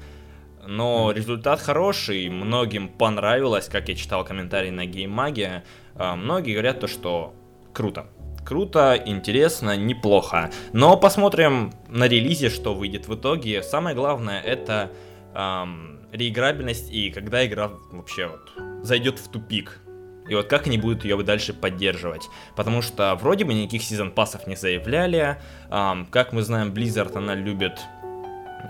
Но 0.66 1.12
результат 1.12 1.60
хороший, 1.60 2.28
многим 2.28 2.88
понравилось, 2.88 3.68
как 3.68 3.88
я 3.88 3.94
читал 3.94 4.24
комментарии 4.24 4.70
на 4.70 4.84
геймаге. 4.84 5.64
А, 5.94 6.16
многие 6.16 6.52
говорят 6.52 6.80
то, 6.80 6.88
что 6.88 7.34
круто, 7.72 8.06
Круто, 8.46 8.96
интересно, 9.04 9.76
неплохо. 9.76 10.50
Но 10.72 10.96
посмотрим 10.96 11.72
на 11.88 12.06
релизе, 12.06 12.48
что 12.48 12.74
выйдет 12.74 13.08
в 13.08 13.16
итоге. 13.16 13.60
Самое 13.64 13.96
главное 13.96 14.40
это 14.40 14.92
эм, 15.34 15.98
реиграбельность 16.12 16.88
и 16.92 17.10
когда 17.10 17.44
игра 17.44 17.72
вообще 17.90 18.28
вот 18.28 18.84
зайдет 18.84 19.18
в 19.18 19.28
тупик. 19.28 19.80
И 20.28 20.34
вот 20.36 20.46
как 20.46 20.68
они 20.68 20.78
будут 20.78 21.04
ее 21.04 21.20
дальше 21.24 21.54
поддерживать. 21.54 22.28
Потому 22.54 22.82
что 22.82 23.16
вроде 23.20 23.44
бы 23.44 23.52
никаких 23.52 23.82
сезон 23.82 24.12
пассов 24.12 24.46
не 24.46 24.54
заявляли. 24.54 25.38
Эм, 25.68 26.06
как 26.06 26.32
мы 26.32 26.42
знаем, 26.42 26.72
Blizzard, 26.72 27.16
она 27.18 27.34
любит 27.34 27.80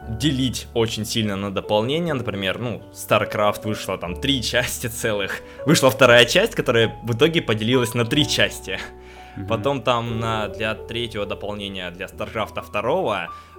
делить 0.09 0.69
очень 0.73 1.05
сильно 1.05 1.37
на 1.37 1.51
дополнения. 1.51 2.15
Например, 2.15 2.59
ну, 2.59 2.83
StarCraft 2.95 3.65
вышло 3.65 3.99
там 3.99 4.19
три 4.19 4.43
части 4.43 4.87
целых. 4.87 5.43
Вышла 5.67 5.91
вторая 5.91 6.25
часть, 6.25 6.55
которая 6.55 6.97
в 7.03 7.15
итоге 7.15 7.43
поделилась 7.43 7.93
на 7.93 8.07
три 8.07 8.27
части. 8.27 8.79
Mm-hmm. 9.37 9.47
Потом 9.47 9.83
там 9.83 10.21
на, 10.21 10.49
для 10.49 10.75
третьего 10.75 11.27
дополнения, 11.27 11.91
для 11.91 12.07
2, 12.09 12.27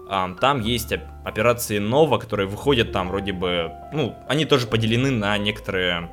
Um, 0.10 0.40
там 0.40 0.62
есть 0.62 0.94
операции 1.26 1.80
Нова, 1.80 2.18
которые 2.18 2.48
выходят 2.48 2.94
там 2.94 3.10
вроде 3.10 3.34
бы, 3.34 3.74
ну, 3.92 4.16
они 4.30 4.46
тоже 4.46 4.66
поделены 4.66 5.12
на 5.12 5.38
некоторые, 5.38 6.10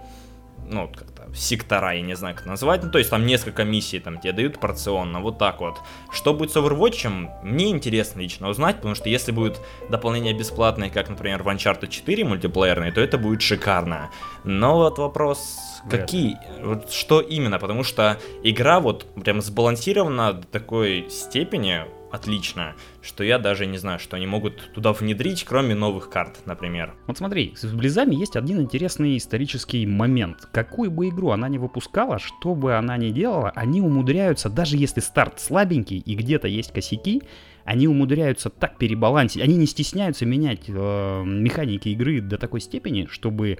ну, 0.68 0.88
как-то 0.88 1.13
сектора, 1.34 1.94
я 1.94 2.02
не 2.02 2.14
знаю, 2.14 2.34
как 2.34 2.46
назвать. 2.46 2.82
Ну, 2.82 2.90
то 2.90 2.98
есть 2.98 3.10
там 3.10 3.26
несколько 3.26 3.64
миссий 3.64 3.98
там 3.98 4.18
тебе 4.20 4.32
дают 4.32 4.60
порционно, 4.60 5.20
вот 5.20 5.38
так 5.38 5.60
вот. 5.60 5.80
Что 6.10 6.34
будет 6.34 6.52
с 6.52 6.56
Overwatch, 6.56 7.42
мне 7.42 7.70
интересно 7.70 8.20
лично 8.20 8.48
узнать, 8.48 8.76
потому 8.76 8.94
что 8.94 9.08
если 9.08 9.32
будет 9.32 9.60
дополнение 9.90 10.32
бесплатное, 10.32 10.90
как, 10.90 11.08
например, 11.08 11.42
в 11.42 11.48
Uncharted 11.48 11.88
4 11.88 12.24
мультиплеерный, 12.24 12.92
то 12.92 13.00
это 13.00 13.18
будет 13.18 13.42
шикарно. 13.42 14.10
Но 14.44 14.76
вот 14.76 14.98
вопрос, 14.98 15.58
какие, 15.90 16.36
вот 16.62 16.90
что 16.90 17.20
именно, 17.20 17.58
потому 17.58 17.82
что 17.82 18.18
игра 18.42 18.80
вот 18.80 19.06
прям 19.22 19.40
сбалансирована 19.40 20.34
до 20.34 20.46
такой 20.46 21.06
степени, 21.10 21.84
отлично, 22.14 22.74
что 23.02 23.24
я 23.24 23.38
даже 23.38 23.66
не 23.66 23.78
знаю, 23.78 23.98
что 23.98 24.16
они 24.16 24.26
могут 24.26 24.72
туда 24.72 24.92
внедрить, 24.92 25.44
кроме 25.44 25.74
новых 25.74 26.10
карт, 26.10 26.40
например. 26.46 26.94
Вот 27.06 27.18
смотри, 27.18 27.54
с 27.56 27.64
Близами 27.72 28.14
есть 28.14 28.36
один 28.36 28.60
интересный 28.60 29.16
исторический 29.16 29.84
момент. 29.86 30.48
Какую 30.52 30.90
бы 30.90 31.08
игру 31.08 31.30
она 31.30 31.48
ни 31.48 31.58
выпускала, 31.58 32.18
что 32.18 32.54
бы 32.54 32.76
она 32.76 32.96
ни 32.96 33.10
делала, 33.10 33.50
они 33.54 33.80
умудряются, 33.80 34.48
даже 34.48 34.76
если 34.76 35.00
старт 35.00 35.40
слабенький 35.40 35.98
и 35.98 36.14
где-то 36.14 36.46
есть 36.46 36.72
косяки, 36.72 37.22
они 37.64 37.88
умудряются 37.88 38.50
так 38.50 38.78
перебалансить, 38.78 39.42
они 39.42 39.56
не 39.56 39.66
стесняются 39.66 40.26
менять 40.26 40.64
э, 40.68 41.22
механики 41.24 41.88
игры 41.88 42.20
до 42.20 42.38
такой 42.38 42.60
степени, 42.60 43.06
чтобы 43.10 43.58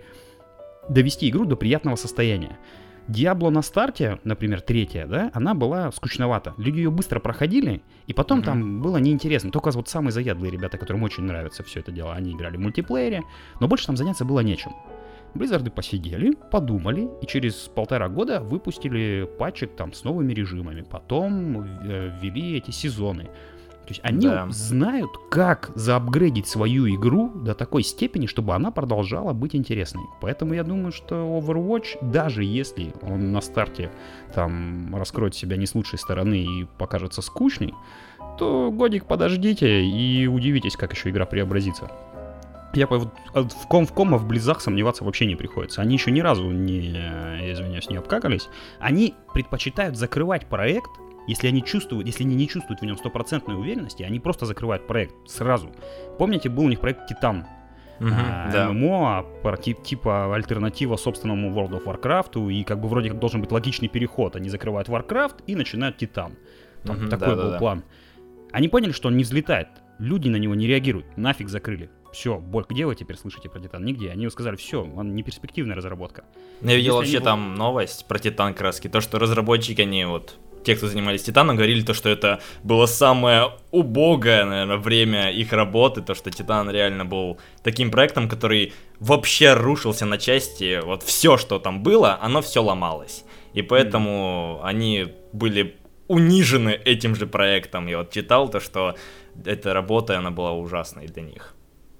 довести 0.88 1.28
игру 1.28 1.44
до 1.44 1.56
приятного 1.56 1.96
состояния. 1.96 2.58
Диабло 3.06 3.50
на 3.50 3.60
старте, 3.60 4.18
например, 4.24 4.62
третья, 4.62 5.06
да, 5.06 5.30
она 5.34 5.52
была 5.54 5.92
скучновата. 5.92 6.54
Люди 6.56 6.78
ее 6.78 6.90
быстро 6.90 7.20
проходили, 7.20 7.82
и 8.06 8.14
потом 8.14 8.40
mm-hmm. 8.40 8.44
там 8.44 8.80
было 8.80 8.96
неинтересно. 8.96 9.50
Только 9.50 9.70
вот 9.72 9.88
самые 9.88 10.12
заядлые 10.12 10.50
ребята, 10.50 10.78
которым 10.78 11.02
очень 11.02 11.24
нравится 11.24 11.62
все 11.62 11.80
это 11.80 11.92
дело, 11.92 12.14
они 12.14 12.32
играли 12.32 12.56
в 12.56 12.60
мультиплеере, 12.60 13.22
но 13.60 13.68
больше 13.68 13.86
там 13.86 13.96
заняться 13.98 14.24
было 14.24 14.40
нечем. 14.40 14.72
Близзарды 15.34 15.70
посидели, 15.70 16.34
подумали, 16.50 17.08
и 17.20 17.26
через 17.26 17.54
полтора 17.54 18.08
года 18.08 18.40
выпустили 18.40 19.28
патчик 19.38 19.74
там 19.74 19.92
с 19.92 20.04
новыми 20.04 20.32
режимами. 20.32 20.82
Потом 20.88 21.60
э, 21.60 22.12
ввели 22.22 22.56
эти 22.56 22.70
сезоны. 22.70 23.28
То 23.84 23.90
есть 23.90 24.00
они 24.02 24.26
да. 24.26 24.46
знают, 24.50 25.10
как 25.30 25.70
заапгрейдить 25.74 26.46
свою 26.46 26.88
игру 26.94 27.30
до 27.34 27.54
такой 27.54 27.82
степени, 27.82 28.26
чтобы 28.26 28.54
она 28.54 28.70
продолжала 28.70 29.32
быть 29.32 29.54
интересной. 29.54 30.04
Поэтому 30.20 30.54
я 30.54 30.64
думаю, 30.64 30.90
что 30.90 31.14
Overwatch, 31.16 31.98
даже 32.00 32.44
если 32.44 32.94
он 33.02 33.32
на 33.32 33.40
старте 33.42 33.90
там 34.34 34.94
раскроет 34.96 35.34
себя 35.34 35.56
не 35.56 35.66
с 35.66 35.74
лучшей 35.74 35.98
стороны 35.98 36.44
и 36.44 36.66
покажется 36.78 37.20
скучной, 37.20 37.74
то 38.38 38.70
годик 38.72 39.04
подождите 39.04 39.84
и 39.84 40.26
удивитесь, 40.26 40.76
как 40.76 40.92
еще 40.92 41.10
игра 41.10 41.26
преобразится. 41.26 41.90
Я 42.74 42.88
вот 42.88 43.12
в 43.34 43.68
ком 43.68 43.86
в 43.86 43.92
кома 43.92 44.18
в 44.18 44.26
близах 44.26 44.60
сомневаться 44.60 45.04
вообще 45.04 45.26
не 45.26 45.36
приходится. 45.36 45.80
Они 45.80 45.94
еще 45.94 46.10
ни 46.10 46.20
разу 46.20 46.50
не, 46.50 46.90
извиняюсь, 47.52 47.88
не 47.88 47.96
обкакались. 47.96 48.48
Они 48.80 49.14
предпочитают 49.32 49.96
закрывать 49.96 50.46
проект 50.46 50.90
если 51.26 51.48
они 51.48 51.62
чувствуют, 51.62 52.06
если 52.06 52.24
они 52.24 52.34
не 52.34 52.48
чувствуют 52.48 52.80
в 52.80 52.84
нем 52.84 52.96
стопроцентной 52.96 53.56
уверенности, 53.56 54.02
они 54.02 54.20
просто 54.20 54.46
закрывают 54.46 54.86
проект 54.86 55.14
сразу. 55.26 55.70
Помните, 56.18 56.48
был 56.48 56.64
у 56.64 56.68
них 56.68 56.80
проект 56.80 57.06
Титан, 57.06 57.46
Uh-huh, 58.00 58.12
а, 58.12 58.50
да. 58.50 58.72
ММО, 58.72 59.24
а, 59.44 59.56
типа 59.56 60.34
альтернатива 60.34 60.96
собственному 60.96 61.50
World 61.50 61.80
of 61.80 61.84
Warcraft, 61.84 62.52
и 62.52 62.64
как 62.64 62.80
бы 62.80 62.88
вроде 62.88 63.10
как 63.10 63.20
должен 63.20 63.40
быть 63.40 63.52
логичный 63.52 63.88
переход. 63.88 64.34
Они 64.34 64.48
закрывают 64.48 64.88
Warcraft 64.88 65.44
и 65.46 65.54
начинают 65.54 65.96
Титан. 65.96 66.34
Там 66.82 66.96
uh-huh, 66.96 67.08
такой 67.08 67.36
да, 67.36 67.36
был 67.36 67.50
да, 67.52 67.58
план. 67.58 67.84
Они 68.50 68.68
поняли, 68.68 68.90
что 68.90 69.08
он 69.08 69.16
не 69.16 69.22
взлетает. 69.22 69.68
Люди 70.00 70.28
на 70.28 70.36
него 70.36 70.56
не 70.56 70.66
реагируют. 70.66 71.16
Нафиг 71.16 71.48
закрыли. 71.48 71.88
Все, 72.12 72.38
боль, 72.38 72.64
где 72.68 72.86
вы 72.86 72.94
теперь 72.94 73.16
слышите 73.16 73.48
про 73.48 73.60
Титан? 73.60 73.84
Нигде. 73.84 74.10
Они 74.10 74.28
сказали, 74.28 74.56
все, 74.56 74.84
он 74.84 75.14
не 75.14 75.22
перспективная 75.22 75.74
разработка. 75.74 76.24
Я 76.62 76.76
видел 76.76 77.00
Если 77.00 77.16
вообще 77.16 77.16
они... 77.18 77.24
там 77.24 77.54
новость 77.54 78.06
про 78.06 78.18
Титан 78.18 78.54
краски, 78.54 78.88
то, 78.88 79.00
что 79.00 79.18
разработчики, 79.18 79.80
они 79.80 80.04
вот 80.04 80.36
те, 80.64 80.76
кто 80.76 80.88
занимались 80.88 81.22
Титаном, 81.22 81.56
говорили 81.56 81.82
то, 81.82 81.94
что 81.94 82.08
это 82.08 82.40
было 82.62 82.86
самое 82.86 83.52
убогое, 83.70 84.44
наверное, 84.44 84.76
время 84.76 85.30
их 85.30 85.52
работы, 85.52 86.02
то, 86.02 86.14
что 86.14 86.30
Титан 86.30 86.70
реально 86.70 87.04
был 87.04 87.38
таким 87.62 87.90
проектом, 87.90 88.28
который 88.28 88.72
вообще 89.00 89.54
рушился 89.54 90.06
на 90.06 90.18
части, 90.18 90.80
вот 90.84 91.02
все, 91.02 91.36
что 91.36 91.58
там 91.58 91.82
было, 91.82 92.18
оно 92.20 92.40
все 92.40 92.62
ломалось. 92.62 93.24
И 93.52 93.62
поэтому 93.62 94.60
mm. 94.62 94.66
они 94.66 95.06
были 95.32 95.76
унижены 96.08 96.70
этим 96.70 97.14
же 97.14 97.26
проектом. 97.26 97.86
Я 97.86 97.98
вот 97.98 98.10
читал 98.10 98.48
то, 98.48 98.60
что 98.60 98.94
эта 99.44 99.72
работа, 99.72 100.18
она 100.18 100.30
была 100.30 100.52
ужасной 100.52 101.06
для 101.06 101.22
них. 101.22 101.54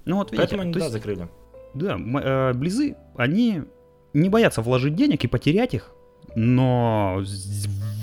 Ну 0.05 0.17
вот 0.17 0.31
видите, 0.31 0.37
Поэтому 0.37 0.61
они, 0.61 0.73
да, 0.73 0.79
есть, 0.79 0.91
закрыли. 0.91 1.27
Да, 1.73 1.97
э, 1.97 2.53
Близы, 2.53 2.95
они 3.15 3.63
не 4.13 4.29
боятся 4.29 4.61
вложить 4.61 4.95
денег 4.95 5.23
и 5.23 5.27
потерять 5.27 5.73
их, 5.73 5.91
но 6.35 7.23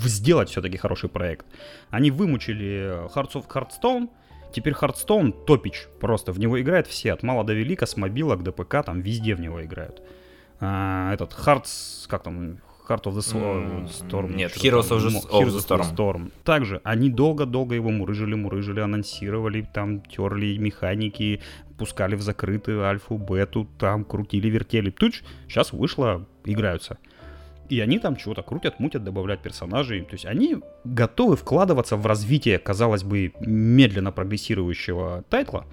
сделать 0.03 0.49
все-таки 0.49 0.77
хороший 0.77 1.09
проект. 1.09 1.45
Они 1.89 2.11
вымучили 2.11 3.07
Hearts 3.13 3.33
of 3.33 3.47
Hearthstone, 3.47 4.09
теперь 4.53 4.73
Hearthstone 4.73 5.45
топич 5.45 5.87
просто, 5.99 6.31
в 6.31 6.39
него 6.39 6.61
играют 6.61 6.87
все, 6.87 7.13
от 7.13 7.23
мала 7.23 7.43
до 7.43 7.53
велика, 7.53 7.85
с 7.85 7.97
мобилок 7.97 8.43
до 8.43 8.51
ПК, 8.51 8.83
там 8.85 9.01
везде 9.01 9.35
в 9.35 9.39
него 9.39 9.63
играют. 9.63 10.01
А, 10.59 11.13
этот 11.13 11.33
Hearts, 11.33 12.07
как 12.07 12.23
там, 12.23 12.59
Heart 12.87 13.03
of 13.03 13.13
the 13.15 13.87
Storm. 14.09 14.35
Нет, 14.35 14.51
Heroes 14.57 14.89
of, 14.89 14.99
the, 14.99 15.29
of 15.29 15.47
the 15.47 15.59
Storm. 15.59 15.95
Storm. 15.95 16.31
Также 16.43 16.81
они 16.83 17.09
долго-долго 17.09 17.75
его 17.75 17.89
мурыжили, 17.89 18.35
мурыжили, 18.35 18.81
анонсировали, 18.81 19.67
там 19.73 20.01
терли 20.01 20.57
механики, 20.57 21.41
пускали 21.77 22.15
в 22.15 22.21
закрытую 22.21 22.83
альфу, 22.85 23.17
бету, 23.17 23.67
там 23.79 24.03
крутили, 24.03 24.49
вертели. 24.49 24.89
Тут 24.89 25.23
сейчас 25.47 25.71
вышло, 25.71 26.25
играются. 26.43 26.97
И 27.73 27.79
они 27.79 27.97
там 27.97 28.15
чего-то 28.15 28.43
крутят, 28.43 28.79
мутят, 28.79 29.03
добавлять 29.03 29.41
персонажей. 29.41 30.01
То 30.01 30.13
есть 30.13 30.27
они 30.27 30.57
готовы 30.83 31.35
вкладываться 31.35 31.97
в 31.97 32.05
развитие, 32.05 32.59
казалось 32.59 33.03
бы, 33.03 33.33
медленно 33.39 34.11
прогрессирующего 34.11 35.23
тайтла, 35.27 35.65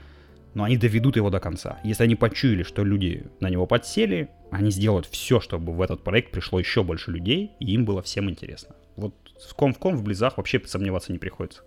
но 0.55 0.65
они 0.65 0.79
доведут 0.79 1.17
его 1.17 1.29
до 1.29 1.41
конца. 1.41 1.79
Если 1.85 2.05
они 2.05 2.17
почуяли, 2.17 2.63
что 2.63 2.85
люди 2.85 3.27
на 3.41 3.51
него 3.51 3.67
подсели, 3.67 4.31
они 4.51 4.71
сделают 4.71 5.05
все, 5.05 5.41
чтобы 5.41 5.75
в 5.75 5.83
этот 5.83 6.03
проект 6.03 6.33
пришло 6.33 6.59
еще 6.59 6.83
больше 6.83 7.11
людей, 7.11 7.53
и 7.61 7.75
им 7.75 7.85
было 7.85 8.01
всем 8.01 8.31
интересно. 8.31 8.75
Вот 8.97 9.15
в 9.47 9.55
ком 9.55 9.75
в 9.75 9.79
ком 9.79 9.95
в 9.95 10.03
Близах 10.03 10.39
вообще 10.39 10.59
сомневаться 10.65 11.13
не 11.13 11.19
приходится. 11.19 11.63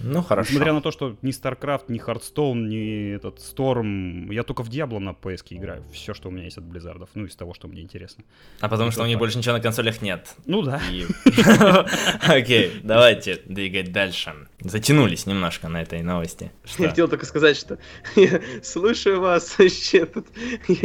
Ну, 0.00 0.22
хорошо. 0.22 0.50
Несмотря 0.50 0.72
на 0.72 0.80
то, 0.80 0.90
что 0.90 1.16
ни 1.22 1.30
StarCraft, 1.30 1.84
ни 1.88 2.00
Hearthstone, 2.04 2.66
ни 2.66 3.14
этот 3.14 3.38
Storm, 3.38 4.32
я 4.32 4.42
только 4.42 4.62
в 4.62 4.68
Diablo 4.68 4.98
на 4.98 5.10
PS 5.10 5.42
играю. 5.50 5.84
Все, 5.92 6.14
что 6.14 6.28
у 6.28 6.32
меня 6.32 6.44
есть 6.44 6.58
от 6.58 6.64
Blizzard, 6.64 7.08
ну, 7.14 7.26
из 7.26 7.36
того, 7.36 7.54
что 7.54 7.68
мне 7.68 7.82
интересно. 7.82 8.24
А 8.60 8.68
потому 8.68 8.90
что 8.90 9.02
у 9.02 9.06
них 9.06 9.18
больше 9.18 9.38
ничего 9.38 9.54
на 9.54 9.60
консолях 9.60 10.02
нет. 10.02 10.34
Ну 10.46 10.62
да. 10.62 10.80
Окей, 12.28 12.80
давайте 12.82 13.40
двигать 13.46 13.92
дальше. 13.92 14.34
Затянулись 14.60 15.26
немножко 15.26 15.68
на 15.68 15.82
этой 15.82 16.02
новости. 16.02 16.52
Я 16.78 16.88
хотел 16.88 17.08
только 17.08 17.26
сказать, 17.26 17.56
что 17.56 17.78
слушаю 18.62 19.20
вас 19.20 19.56
вообще 19.58 20.06
тут. 20.06 20.26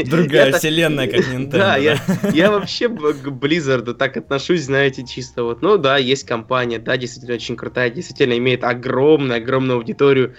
Другая 0.06 0.52
вселенная, 0.54 1.08
как 1.08 1.22
Nintendo. 1.22 1.50
Да, 1.50 1.78
я 1.78 2.52
вообще 2.52 2.90
к 2.90 3.28
Blizzard 3.28 3.94
так 3.94 4.18
отношусь, 4.18 4.64
знаете, 4.64 5.06
чисто 5.06 5.44
вот. 5.44 5.62
Ну 5.62 5.78
да, 5.78 5.98
есть 5.98 6.26
компания, 6.26 6.80
да, 6.80 6.98
действительно 6.98 7.36
очень 7.36 7.56
крутая, 7.56 7.90
действительно 7.90 8.38
имеет 8.38 8.64
огромное 8.64 8.97
огромную, 8.98 9.38
огромную 9.38 9.78
аудиторию. 9.78 10.36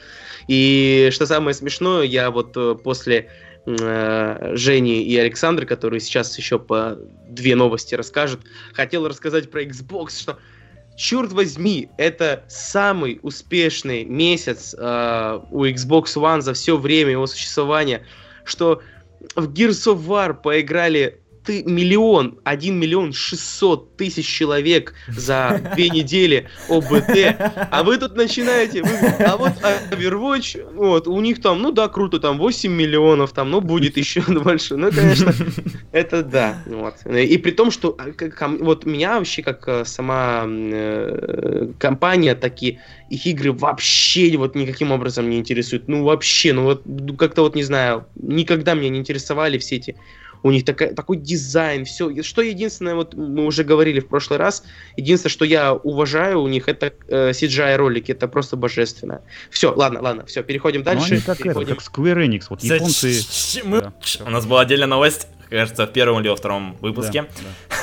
И 0.49 1.11
что 1.13 1.27
самое 1.27 1.55
смешное, 1.55 2.03
я 2.03 2.31
вот 2.31 2.57
э, 2.57 2.75
после 2.83 3.31
э, 3.67 4.53
Жени 4.55 5.03
и 5.03 5.17
Александра, 5.17 5.67
которые 5.67 6.01
сейчас 6.01 6.37
еще 6.39 6.59
по 6.59 6.99
две 7.29 7.55
новости 7.55 7.95
расскажут, 7.95 8.41
хотел 8.73 9.07
рассказать 9.07 9.51
про 9.51 9.63
Xbox, 9.63 10.21
что 10.21 10.39
черт 10.97 11.33
возьми, 11.33 11.89
это 11.99 12.45
самый 12.49 13.21
успешный 13.23 14.05
месяц 14.05 14.75
э, 14.77 15.41
у 15.51 15.65
Xbox 15.65 16.17
One 16.17 16.41
за 16.41 16.55
все 16.55 16.77
время 16.77 17.13
его 17.13 17.27
существования, 17.27 18.03
что 18.45 18.83
в 19.37 19.53
Gears 19.53 19.87
of 19.87 20.07
War 20.07 20.35
поиграли 20.35 21.21
ты 21.49 21.63
миллион, 21.65 22.39
один 22.45 22.79
миллион 22.79 23.15
шестьсот 23.15 23.97
тысяч 23.97 24.27
человек 24.27 24.93
за 25.09 25.63
две 25.75 25.89
недели 25.99 26.47
ОБТ, 26.69 27.37
а 27.71 27.83
вы 27.85 27.97
тут 27.97 28.17
начинаете, 28.17 28.83
вы, 28.83 28.91
а 29.25 29.39
вот 29.39 29.55
Overwatch, 29.91 30.75
вот, 30.75 31.09
у 31.09 31.19
них 31.23 31.41
там, 31.41 31.63
ну 31.63 31.73
да, 31.73 31.89
круто, 31.89 32.21
там 32.21 32.37
8 32.37 32.71
миллионов, 32.71 33.33
там, 33.33 33.51
ну 33.51 33.63
будет 33.63 33.97
еще 33.97 34.21
больше, 34.29 34.77
ну, 34.77 34.93
конечно, 34.93 35.33
это 35.91 36.23
да, 36.23 36.63
вот. 36.67 36.97
И 37.07 37.39
при 37.39 37.53
том, 37.53 37.71
что 37.71 37.97
а, 37.99 38.49
вот 38.49 38.85
меня 38.85 39.19
вообще, 39.19 39.43
как 39.43 39.67
э, 39.69 39.87
сама 39.87 40.45
э, 40.47 41.69
компания, 41.79 42.35
такие 42.35 42.83
их 43.09 43.25
игры 43.25 43.53
вообще 43.53 44.37
вот 44.37 44.55
никаким 44.55 44.93
образом 44.93 45.31
не 45.31 45.39
интересуют, 45.39 45.89
ну 45.89 46.05
вообще, 46.05 46.53
ну 46.53 46.65
вот 46.65 46.83
как-то 47.19 47.41
вот 47.41 47.55
не 47.55 47.63
знаю, 47.63 48.05
никогда 48.17 48.75
меня 48.75 48.91
не 48.91 48.99
интересовали 48.99 49.57
все 49.57 49.77
эти 49.77 49.97
у 50.43 50.51
них 50.51 50.65
такая, 50.65 50.95
такой 50.95 51.17
дизайн, 51.17 51.85
все. 51.85 52.23
Что 52.23 52.43
единственное, 52.43 52.95
вот 52.95 53.15
мы 53.15 53.45
уже 53.47 53.65
говорили 53.65 54.01
в 54.01 54.09
прошлый 54.09 54.39
раз, 54.39 54.65
единственное, 54.97 55.33
что 55.33 55.45
я 55.45 55.75
уважаю 55.75 56.41
у 56.43 56.49
них, 56.49 56.69
это 56.69 56.93
э, 57.09 57.31
CGI-ролики, 57.31 58.13
это 58.13 58.29
просто 58.29 58.57
божественно. 58.57 59.23
Все, 59.51 59.75
ладно, 59.75 60.01
ладно, 60.01 60.27
все, 60.27 60.43
переходим 60.43 60.83
дальше. 60.83 61.07
Ну, 61.09 61.15
они 61.15 61.23
как, 61.23 61.39
переходим. 61.39 61.73
это, 61.73 61.77
как 61.77 61.85
Square 61.85 62.27
Enix, 62.27 62.45
вот 62.51 62.63
японцы... 62.63 63.21
Мы... 63.65 63.81
Да, 63.81 63.93
У 64.27 64.31
нас 64.31 64.47
была 64.47 64.63
отдельная 64.63 64.87
новость, 64.87 65.29
кажется, 65.49 65.87
в 65.87 65.93
первом 65.93 66.21
или 66.21 66.29
во 66.29 66.37
втором 66.37 66.77
выпуске. 66.81 67.27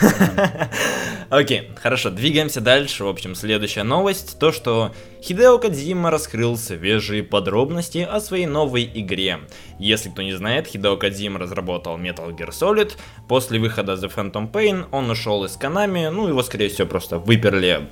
Окей, 1.29 1.71
хорошо, 1.81 2.09
двигаемся 2.11 2.61
дальше. 2.61 3.03
В 3.03 3.07
общем, 3.07 3.35
следующая 3.35 3.83
новость, 3.83 4.37
то 4.39 4.51
что 4.51 4.91
Хидео 5.21 5.57
Кадзима 5.57 6.11
раскрыл 6.11 6.57
свежие 6.57 7.23
подробности 7.23 8.07
о 8.09 8.19
своей 8.19 8.45
новой 8.45 8.89
игре. 8.93 9.39
Если 9.79 10.09
кто 10.09 10.21
не 10.21 10.33
знает, 10.33 10.67
Хидео 10.67 10.97
Кадзима 10.97 11.39
разработал 11.39 11.97
Metal 11.97 12.29
Gear 12.35 12.49
Solid, 12.49 12.93
после 13.27 13.59
выхода 13.59 13.93
The 13.93 14.13
Phantom 14.13 14.51
Pain 14.51 14.85
он 14.91 15.09
ушел 15.09 15.43
из 15.45 15.57
Konami, 15.57 16.09
ну 16.09 16.27
его 16.27 16.43
скорее 16.43 16.69
всего 16.69 16.87
просто 16.87 17.17
выперли 17.17 17.89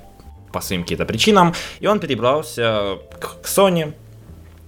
по 0.51 0.61
своим 0.61 0.83
каким-то 0.83 1.05
причинам, 1.05 1.55
и 1.79 1.87
он 1.87 1.99
перебрался 1.99 2.99
к 3.19 3.45
Sony, 3.45 3.93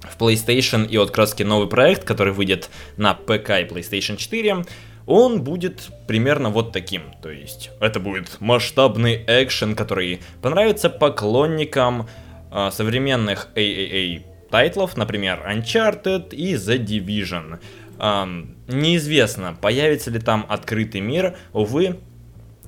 в 0.05 0.21
PlayStation. 0.21 0.87
И 0.87 0.97
вот 0.97 1.15
раз 1.17 1.37
новый 1.39 1.67
проект, 1.67 2.03
который 2.03 2.33
выйдет 2.33 2.69
на 2.97 3.13
ПК 3.13 3.49
и 3.49 3.65
PlayStation 3.65 4.17
4, 4.17 4.65
он 5.05 5.43
будет 5.43 5.89
примерно 6.07 6.49
вот 6.49 6.71
таким. 6.71 7.03
То 7.21 7.29
есть 7.29 7.71
это 7.79 7.99
будет 7.99 8.39
масштабный 8.39 9.23
экшен, 9.27 9.75
который 9.75 10.21
понравится 10.41 10.89
поклонникам 10.89 12.07
э, 12.51 12.69
современных 12.71 13.49
AAA 13.55 14.23
тайтлов, 14.49 14.97
например, 14.97 15.45
Uncharted 15.47 16.33
и 16.33 16.53
The 16.53 16.77
Division. 16.83 17.59
Э, 17.99 18.25
неизвестно, 18.67 19.57
появится 19.59 20.11
ли 20.11 20.19
там 20.19 20.45
открытый 20.49 21.01
мир, 21.01 21.35
увы, 21.53 21.99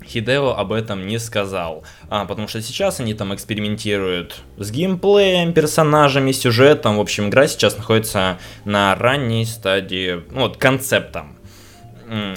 Хидео 0.06 0.52
об 0.52 0.72
этом 0.72 1.08
не 1.08 1.20
сказал, 1.20 1.84
а, 2.10 2.26
потому 2.26 2.48
что 2.48 2.62
сейчас 2.62 3.00
они 3.00 3.14
там 3.14 3.34
экспериментируют 3.34 4.42
с 4.58 4.72
геймплеем, 4.72 5.54
персонажами, 5.54 6.32
сюжетом. 6.32 6.98
В 6.98 7.02
общем, 7.02 7.30
игра 7.30 7.48
сейчас 7.48 7.78
находится 7.78 8.38
на 8.64 8.96
ранней 8.96 9.46
стадии, 9.46 10.24
ну 10.32 10.42
вот, 10.42 10.58
концептом. 10.58 11.37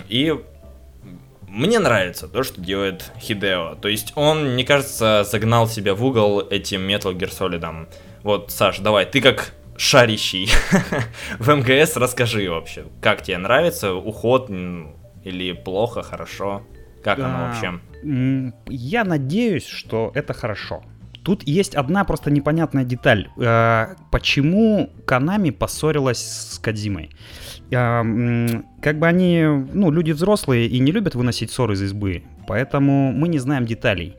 И 0.09 0.35
мне 1.49 1.79
нравится 1.79 2.29
то, 2.29 2.43
что 2.43 2.61
делает 2.61 3.11
Хидео. 3.18 3.75
То 3.75 3.89
есть 3.89 4.12
он, 4.14 4.55
мне 4.55 4.64
кажется, 4.64 5.25
загнал 5.25 5.68
себя 5.68 5.95
в 5.95 6.05
угол 6.05 6.41
этим 6.41 6.89
Metal 6.89 7.12
Gear 7.12 7.31
Solid. 7.31 7.89
Вот, 8.23 8.51
Саш, 8.51 8.79
давай, 8.79 9.07
ты 9.07 9.21
как 9.21 9.53
шарящий 9.77 10.51
в 11.39 11.49
МГС, 11.55 11.97
расскажи 11.97 12.51
вообще, 12.51 12.85
как 13.01 13.23
тебе 13.23 13.39
нравится 13.39 13.95
уход 13.95 14.51
или 14.51 15.53
плохо, 15.53 16.03
хорошо? 16.03 16.62
Как 17.03 17.18
оно 17.18 17.47
вообще? 17.47 17.81
Я 18.68 19.05
надеюсь, 19.05 19.66
что 19.66 20.12
это 20.14 20.35
хорошо. 20.35 20.83
Тут 21.23 21.43
есть 21.43 21.75
одна 21.75 22.05
просто 22.05 22.31
непонятная 22.31 22.85
деталь. 22.85 23.29
Э, 23.37 23.95
Почему 24.11 24.91
Канами 25.07 25.51
поссорилась 25.51 26.18
с 26.53 26.59
Кадзимой? 26.59 27.11
Э, 27.71 28.03
Как 28.81 28.99
бы 28.99 29.07
они, 29.07 29.43
ну, 29.73 29.91
люди 29.91 30.12
взрослые 30.12 30.66
и 30.66 30.79
не 30.79 30.93
любят 30.93 31.14
выносить 31.14 31.51
ссоры 31.51 31.75
из 31.75 31.83
избы, 31.83 32.23
поэтому 32.47 33.12
мы 33.12 33.29
не 33.29 33.39
знаем 33.39 33.66
деталей. 33.66 34.16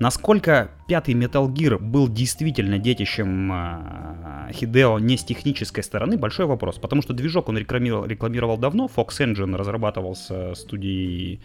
Насколько 0.00 0.70
пятый 0.88 1.14
Metal 1.14 1.46
Gear 1.46 1.78
был 1.78 2.08
действительно 2.08 2.78
детищем 2.78 3.52
э, 3.52 4.52
Хидео 4.52 4.98
не 4.98 5.16
с 5.16 5.24
технической 5.24 5.84
стороны, 5.84 6.16
большой 6.16 6.46
вопрос. 6.46 6.76
Потому 6.76 7.00
что 7.00 7.12
движок 7.14 7.48
он 7.48 7.56
рекламировал, 7.56 8.04
рекламировал 8.04 8.58
давно, 8.58 8.90
Fox 8.94 9.20
Engine 9.20 9.56
разрабатывался 9.56 10.54
студией, 10.54 11.40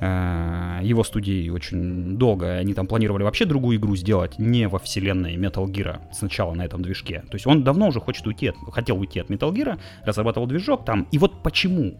э, 0.00 0.80
его 0.82 1.04
студией 1.04 1.50
очень 1.50 2.16
долго. 2.18 2.56
Они 2.56 2.74
там 2.74 2.86
планировали 2.86 3.22
вообще 3.22 3.44
другую 3.44 3.78
игру 3.78 3.94
сделать, 3.94 4.38
не 4.38 4.66
во 4.66 4.78
вселенной 4.78 5.36
Metal 5.36 5.64
Gear, 5.66 6.00
сначала 6.12 6.54
на 6.54 6.64
этом 6.64 6.82
движке. 6.82 7.22
То 7.30 7.36
есть 7.36 7.46
он 7.46 7.62
давно 7.62 7.88
уже 7.88 8.00
хочет 8.00 8.26
уйти, 8.26 8.48
от, 8.48 8.56
хотел 8.72 8.98
уйти 8.98 9.20
от 9.20 9.30
Metal 9.30 9.52
Gear, 9.52 9.78
разрабатывал 10.04 10.48
движок 10.48 10.84
там. 10.84 11.06
И 11.12 11.18
вот 11.18 11.42
почему 11.42 11.94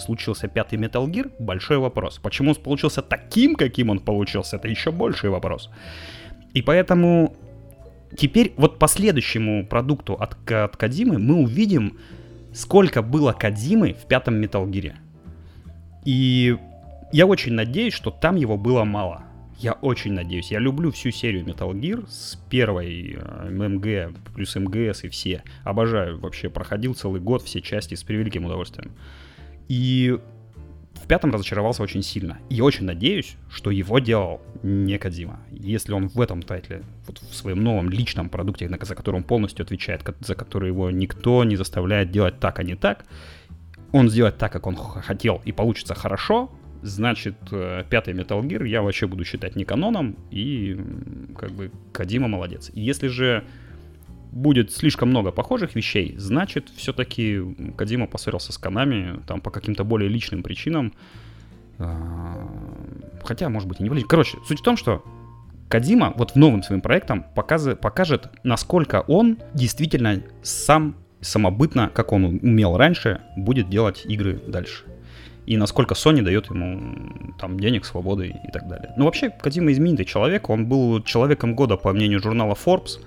случился 0.00 0.48
пятый 0.48 0.78
Metal 0.78 1.06
Gear, 1.06 1.32
большой 1.38 1.78
вопрос. 1.78 2.18
Почему 2.18 2.50
он 2.50 2.56
получился 2.56 3.02
таким, 3.02 3.54
каким 3.54 3.90
он 3.90 4.00
получился, 4.00 4.56
это 4.56 4.68
еще 4.68 4.90
больший 4.90 5.30
вопрос. 5.30 5.70
И 6.54 6.62
поэтому 6.62 7.36
теперь 8.16 8.52
вот 8.56 8.78
по 8.78 8.88
следующему 8.88 9.66
продукту 9.66 10.14
от, 10.14 10.50
от 10.50 10.76
Кадимы 10.76 11.18
мы 11.18 11.36
увидим, 11.36 11.98
сколько 12.52 13.02
было 13.02 13.32
Кадимы 13.32 13.92
в 13.92 14.06
пятом 14.06 14.42
Metal 14.42 14.66
Gear. 14.68 14.94
И 16.04 16.56
я 17.12 17.26
очень 17.26 17.52
надеюсь, 17.52 17.94
что 17.94 18.10
там 18.10 18.36
его 18.36 18.56
было 18.56 18.84
мало. 18.84 19.24
Я 19.58 19.72
очень 19.74 20.14
надеюсь. 20.14 20.50
Я 20.50 20.58
люблю 20.58 20.90
всю 20.90 21.10
серию 21.10 21.44
Metal 21.44 21.70
Gear 21.72 22.08
с 22.08 22.38
первой 22.48 23.18
э, 23.20 23.50
МГ 23.50 24.16
плюс 24.34 24.56
МГС 24.56 25.04
и 25.04 25.08
все. 25.10 25.42
Обожаю 25.64 26.18
вообще. 26.18 26.48
Проходил 26.48 26.94
целый 26.94 27.20
год 27.20 27.42
все 27.42 27.60
части 27.60 27.94
с 27.94 28.02
превеликим 28.02 28.46
удовольствием. 28.46 28.92
И 29.70 30.18
в 30.94 31.06
пятом 31.06 31.30
разочаровался 31.30 31.84
очень 31.84 32.02
сильно. 32.02 32.38
И 32.48 32.60
очень 32.60 32.86
надеюсь, 32.86 33.36
что 33.48 33.70
его 33.70 34.00
делал 34.00 34.40
не 34.64 34.98
Кадима. 34.98 35.38
Если 35.52 35.92
он 35.92 36.08
в 36.08 36.20
этом 36.20 36.42
тайтле, 36.42 36.82
вот 37.06 37.18
в 37.18 37.32
своем 37.36 37.62
новом 37.62 37.88
личном 37.88 38.30
продукте, 38.30 38.68
за 38.68 38.94
который 38.96 39.16
он 39.16 39.22
полностью 39.22 39.62
отвечает, 39.62 40.02
за 40.26 40.34
который 40.34 40.70
его 40.70 40.90
никто 40.90 41.44
не 41.44 41.54
заставляет 41.54 42.10
делать 42.10 42.40
так, 42.40 42.58
а 42.58 42.64
не 42.64 42.74
так, 42.74 43.04
он 43.92 44.10
сделает 44.10 44.38
так, 44.38 44.50
как 44.50 44.66
он 44.66 44.74
хотел, 44.74 45.40
и 45.44 45.52
получится 45.52 45.94
хорошо, 45.94 46.50
значит, 46.82 47.36
э, 47.52 47.84
пятый 47.88 48.12
Metal 48.14 48.42
Gear 48.42 48.66
я 48.66 48.82
вообще 48.82 49.06
буду 49.06 49.24
считать 49.24 49.54
не 49.54 49.64
каноном, 49.64 50.16
и 50.32 50.76
как 51.38 51.52
бы 51.52 51.70
Кадима 51.92 52.26
молодец. 52.26 52.72
Если 52.74 53.06
же 53.06 53.44
будет 54.32 54.72
слишком 54.72 55.10
много 55.10 55.32
похожих 55.32 55.74
вещей, 55.74 56.14
значит, 56.18 56.68
все-таки 56.76 57.40
Кадима 57.76 58.06
поссорился 58.06 58.52
с 58.52 58.58
Канами, 58.58 59.20
там, 59.26 59.40
по 59.40 59.50
каким-то 59.50 59.84
более 59.84 60.08
личным 60.08 60.42
причинам. 60.42 60.92
А, 61.78 62.48
Хотя, 63.24 63.48
может 63.48 63.68
быть, 63.68 63.80
и 63.80 63.82
не 63.82 63.88
более. 63.88 64.04
Короче, 64.04 64.38
суть 64.46 64.60
в 64.60 64.62
том, 64.62 64.76
что 64.76 65.04
Кадима 65.68 66.12
вот 66.16 66.32
в 66.32 66.36
новым 66.36 66.62
своим 66.62 66.80
проектом 66.80 67.24
показ- 67.34 67.76
покажет, 67.76 68.28
насколько 68.44 69.04
он 69.06 69.38
действительно 69.54 70.22
сам 70.42 70.96
самобытно, 71.20 71.90
как 71.92 72.12
он 72.12 72.24
умел 72.24 72.76
раньше, 72.76 73.20
будет 73.36 73.68
делать 73.68 74.04
игры 74.06 74.40
дальше. 74.46 74.84
И 75.46 75.56
насколько 75.56 75.94
Sony 75.94 76.22
дает 76.22 76.48
ему 76.48 77.34
там 77.38 77.58
денег, 77.58 77.84
свободы 77.84 78.34
и 78.46 78.50
так 78.52 78.68
далее. 78.68 78.92
Ну, 78.96 79.04
вообще, 79.04 79.30
Кадима 79.30 79.72
изменитый 79.72 80.04
человек. 80.04 80.48
Он 80.48 80.66
был 80.66 81.02
человеком 81.02 81.54
года, 81.54 81.76
по 81.76 81.92
мнению 81.92 82.20
журнала 82.20 82.54
Forbes. 82.54 83.00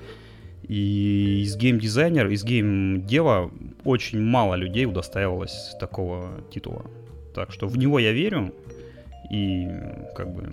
И 0.68 1.42
из 1.44 1.56
геймдизайнера, 1.58 2.32
из 2.32 2.44
геймдева 2.44 3.52
очень 3.84 4.22
мало 4.22 4.56
людей 4.56 4.86
удостаивалось 4.86 5.76
такого 5.80 6.30
титула. 6.54 6.86
Так 7.36 7.52
что 7.52 7.68
в 7.68 7.78
него 7.78 8.00
я 8.00 8.12
верю. 8.12 8.54
И 9.30 9.68
как 10.16 10.34
бы 10.34 10.50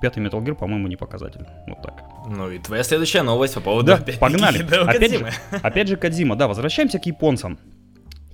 пятый 0.00 0.22
Metal 0.22 0.42
Gear, 0.42 0.54
по-моему, 0.54 0.88
не 0.88 0.96
показатель. 0.96 1.46
Вот 1.66 1.82
так. 1.82 2.02
Ну 2.28 2.50
и 2.50 2.58
твоя 2.58 2.82
следующая 2.82 3.22
новость 3.22 3.54
по 3.54 3.60
поводу 3.60 3.86
Да, 3.86 4.04
погнали. 4.18 4.62
Опять 4.86 5.18
же, 5.18 5.30
опять 5.62 5.88
же 5.88 5.96
Кадзима, 5.96 6.36
да, 6.36 6.48
возвращаемся 6.48 6.98
к 6.98 7.06
японцам. 7.06 7.58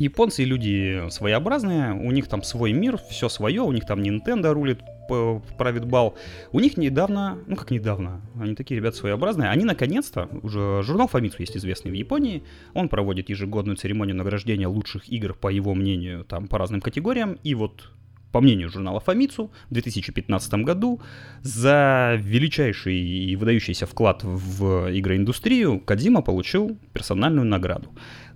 Японцы 0.00 0.44
люди 0.44 1.08
своеобразные, 1.10 1.92
у 1.92 2.10
них 2.10 2.26
там 2.26 2.42
свой 2.42 2.72
мир, 2.72 2.98
все 3.10 3.28
свое, 3.28 3.60
у 3.60 3.70
них 3.70 3.84
там 3.84 4.00
Nintendo 4.00 4.52
рулит, 4.52 4.80
п- 5.08 5.42
правит 5.58 5.84
бал. 5.84 6.16
У 6.52 6.60
них 6.60 6.78
недавно, 6.78 7.38
ну 7.46 7.54
как 7.54 7.70
недавно, 7.70 8.22
они 8.40 8.54
такие 8.54 8.80
ребята 8.80 8.96
своеобразные, 8.96 9.50
они 9.50 9.66
наконец-то, 9.66 10.30
уже 10.42 10.82
журнал 10.82 11.10
Famitsu 11.12 11.36
есть 11.40 11.54
известный 11.54 11.90
в 11.90 11.94
Японии, 11.94 12.42
он 12.72 12.88
проводит 12.88 13.28
ежегодную 13.28 13.76
церемонию 13.76 14.16
награждения 14.16 14.68
лучших 14.68 15.06
игр, 15.12 15.34
по 15.34 15.48
его 15.48 15.74
мнению, 15.74 16.24
там 16.24 16.48
по 16.48 16.56
разным 16.56 16.80
категориям, 16.80 17.38
и 17.44 17.54
вот 17.54 17.90
по 18.32 18.40
мнению 18.40 18.70
журнала 18.70 19.02
Famitsu, 19.04 19.50
в 19.68 19.74
2015 19.74 20.54
году 20.64 21.00
за 21.42 22.16
величайший 22.18 22.96
и 22.96 23.36
выдающийся 23.36 23.86
вклад 23.86 24.22
в 24.22 24.96
игроиндустрию 24.96 25.80
Кадзима 25.80 26.22
получил 26.22 26.78
персональную 26.92 27.44
награду. 27.44 27.90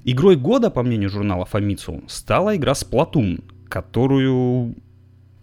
Игрой 0.04 0.36
года, 0.36 0.70
по 0.70 0.82
мнению 0.82 1.08
журнала 1.08 1.48
Famitsu, 1.50 2.04
стала 2.08 2.56
игра 2.56 2.72
Splatoon, 2.72 3.42
которую 3.68 4.74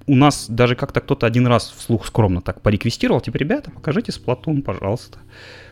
у 0.08 0.16
нас 0.16 0.48
даже 0.50 0.76
как-то 0.76 1.02
кто-то 1.02 1.26
один 1.26 1.48
раз 1.48 1.74
вслух 1.76 2.06
скромно 2.06 2.42
так 2.42 2.62
пореквестировал, 2.62 3.22
типа, 3.22 3.38
ребята, 3.38 3.72
покажите 3.72 4.12
Splatoon, 4.12 4.62
пожалуйста. 4.62 5.20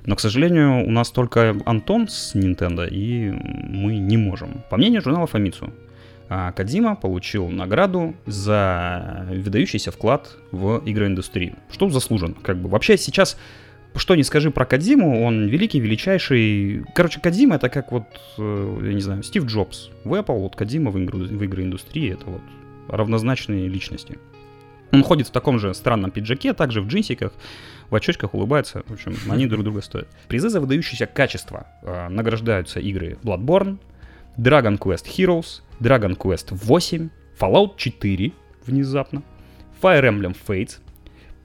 Но, 0.05 0.15
к 0.15 0.19
сожалению, 0.19 0.87
у 0.87 0.91
нас 0.91 1.11
только 1.11 1.55
Антон 1.65 2.07
с 2.07 2.35
Nintendo, 2.35 2.87
и 2.89 3.31
мы 3.31 3.97
не 3.97 4.17
можем. 4.17 4.63
По 4.69 4.77
мнению 4.77 5.01
журнала 5.01 5.27
Famitsu, 5.27 5.71
а 6.29 6.51
Кадзима 6.51 6.95
получил 6.95 7.47
награду 7.49 8.15
за 8.25 9.27
выдающийся 9.29 9.91
вклад 9.91 10.37
в 10.51 10.81
игроиндустрию. 10.85 11.55
Что 11.71 11.89
заслужен, 11.89 12.35
как 12.35 12.57
бы. 12.57 12.69
Вообще 12.69 12.97
сейчас, 12.97 13.37
что 13.95 14.15
не 14.15 14.23
скажи 14.23 14.51
про 14.51 14.65
Кадзиму, 14.65 15.23
он 15.23 15.47
великий, 15.47 15.79
величайший. 15.79 16.83
Короче, 16.95 17.19
Кадзима 17.19 17.55
это 17.55 17.69
как 17.69 17.91
вот, 17.91 18.05
э, 18.37 18.81
я 18.83 18.93
не 18.93 19.01
знаю, 19.01 19.23
Стив 19.23 19.45
Джобс 19.45 19.89
в 20.03 20.13
Apple, 20.13 20.39
вот 20.39 20.55
Кадзима 20.55 20.91
в, 20.91 21.03
игру, 21.03 21.19
в 21.19 21.45
игроиндустрии, 21.45 22.13
это 22.13 22.25
вот 22.25 22.41
равнозначные 22.87 23.67
личности. 23.67 24.17
Он 24.91 25.03
ходит 25.03 25.27
в 25.27 25.31
таком 25.31 25.59
же 25.59 25.73
странном 25.73 26.11
пиджаке, 26.11 26.53
также 26.53 26.81
в 26.81 26.87
джинсиках, 26.87 27.31
в 27.89 27.95
очочках 27.95 28.33
улыбается. 28.33 28.83
В 28.87 28.93
общем, 28.93 29.15
они 29.29 29.47
друг 29.47 29.63
друга 29.63 29.81
стоят. 29.81 30.07
Призы 30.27 30.49
за 30.49 30.59
выдающееся 30.59 31.05
качество 31.05 31.67
э, 31.81 32.09
награждаются 32.09 32.79
игры 32.79 33.17
Bloodborne, 33.23 33.77
Dragon 34.37 34.77
Quest 34.77 35.05
Heroes, 35.05 35.61
Dragon 35.79 36.17
Quest 36.17 36.49
8, 36.51 37.09
Fallout 37.39 37.71
4, 37.77 38.31
внезапно. 38.65 39.23
Fire 39.81 40.03
Emblem 40.03 40.35
Fates. 40.47 40.79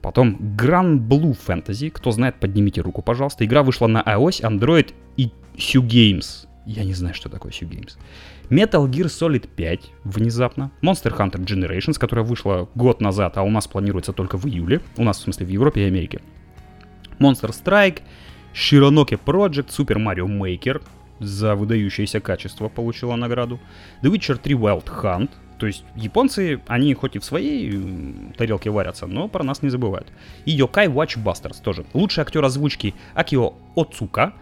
Потом 0.05 0.37
Grand 0.55 0.99
Blue 0.99 1.35
Fantasy. 1.35 1.89
Кто 1.89 2.11
знает, 2.11 2.35
поднимите 2.39 2.81
руку, 2.81 3.01
пожалуйста. 3.01 3.43
Игра 3.43 3.63
вышла 3.63 3.87
на 3.87 4.03
iOS, 4.03 4.43
Android 4.43 4.93
и 5.17 5.31
Hue 5.55 5.81
Games. 5.81 6.47
Я 6.67 6.83
не 6.83 6.93
знаю, 6.93 7.15
что 7.15 7.27
такое 7.27 7.51
Hue 7.51 7.67
Games. 7.67 7.97
Metal 8.51 8.87
Gear 8.87 9.05
Solid 9.07 9.49
5 9.55 9.79
внезапно. 10.03 10.69
Monster 10.83 11.11
Hunter 11.17 11.43
Generations, 11.43 11.97
которая 11.97 12.23
вышла 12.23 12.69
год 12.75 13.01
назад, 13.01 13.35
а 13.37 13.41
у 13.41 13.49
нас 13.49 13.65
планируется 13.67 14.13
только 14.13 14.37
в 14.37 14.45
июле. 14.45 14.79
У 14.95 15.03
нас, 15.03 15.17
в 15.17 15.21
смысле, 15.21 15.47
в 15.47 15.49
Европе 15.49 15.81
и 15.81 15.87
Америке. 15.87 16.21
Monster 17.17 17.49
Strike, 17.49 18.03
Shironoke 18.53 19.19
Project, 19.25 19.69
Super 19.69 19.97
Mario 19.97 20.27
Maker 20.27 20.83
за 21.19 21.55
выдающееся 21.55 22.19
качество 22.19 22.69
получила 22.69 23.15
награду. 23.15 23.59
The 24.03 24.11
Witcher 24.11 24.37
3 24.37 24.53
Wild 24.53 24.85
Hunt, 24.85 25.31
то 25.57 25.67
есть 25.67 25.83
японцы, 25.95 26.61
они 26.67 26.93
хоть 26.93 27.15
и 27.15 27.19
в 27.19 27.25
своей 27.25 28.33
тарелке 28.37 28.69
варятся, 28.69 29.07
но 29.07 29.27
про 29.27 29.43
нас 29.43 29.61
не 29.61 29.69
забывают. 29.69 30.07
И 30.45 30.57
Yokai 30.57 30.87
Watch 30.87 31.21
Busters 31.21 31.61
тоже. 31.63 31.85
Лучший 31.93 32.21
актер 32.21 32.43
озвучки 32.43 32.93
Акио 33.13 33.53
Оцука. 33.75 34.33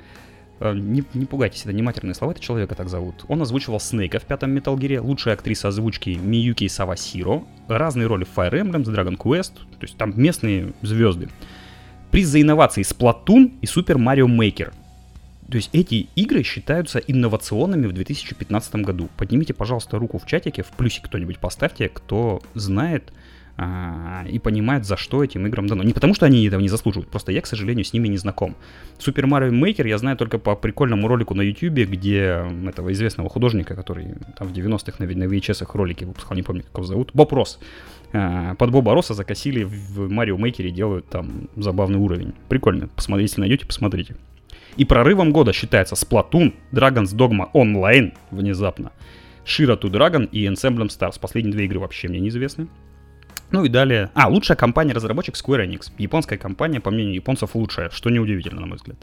Э, 0.59 0.73
не, 0.73 1.03
не 1.13 1.25
пугайтесь, 1.25 1.61
это 1.63 1.73
не 1.73 1.81
матерные 1.81 2.15
слова, 2.15 2.31
это 2.31 2.41
человека 2.41 2.75
так 2.75 2.89
зовут. 2.89 3.25
Он 3.27 3.41
озвучивал 3.41 3.79
Снейка 3.79 4.19
в 4.19 4.23
пятом 4.23 4.55
Metal 4.55 4.99
лучшая 4.99 5.35
актриса 5.35 5.67
озвучки 5.67 6.11
Миюки 6.11 6.67
Савасиро, 6.67 7.43
разные 7.67 8.07
роли 8.07 8.23
в 8.23 8.35
Fire 8.35 8.53
Emblem, 8.53 8.83
Dragon 8.83 9.17
Quest, 9.17 9.55
то 9.55 9.81
есть 9.81 9.97
там 9.97 10.13
местные 10.15 10.73
звезды. 10.81 11.29
Приз 12.11 12.27
за 12.27 12.41
инновации 12.41 12.83
Splatoon 12.83 13.53
и 13.61 13.65
Super 13.65 13.97
Mario 13.97 14.27
Maker. 14.27 14.73
То 15.53 15.57
есть 15.57 15.69
эти 15.71 16.07
игры 16.15 16.41
считаются 16.41 16.97
инновационными 16.97 17.85
в 17.85 17.91
2015 17.91 18.75
году. 18.77 19.07
Поднимите, 19.17 19.53
пожалуйста, 19.53 19.99
руку 19.99 20.17
в 20.17 20.25
чатике, 20.25 20.63
в 20.63 20.71
плюсик 20.71 21.03
кто-нибудь 21.03 21.37
поставьте, 21.37 21.89
кто 21.89 22.41
знает 22.55 23.13
а, 23.55 24.25
и 24.27 24.39
понимает, 24.39 24.83
за 24.83 24.97
что 24.97 25.23
этим 25.23 25.45
играм 25.45 25.67
дано. 25.67 25.83
Не 25.83 25.93
потому, 25.93 26.15
что 26.15 26.25
они 26.25 26.43
этого 26.47 26.59
не 26.59 26.69
заслуживают, 26.69 27.11
просто 27.11 27.31
я, 27.31 27.39
к 27.39 27.45
сожалению, 27.45 27.85
с 27.85 27.93
ними 27.93 28.07
не 28.07 28.17
знаком. 28.17 28.55
Super 28.97 29.25
Mario 29.25 29.51
Maker 29.51 29.87
я 29.87 29.99
знаю 29.99 30.17
только 30.17 30.39
по 30.39 30.55
прикольному 30.55 31.07
ролику 31.07 31.35
на 31.35 31.43
YouTube, 31.43 31.87
где 31.87 32.47
этого 32.67 32.91
известного 32.91 33.29
художника, 33.29 33.75
который 33.75 34.15
там 34.39 34.47
в 34.47 34.53
90-х 34.53 34.95
на, 34.97 35.05
на 35.05 35.23
VHS 35.25 35.69
ролики 35.71 36.03
выпускал, 36.03 36.35
не 36.35 36.41
помню, 36.41 36.63
как 36.63 36.73
его 36.77 36.83
зовут, 36.83 37.11
Боб 37.13 37.31
Росс. 37.31 37.59
А, 38.11 38.55
под 38.55 38.71
Боба 38.71 38.95
Росса 38.95 39.13
закосили 39.13 39.65
в 39.65 40.09
Марио 40.09 40.35
Мейкере, 40.35 40.71
делают 40.71 41.07
там 41.09 41.47
забавный 41.55 41.99
уровень. 41.99 42.33
Прикольно. 42.49 42.87
Посмотрите, 42.87 43.29
если 43.29 43.41
найдете, 43.41 43.67
посмотрите. 43.67 44.15
И 44.77 44.85
прорывом 44.85 45.31
года 45.31 45.53
считается 45.53 45.95
Splatoon, 45.95 46.53
Dragon's 46.71 47.15
Dogma 47.15 47.51
Online 47.53 48.13
внезапно, 48.31 48.91
Shira 49.45 49.79
to 49.79 49.89
Dragon 49.89 50.27
и 50.31 50.45
Ensemble 50.45 50.87
Stars. 50.87 51.19
Последние 51.19 51.53
две 51.53 51.65
игры 51.65 51.79
вообще 51.79 52.07
мне 52.07 52.19
неизвестны. 52.19 52.67
Ну 53.51 53.63
и 53.65 53.69
далее... 53.69 54.09
А, 54.15 54.29
лучшая 54.29 54.57
компания-разработчик 54.57 55.35
Square 55.35 55.67
Enix. 55.67 55.91
Японская 55.99 56.39
компания, 56.39 56.79
по 56.79 56.89
мнению 56.89 57.13
японцев, 57.13 57.53
лучшая, 57.53 57.91
что 57.91 58.09
неудивительно, 58.09 58.61
на 58.61 58.67
мой 58.67 58.77
взгляд. 58.77 58.97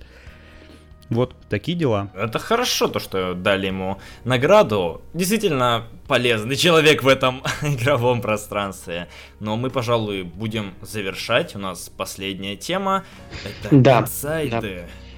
Вот 1.11 1.35
такие 1.49 1.77
дела. 1.77 2.11
Это 2.15 2.39
хорошо, 2.39 2.87
то, 2.87 3.01
что 3.01 3.35
дали 3.35 3.67
ему 3.67 3.99
награду. 4.25 5.03
Действительно 5.13 5.87
полезный 6.07 6.55
человек 6.55 7.03
в 7.03 7.09
этом 7.09 7.43
игровом 7.63 8.21
пространстве. 8.21 9.09
Но 9.41 9.57
мы, 9.57 9.71
пожалуй, 9.71 10.23
будем 10.23 10.73
завершать. 10.83 11.57
У 11.57 11.59
нас 11.59 11.89
последняя 11.89 12.57
тема. 12.57 13.05
Это 13.45 13.77
да, 13.77 14.01
инсайды. 14.01 14.51
Да, 14.51 14.63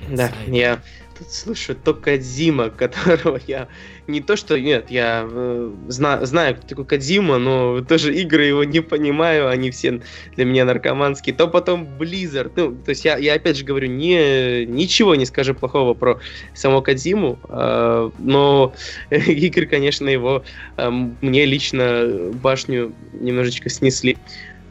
да 0.09 0.33
я 0.47 0.81
тут 1.23 1.33
слышу 1.33 1.75
только 1.75 2.13
Кадзима, 2.13 2.71
которого 2.77 3.41
я 3.47 3.69
не 4.07 4.21
то 4.21 4.37
что 4.37 4.59
нет, 4.59 4.91
я 4.91 5.27
э, 5.31 5.73
зна, 5.89 6.25
знаю, 6.27 6.57
кто 6.57 6.67
такой 6.67 6.85
Кадзима, 6.85 7.39
но 7.39 7.81
тоже 7.83 8.15
игры 8.15 8.45
его 8.45 8.65
не 8.65 8.81
понимаю, 8.81 9.49
они 9.49 9.71
все 9.71 10.01
для 10.37 10.45
меня 10.45 10.65
наркоманские. 10.65 11.35
То 11.35 11.49
потом 11.49 11.85
Blizzard, 11.99 12.53
ну, 12.57 12.75
то 12.75 12.91
есть 12.91 13.05
я, 13.05 13.17
я 13.17 13.35
опять 13.35 13.57
же 13.57 13.65
говорю, 13.65 13.89
не, 13.89 14.67
ничего 14.67 15.15
не 15.15 15.27
скажу 15.27 15.55
плохого 15.55 15.95
про 15.95 16.21
самого 16.55 16.81
Кадзиму, 16.81 17.39
э, 17.49 18.11
но 18.19 18.75
игры, 19.11 19.67
конечно, 19.67 20.09
его 20.09 20.45
э, 20.77 20.91
мне 20.91 21.45
лично 21.45 22.31
башню 22.35 22.93
немножечко 23.13 23.69
снесли. 23.71 24.19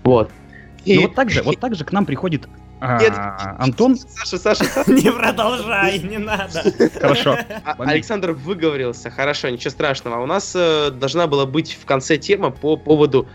Вот. 0.03 0.29
И... 0.83 0.95
Ну 0.95 1.03
вот 1.03 1.15
так 1.15 1.29
же, 1.29 1.43
вот 1.43 1.57
так 1.59 1.75
же 1.75 1.85
к 1.85 1.91
нам 1.91 2.05
приходит 2.05 2.47
нет, 2.81 3.13
Антон? 3.59 3.95
Саша, 3.95 4.37
Саша, 4.37 4.63
Саша. 4.65 4.91
Не 4.91 5.11
продолжай, 5.11 5.99
не 5.99 6.17
надо. 6.17 6.63
Хорошо. 6.99 7.37
А, 7.63 7.75
Александр 7.77 8.31
выговорился, 8.31 9.11
хорошо, 9.11 9.49
ничего 9.49 9.69
страшного. 9.69 10.21
У 10.21 10.25
нас 10.25 10.53
э, 10.55 10.89
должна 10.91 11.27
была 11.27 11.45
быть 11.45 11.77
в 11.79 11.85
конце 11.85 12.17
тема 12.17 12.49
по 12.49 12.77
поводу 12.77 13.27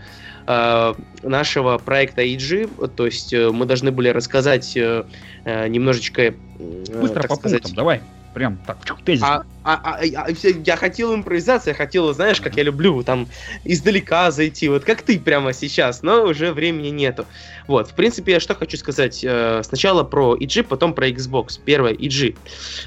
э, 0.47 0.93
нашего 1.23 1.77
проекта 1.77 2.23
EG, 2.23 2.89
то 2.95 3.05
есть 3.05 3.33
э, 3.33 3.49
мы 3.51 3.65
должны 3.65 3.91
были 3.91 4.09
рассказать 4.09 4.75
немножечко... 4.75 6.33
Быстро 6.59 7.27
по 7.27 7.37
пунктам, 7.37 7.73
давай. 7.73 8.01
Прям 8.37 8.59
так, 8.67 8.77
тезис. 9.03 9.23
А, 9.23 9.41
а, 9.63 9.73
а, 9.83 9.99
а, 9.99 10.27
я 10.29 10.75
хотел 10.75 11.15
импровизацию, 11.15 11.71
я 11.71 11.75
хотел, 11.75 12.13
знаешь, 12.13 12.39
как 12.39 12.55
я 12.55 12.61
люблю, 12.61 13.01
там, 13.01 13.27
издалека 13.63 14.29
зайти, 14.29 14.69
вот 14.69 14.85
как 14.85 15.01
ты 15.01 15.19
прямо 15.19 15.53
сейчас, 15.53 16.03
но 16.03 16.21
уже 16.21 16.53
времени 16.53 16.89
нету. 16.89 17.25
Вот, 17.65 17.89
в 17.89 17.95
принципе, 17.95 18.33
я 18.33 18.39
что 18.39 18.53
хочу 18.53 18.77
сказать. 18.77 19.23
Э, 19.23 19.63
сначала 19.63 20.03
про 20.03 20.35
EG, 20.35 20.61
потом 20.61 20.93
про 20.93 21.09
Xbox. 21.09 21.59
Первое, 21.65 21.93
EG. 21.93 22.37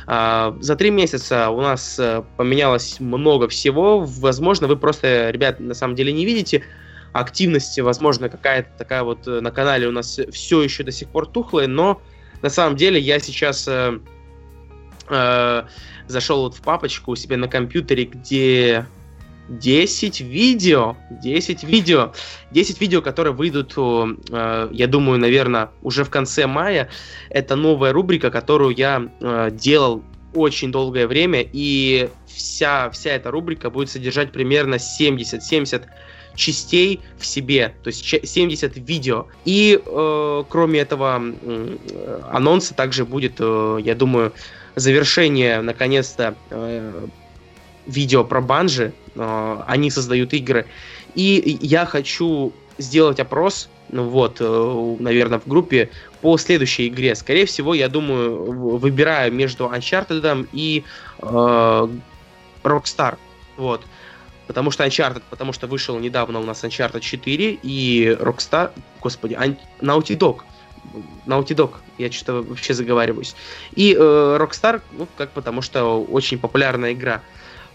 А, 0.07 0.57
за 0.61 0.77
три 0.77 0.91
месяца 0.91 1.51
у 1.51 1.61
нас 1.61 1.99
э, 1.99 2.23
поменялось 2.37 3.01
много 3.01 3.49
всего. 3.49 4.05
Возможно, 4.05 4.69
вы 4.69 4.77
просто, 4.77 5.31
ребят, 5.31 5.59
на 5.59 5.75
самом 5.75 5.97
деле 5.97 6.13
не 6.13 6.25
видите, 6.25 6.63
активности, 7.13 7.81
возможно, 7.81 8.29
какая-то 8.29 8.71
такая 8.79 9.03
вот 9.03 9.27
э, 9.27 9.41
на 9.41 9.51
канале 9.51 9.89
у 9.89 9.93
нас 9.93 10.21
все 10.31 10.63
еще 10.63 10.85
до 10.85 10.93
сих 10.93 11.09
пор 11.09 11.27
тухлая, 11.27 11.67
но 11.67 12.01
на 12.41 12.51
самом 12.51 12.77
деле 12.77 13.01
я 13.01 13.19
сейчас 13.19 13.69
э, 15.11 15.65
зашел 16.07 16.43
вот 16.43 16.55
в 16.55 16.63
папочку 16.63 17.13
у 17.13 17.17
себя 17.17 17.37
на 17.37 17.49
компьютере, 17.49 18.05
где 18.05 18.87
10 19.49 20.21
видео, 20.21 20.97
10 21.11 21.65
видео, 21.65 22.13
10 22.53 22.81
видео, 22.81 23.03
которые 23.03 23.35
выйдут, 23.35 23.75
э, 23.77 24.69
я 24.73 24.87
думаю, 24.87 25.19
наверное, 25.19 25.71
уже 25.83 26.05
в 26.05 26.11
конце 26.11 26.47
мая. 26.47 26.89
Это 27.29 27.57
новая 27.57 27.93
рубрика, 27.93 28.31
которую 28.31 28.75
я 28.77 29.11
э, 29.21 29.51
делал 29.53 30.03
очень 30.35 30.71
долгое 30.71 31.07
время, 31.09 31.45
и 31.53 32.09
вся, 32.27 32.91
вся 32.91 33.11
эта 33.11 33.31
рубрика 33.31 33.71
будет 33.71 33.91
содержать 33.91 34.33
примерно 34.33 34.77
70-70 34.77 35.83
частей 36.37 37.01
в 37.19 37.27
себе, 37.27 37.75
то 37.83 37.89
есть 37.89 38.05
70 38.05 38.77
видео. 38.77 39.27
И 39.45 39.81
э, 39.85 40.45
кроме 40.49 40.81
этого 40.81 41.21
э, 41.21 42.21
анонса 42.31 42.75
также 42.75 43.05
будет, 43.05 43.35
э, 43.39 43.79
я 43.85 43.95
думаю, 43.95 44.33
завершение, 44.77 45.61
наконец-то, 45.61 46.35
э, 46.51 47.07
видео 47.87 48.25
про 48.25 48.41
банжи. 48.41 48.93
Э, 49.15 49.63
они 49.67 49.91
создают 49.91 50.33
игры. 50.33 50.67
И 51.15 51.59
я 51.61 51.87
хочу 51.87 52.53
сделать 52.79 53.21
опрос, 53.21 53.69
ну 53.91 54.09
вот, 54.09 54.37
э, 54.41 54.97
наверное, 55.01 55.39
в 55.39 55.47
группе 55.47 55.91
по 56.21 56.39
следующей 56.39 56.89
игре. 56.89 57.15
Скорее 57.15 57.47
всего, 57.47 57.75
я 57.75 57.89
думаю, 57.89 58.79
выбираю 58.79 59.33
между 59.33 59.65
Uncharted 59.65 60.49
и 60.53 60.85
э, 61.19 61.89
Rockstar. 62.63 63.17
Вот. 63.57 63.83
Потому 64.47 64.71
что 64.71 64.85
Uncharted, 64.85 65.23
потому 65.31 65.53
что 65.53 65.67
вышел 65.67 65.99
недавно 65.99 66.41
у 66.41 66.45
нас 66.45 66.65
Uncharted 66.65 67.01
4 67.01 67.59
и 67.63 68.17
Rockstar, 68.21 68.71
господи, 69.01 69.35
Naughty 69.81 70.17
Dog 70.17 70.41
Naughty 71.27 71.55
Dog, 71.55 71.75
я 71.99 72.11
что-то 72.11 72.43
вообще 72.43 72.75
заговариваюсь. 72.75 73.35
И 73.75 73.95
э, 73.95 73.99
Rockstar, 74.41 74.81
ну, 74.93 75.07
как 75.17 75.31
потому 75.31 75.63
что 75.63 76.03
очень 76.03 76.39
популярная 76.39 76.93
игра. 76.93 77.23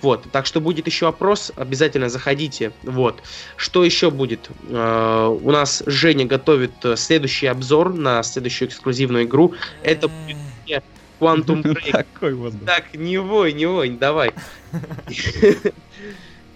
Вот, 0.01 0.29
так 0.31 0.45
что 0.45 0.59
будет 0.59 0.85
еще 0.87 1.07
опрос, 1.07 1.51
обязательно 1.55 2.09
заходите. 2.09 2.71
Вот, 2.83 3.21
что 3.55 3.83
еще 3.83 4.11
будет? 4.11 4.49
Э, 4.69 5.27
у 5.27 5.51
нас 5.51 5.83
Женя 5.85 6.25
готовит 6.25 6.73
э, 6.83 6.95
следующий 6.95 7.47
обзор 7.47 7.93
на 7.93 8.21
следующую 8.23 8.67
эксклюзивную 8.69 9.23
игру. 9.23 9.53
Это 9.83 10.07
будет 10.07 10.83
Quantum 11.19 11.63
Break. 11.63 11.91
Такой. 11.91 12.51
Так, 12.65 12.93
не 12.93 13.17
вой, 13.17 13.53
не 13.53 13.65
вой, 13.65 13.89
давай. 13.89 14.31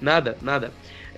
Надо, 0.02 0.38
надо. 0.42 0.72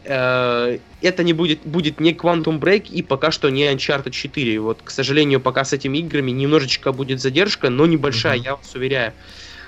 Э, 0.03 0.79
это 1.01 1.23
не 1.23 1.33
будет, 1.33 1.59
будет 1.63 1.99
не 1.99 2.13
Quantum 2.13 2.59
Break 2.59 2.89
и 2.89 3.01
пока 3.01 3.31
что 3.31 3.49
не 3.49 3.71
Uncharted 3.71 4.11
4. 4.11 4.59
Вот, 4.59 4.79
к 4.83 4.89
сожалению, 4.89 5.39
пока 5.39 5.63
с 5.63 5.73
этими 5.73 5.99
играми 5.99 6.31
немножечко 6.31 6.91
будет 6.91 7.21
задержка, 7.21 7.69
но 7.69 7.85
небольшая, 7.85 8.37
mm-hmm. 8.37 8.45
я 8.45 8.55
вас 8.55 8.75
уверяю. 8.75 9.13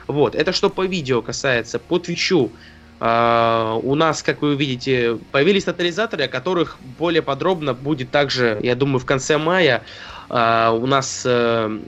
Вот, 0.08 0.36
это 0.36 0.52
что 0.52 0.70
по 0.70 0.86
видео 0.86 1.22
касается. 1.22 1.80
По 1.80 2.00
Твичу 2.00 2.52
Uh, 3.00 3.82
у 3.84 3.96
нас, 3.96 4.24
как 4.24 4.42
вы 4.42 4.56
видите, 4.56 5.18
появились 5.34 5.66
тотализаторы, 5.66 6.24
о 6.24 6.28
которых 6.30 6.78
более 6.98 7.22
подробно 7.22 7.74
будет 7.74 8.12
также, 8.12 8.58
я 8.64 8.76
думаю, 8.76 9.00
в 9.00 9.06
конце 9.06 9.38
мая. 9.38 9.84
Uh, 10.30 10.80
у 10.80 10.86
нас, 10.86 11.26
uh, 11.26 11.82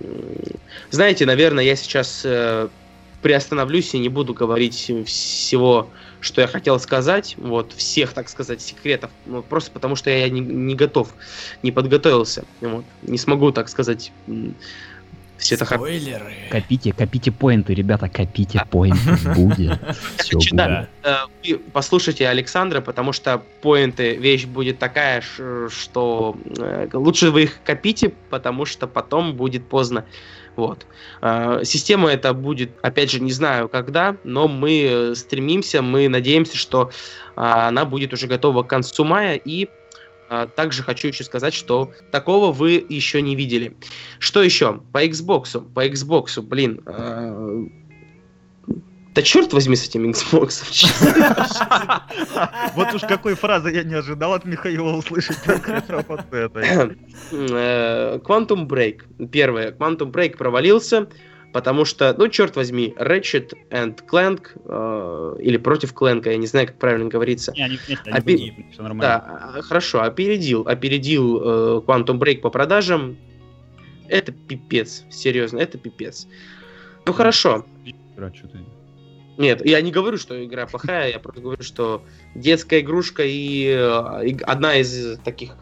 знаете, 0.89 1.25
наверное, 1.25 1.63
я 1.63 1.77
сейчас 1.77 2.25
приостановлюсь 3.21 3.93
и 3.93 3.99
не 3.99 4.09
буду 4.09 4.33
говорить 4.33 4.91
всего, 5.05 5.89
что 6.25 6.41
я 6.41 6.47
хотел 6.47 6.79
сказать, 6.79 7.35
вот, 7.37 7.71
всех, 7.73 8.13
так 8.13 8.29
сказать, 8.29 8.61
секретов, 8.61 9.11
ну, 9.25 9.43
просто 9.43 9.71
потому 9.71 9.95
что 9.95 10.09
я 10.09 10.27
не, 10.29 10.39
не 10.39 10.75
готов, 10.75 11.13
не 11.61 11.71
подготовился, 11.71 12.45
вот, 12.61 12.83
не 13.03 13.17
смогу, 13.17 13.51
так 13.51 13.69
сказать, 13.69 14.11
все 15.37 15.55
это 15.55 15.65
Спойлеры. 15.65 16.33
Копите, 16.49 16.93
копите 16.93 17.31
поинты, 17.31 17.73
ребята, 17.73 18.09
копите 18.09 18.63
поинты, 18.71 19.17
будет. 19.35 19.79
Все 20.17 20.37
будет. 20.37 20.53
Да, 20.53 20.87
э, 21.03 21.15
вы 21.43 21.59
послушайте 21.73 22.27
Александра, 22.27 22.81
потому 22.81 23.11
что 23.11 23.43
поинты 23.61 24.15
вещь 24.15 24.45
будет 24.45 24.79
такая, 24.79 25.21
что 25.21 26.37
э, 26.57 26.87
лучше 26.93 27.31
вы 27.31 27.43
их 27.43 27.59
копите, 27.63 28.13
потому 28.29 28.65
что 28.65 28.87
потом 28.87 29.35
будет 29.35 29.67
поздно. 29.67 30.05
Вот. 30.55 30.85
Э, 31.21 31.61
Система 31.63 32.09
это 32.09 32.33
будет, 32.33 32.71
опять 32.81 33.11
же, 33.11 33.19
не 33.19 33.31
знаю 33.31 33.69
когда, 33.69 34.17
но 34.23 34.47
мы 34.47 34.83
э, 34.83 35.15
стремимся, 35.15 35.81
мы 35.81 36.07
надеемся, 36.09 36.57
что 36.57 36.89
э, 36.89 37.41
она 37.41 37.85
будет 37.85 38.13
уже 38.13 38.27
готова 38.27 38.63
к 38.63 38.67
концу 38.67 39.03
мая 39.03 39.35
и 39.35 39.69
а, 40.27 40.47
Также 40.47 40.81
хочу 40.81 41.09
еще 41.09 41.23
сказать, 41.23 41.53
что 41.53 41.91
такого 42.11 42.51
вы 42.51 42.83
еще 42.89 43.21
не 43.21 43.35
видели. 43.35 43.75
Что 44.17 44.41
еще? 44.41 44.81
По 44.91 45.05
Xbox. 45.05 45.61
По 45.73 45.85
Xbox, 45.85 46.41
блин. 46.41 46.81
А, 49.15 49.21
Да 49.21 49.21
черт 49.21 49.53
возьми 49.53 49.75
с 49.75 49.87
этим 49.87 50.09
Xbox. 50.09 50.63
Вот 52.75 52.93
уж 52.93 53.01
какой 53.01 53.35
фразы 53.35 53.71
я 53.71 53.83
не 53.83 53.93
ожидал 53.93 54.33
от 54.33 54.45
Михаила 54.45 54.91
услышать. 54.97 55.37
Э, 57.31 58.19
Quantum 58.19 58.67
Break. 58.67 59.27
Первое. 59.29 59.71
Quantum 59.71 60.11
Break 60.11 60.35
провалился, 60.37 61.07
потому 61.53 61.85
что, 61.85 62.13
ну, 62.17 62.27
черт 62.27 62.57
возьми, 62.57 62.93
Ratchet 62.99 63.53
and 63.71 63.97
Clank, 64.05 64.49
э, 64.65 65.41
или 65.41 65.57
против 65.57 65.93
Clank, 65.93 66.29
я 66.29 66.35
не 66.37 66.47
знаю, 66.47 66.67
как 66.67 66.77
правильно 66.77 67.07
говорится. 67.09 67.53
Да, 69.01 69.51
а, 69.55 69.61
хорошо, 69.61 70.01
опередил, 70.01 70.67
опередил 70.67 71.39
э, 71.41 71.81
Quantum 71.87 72.19
Break 72.19 72.41
по 72.41 72.49
продажам. 72.49 73.17
Это 74.09 74.33
пипец, 74.33 75.05
серьезно, 75.09 75.59
это 75.59 75.77
пипец. 75.77 76.27
Ну 77.05 77.13
хорошо. 77.13 77.65
Чё 78.33 78.47
ты? 78.47 78.59
Нет, 79.37 79.65
я 79.65 79.81
не 79.81 79.91
говорю, 79.91 80.17
что 80.17 80.43
игра 80.45 80.65
плохая, 80.65 81.11
я 81.11 81.19
просто 81.19 81.41
говорю, 81.41 81.63
что 81.63 82.03
детская 82.35 82.79
игрушка 82.79 83.23
и 83.25 83.65
э, 83.67 84.27
иг- 84.27 84.43
одна 84.45 84.75
из 84.75 85.19
таких 85.19 85.55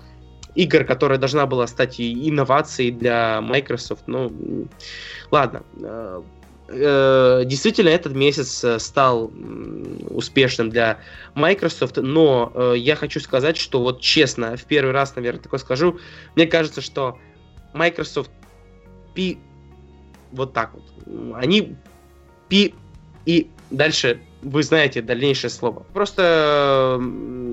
игр, 0.56 0.84
которая 0.84 1.18
должна 1.18 1.48
была 1.48 1.66
стать 1.66 2.00
и 2.00 2.30
инновацией 2.30 2.92
для 2.92 3.42
Microsoft. 3.42 4.04
Ну, 4.06 4.68
ладно. 5.32 5.64
Э, 5.82 6.22
э, 6.70 7.44
Действительно, 7.46 7.90
этот 7.90 8.14
месяц 8.14 8.64
стал 8.82 9.32
успешным 10.10 10.70
для 10.70 11.00
Microsoft, 11.34 11.98
но 11.98 12.74
я 12.76 12.96
хочу 12.96 13.20
сказать, 13.20 13.58
что 13.58 13.82
вот 13.82 14.02
честно, 14.02 14.56
в 14.56 14.66
первый 14.66 14.92
раз, 14.92 15.16
наверное, 15.16 15.42
такое 15.42 15.60
скажу, 15.60 16.00
мне 16.36 16.46
кажется, 16.46 16.82
что 16.82 17.18
Microsoft 17.74 18.30
пи 19.14 19.40
вот 20.32 20.54
так 20.54 20.74
вот. 20.74 20.84
Они 21.36 21.76
пи 22.50 22.76
и 23.26 23.50
дальше 23.70 24.20
вы 24.41 24.64
знаете 24.64 25.01
дальнейшее 25.01 25.49
слово. 25.49 25.86
Просто 25.93 26.99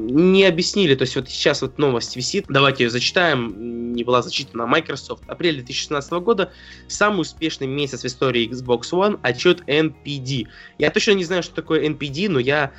не 0.06 0.44
объяснили, 0.44 0.94
то 0.94 1.02
есть 1.02 1.16
вот 1.16 1.28
сейчас 1.28 1.62
вот 1.62 1.78
новость 1.78 2.16
висит, 2.16 2.46
давайте 2.48 2.84
ее 2.84 2.90
зачитаем, 2.90 3.94
не 3.94 4.04
была 4.04 4.22
зачитана 4.22 4.66
Microsoft. 4.66 5.22
Апрель 5.26 5.56
2016 5.56 6.12
года, 6.12 6.52
самый 6.88 7.20
успешный 7.20 7.66
месяц 7.66 8.02
в 8.02 8.06
истории 8.06 8.48
Xbox 8.50 8.92
One, 8.92 9.18
отчет 9.22 9.62
NPD. 9.66 10.46
Я 10.78 10.90
точно 10.90 11.12
не 11.12 11.24
знаю, 11.24 11.42
что 11.42 11.54
такое 11.54 11.86
NPD, 11.88 12.28
но 12.28 12.38
я... 12.38 12.72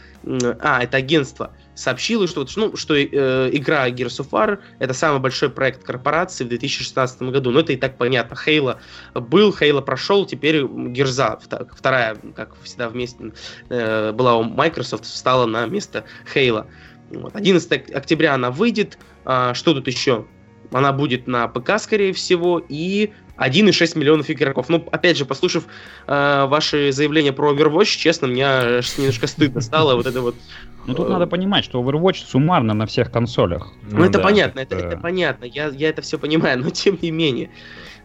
А, 0.59 0.83
это 0.83 0.97
агентство 0.97 1.53
сообщило, 1.73 2.27
что, 2.27 2.41
вот, 2.41 2.51
ну, 2.55 2.75
что 2.75 2.95
э, 2.95 3.49
игра 3.53 3.89
Gears 3.89 4.19
of 4.19 4.29
War 4.29 4.59
это 4.79 4.93
самый 4.93 5.19
большой 5.19 5.49
проект 5.49 5.83
корпорации 5.83 6.43
в 6.43 6.49
2016 6.49 7.21
году. 7.23 7.51
Но 7.51 7.61
это 7.61 7.73
и 7.73 7.77
так 7.77 7.97
понятно. 7.97 8.35
Хейла 8.35 8.79
был, 9.13 9.55
Хейла 9.55 9.81
прошел, 9.81 10.25
теперь 10.25 10.63
Герза, 10.63 11.39
вторая, 11.75 12.17
как 12.35 12.55
всегда 12.63 12.89
вместе 12.89 13.33
э, 13.69 14.11
была 14.11 14.37
у 14.37 14.43
Microsoft, 14.43 15.05
встала 15.05 15.45
на 15.45 15.65
место 15.65 16.05
Хейла. 16.31 16.67
Вот. 17.13 17.35
11 17.35 17.91
октября 17.93 18.33
она 18.35 18.51
выйдет. 18.51 18.97
А, 19.25 19.53
что 19.53 19.73
тут 19.73 19.87
еще? 19.87 20.25
Она 20.71 20.93
будет 20.93 21.27
на 21.27 21.47
ПК, 21.47 21.79
скорее 21.79 22.13
всего, 22.13 22.63
и 22.69 23.11
1,6 23.37 23.97
миллионов 23.97 24.29
игроков. 24.29 24.69
Ну, 24.69 24.87
опять 24.91 25.17
же, 25.17 25.25
послушав 25.25 25.65
э, 26.07 26.45
ваши 26.47 26.91
заявления 26.93 27.33
про 27.33 27.53
Overwatch, 27.53 27.97
честно, 27.97 28.27
мне 28.27 28.45
немножко 28.97 29.27
стыдно 29.27 29.59
стало. 29.61 29.95
Вот 29.95 30.05
это 30.05 30.21
вот 30.21 30.35
Ну 30.85 30.93
тут 30.93 31.09
надо 31.09 31.27
понимать, 31.27 31.65
что 31.65 31.81
Overwatch 31.81 32.23
суммарно 32.25 32.73
на 32.73 32.85
всех 32.85 33.11
консолях. 33.11 33.73
Ну, 33.89 34.03
это 34.03 34.19
да. 34.19 34.23
понятно, 34.23 34.61
это, 34.61 34.77
это- 34.77 34.87
это 34.87 34.97
понятно, 34.97 35.45
я, 35.45 35.67
я 35.67 35.89
это 35.89 36.01
все 36.01 36.17
понимаю, 36.17 36.59
но 36.59 36.69
тем 36.69 36.97
не 37.01 37.11
менее. 37.11 37.49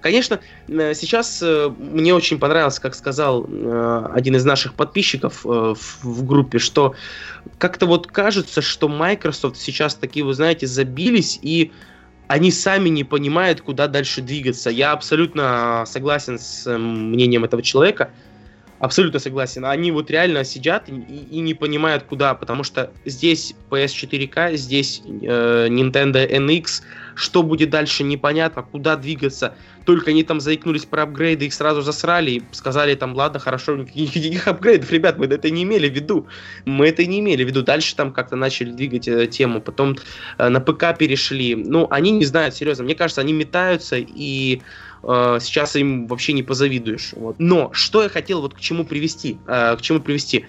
Конечно, 0.06 0.38
э, 0.68 0.94
сейчас 0.94 1.42
э, 1.42 1.68
мне 1.80 2.14
очень 2.14 2.38
понравилось, 2.38 2.78
как 2.78 2.94
сказал 2.94 3.44
э, 3.44 4.08
один 4.14 4.36
из 4.36 4.44
наших 4.44 4.74
подписчиков 4.74 5.40
в, 5.42 6.24
группе, 6.24 6.60
что 6.60 6.94
как-то 7.58 7.86
вот 7.86 8.06
кажется, 8.06 8.62
что 8.62 8.86
Microsoft 8.86 9.56
сейчас 9.56 9.96
такие, 9.96 10.24
вы 10.24 10.32
знаете, 10.32 10.68
забились 10.68 11.40
и 11.42 11.72
они 12.28 12.52
сами 12.52 12.88
не 12.88 13.02
понимают, 13.02 13.62
куда 13.62 13.88
дальше 13.88 14.22
двигаться. 14.22 14.70
Я 14.70 14.92
абсолютно 14.92 15.82
согласен 15.88 16.38
с 16.38 16.78
мнением 16.78 17.42
этого 17.42 17.60
человека. 17.60 18.12
Абсолютно 18.78 19.18
согласен. 19.18 19.64
Они 19.64 19.90
вот 19.90 20.08
реально 20.08 20.44
сидят 20.44 20.88
и, 20.88 20.92
и 20.92 21.40
не 21.40 21.54
понимают, 21.54 22.04
куда, 22.04 22.34
потому 22.34 22.62
что 22.62 22.92
здесь 23.04 23.56
PS4K, 23.70 24.54
здесь 24.54 25.02
э, 25.04 25.66
Nintendo 25.68 26.30
NX, 26.30 26.82
что 27.16 27.42
будет 27.42 27.70
дальше, 27.70 28.04
непонятно, 28.04 28.62
куда 28.62 28.94
двигаться. 28.96 29.54
Только 29.84 30.10
они 30.10 30.22
там 30.22 30.40
заикнулись 30.40 30.84
про 30.84 31.04
апгрейды, 31.04 31.46
их 31.46 31.54
сразу 31.54 31.80
засрали 31.80 32.30
и 32.32 32.42
сказали 32.52 32.94
там, 32.94 33.14
ладно, 33.14 33.38
хорошо, 33.38 33.76
никаких, 33.76 34.46
апгрейдов, 34.46 34.92
ребят, 34.92 35.18
мы 35.18 35.26
это 35.26 35.50
не 35.50 35.62
имели 35.62 35.88
в 35.88 35.94
виду. 35.94 36.26
Мы 36.66 36.88
это 36.88 37.04
не 37.06 37.20
имели 37.20 37.42
в 37.42 37.46
виду. 37.46 37.62
Дальше 37.62 37.96
там 37.96 38.12
как-то 38.12 38.36
начали 38.36 38.70
двигать 38.70 39.08
э, 39.08 39.26
тему, 39.26 39.60
потом 39.60 39.96
э, 40.38 40.48
на 40.48 40.60
ПК 40.60 40.96
перешли. 40.96 41.54
Ну, 41.54 41.88
они 41.90 42.10
не 42.10 42.24
знают, 42.26 42.54
серьезно. 42.54 42.84
Мне 42.84 42.94
кажется, 42.94 43.22
они 43.22 43.32
метаются 43.32 43.96
и 43.96 44.60
э, 45.02 45.38
сейчас 45.40 45.74
им 45.76 46.06
вообще 46.06 46.34
не 46.34 46.42
позавидуешь. 46.42 47.14
Вот. 47.14 47.36
Но 47.38 47.70
что 47.72 48.02
я 48.02 48.10
хотел 48.10 48.42
вот 48.42 48.54
к 48.54 48.60
чему 48.60 48.84
привести? 48.84 49.38
э, 49.46 49.76
к 49.76 49.80
чему 49.80 50.00
привести? 50.00 50.46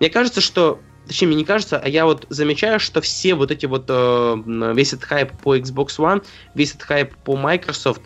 Мне 0.00 0.10
кажется, 0.10 0.40
что 0.40 0.80
Точнее, 1.06 1.28
мне 1.28 1.36
не 1.36 1.44
кажется, 1.44 1.78
а 1.78 1.88
я 1.88 2.06
вот 2.06 2.26
замечаю, 2.30 2.80
что 2.80 3.00
все 3.00 3.34
вот 3.34 3.50
эти 3.50 3.66
вот, 3.66 3.84
э, 3.88 4.72
весь 4.74 4.92
этот 4.92 5.04
хайп 5.04 5.32
по 5.42 5.56
Xbox 5.56 5.98
One, 5.98 6.24
весь 6.54 6.70
этот 6.70 6.82
хайп 6.82 7.14
по 7.24 7.36
Microsoft, 7.36 8.00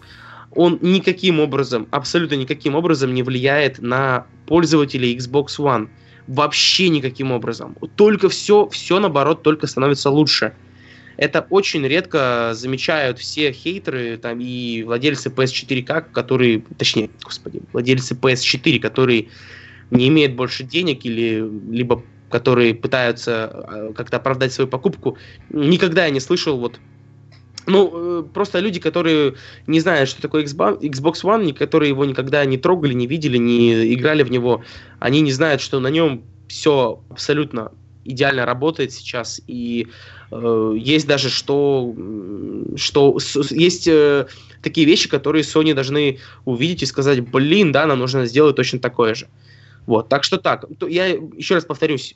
он 0.55 0.79
никаким 0.81 1.41
образом, 1.41 1.87
абсолютно 1.91 2.35
никаким 2.35 2.75
образом 2.75 3.15
не 3.15 3.23
влияет 3.23 3.79
на 3.79 4.27
пользователей 4.47 5.17
Xbox 5.17 5.59
One. 5.59 5.89
Вообще 6.27 6.89
никаким 6.89 7.33
образом. 7.33 7.77
Только 7.97 8.29
все, 8.29 8.69
все 8.69 8.99
наоборот, 8.99 9.43
только 9.43 9.67
становится 9.67 10.11
лучше. 10.11 10.55
Это 11.17 11.47
очень 11.51 11.87
редко 11.87 12.53
замечают 12.55 13.19
все 13.19 13.51
хейтеры 13.51 14.19
там, 14.19 14.39
и 14.41 14.83
владельцы 14.85 15.31
PS4K, 15.31 16.13
которые, 16.13 16.63
точнее, 16.77 17.11
господи, 17.23 17.63
владельцы 17.73 18.15
PS4, 18.15 18.79
которые 18.79 19.29
не 19.91 20.09
имеют 20.09 20.35
больше 20.35 20.65
денег 20.65 21.05
или 21.05 21.45
либо 21.71 22.05
которые 22.31 22.75
пытаются 22.75 23.67
э, 23.69 23.93
как-то 23.95 24.19
оправдать 24.19 24.53
свою 24.53 24.69
покупку. 24.69 25.19
Никогда 25.51 26.05
я 26.05 26.11
не 26.11 26.21
слышал 26.21 26.59
вот 26.59 26.79
ну, 27.69 27.91
э, 27.93 28.25
просто 28.33 28.61
люди, 28.61 28.81
которые 28.81 29.35
не 29.67 29.81
знают, 29.81 30.09
что 30.09 30.23
такое 30.23 30.45
Xbox 30.45 31.23
One, 31.23 31.53
которые 31.53 31.91
его 31.91 32.05
никогда 32.05 32.45
не 32.45 32.57
трогали, 32.57 32.95
не 32.95 33.07
видели, 33.07 33.37
не 33.37 33.95
играли 33.95 34.23
в 34.23 34.31
него, 34.31 34.65
они 34.99 35.21
не 35.21 35.33
знают, 35.33 35.61
что 35.61 35.79
на 35.79 35.89
нем 35.89 36.23
все 36.49 37.03
абсолютно 37.11 37.73
идеально 38.05 38.47
работает 38.47 38.93
сейчас, 38.93 39.41
и 39.47 39.89
э, 40.31 40.75
есть 40.79 41.07
даже 41.07 41.29
что, 41.29 41.95
что 42.77 43.19
с- 43.19 43.51
есть 43.51 43.87
э, 43.87 44.27
такие 44.63 44.87
вещи, 44.87 45.09
которые 45.09 45.43
Sony 45.43 45.75
должны 45.75 46.19
увидеть 46.47 46.83
и 46.83 46.87
сказать, 46.87 47.21
блин, 47.21 47.71
да, 47.71 47.87
нам 47.87 47.99
нужно 47.99 48.25
сделать 48.25 48.57
точно 48.57 48.79
такое 48.79 49.15
же. 49.15 49.29
Вот, 49.89 50.11
так 50.11 50.23
что 50.23 50.37
так. 50.37 50.67
Я 50.87 51.07
еще 51.07 51.55
раз 51.55 51.65
повторюсь, 51.65 52.15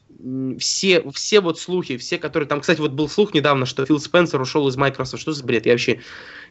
все, 0.58 1.02
все 1.10 1.40
вот 1.40 1.58
слухи, 1.58 1.96
все, 1.96 2.18
которые 2.18 2.46
там, 2.46 2.60
кстати, 2.60 2.78
вот 2.82 2.92
был 2.92 3.08
слух 3.08 3.32
недавно, 3.32 3.64
что 3.64 3.86
Фил 3.86 3.98
Спенсер 3.98 4.38
ушел 4.42 4.68
из 4.68 4.76
Microsoft, 4.76 5.22
что 5.22 5.32
за 5.32 5.42
бред? 5.42 5.64
Я 5.64 5.72
вообще 5.72 6.00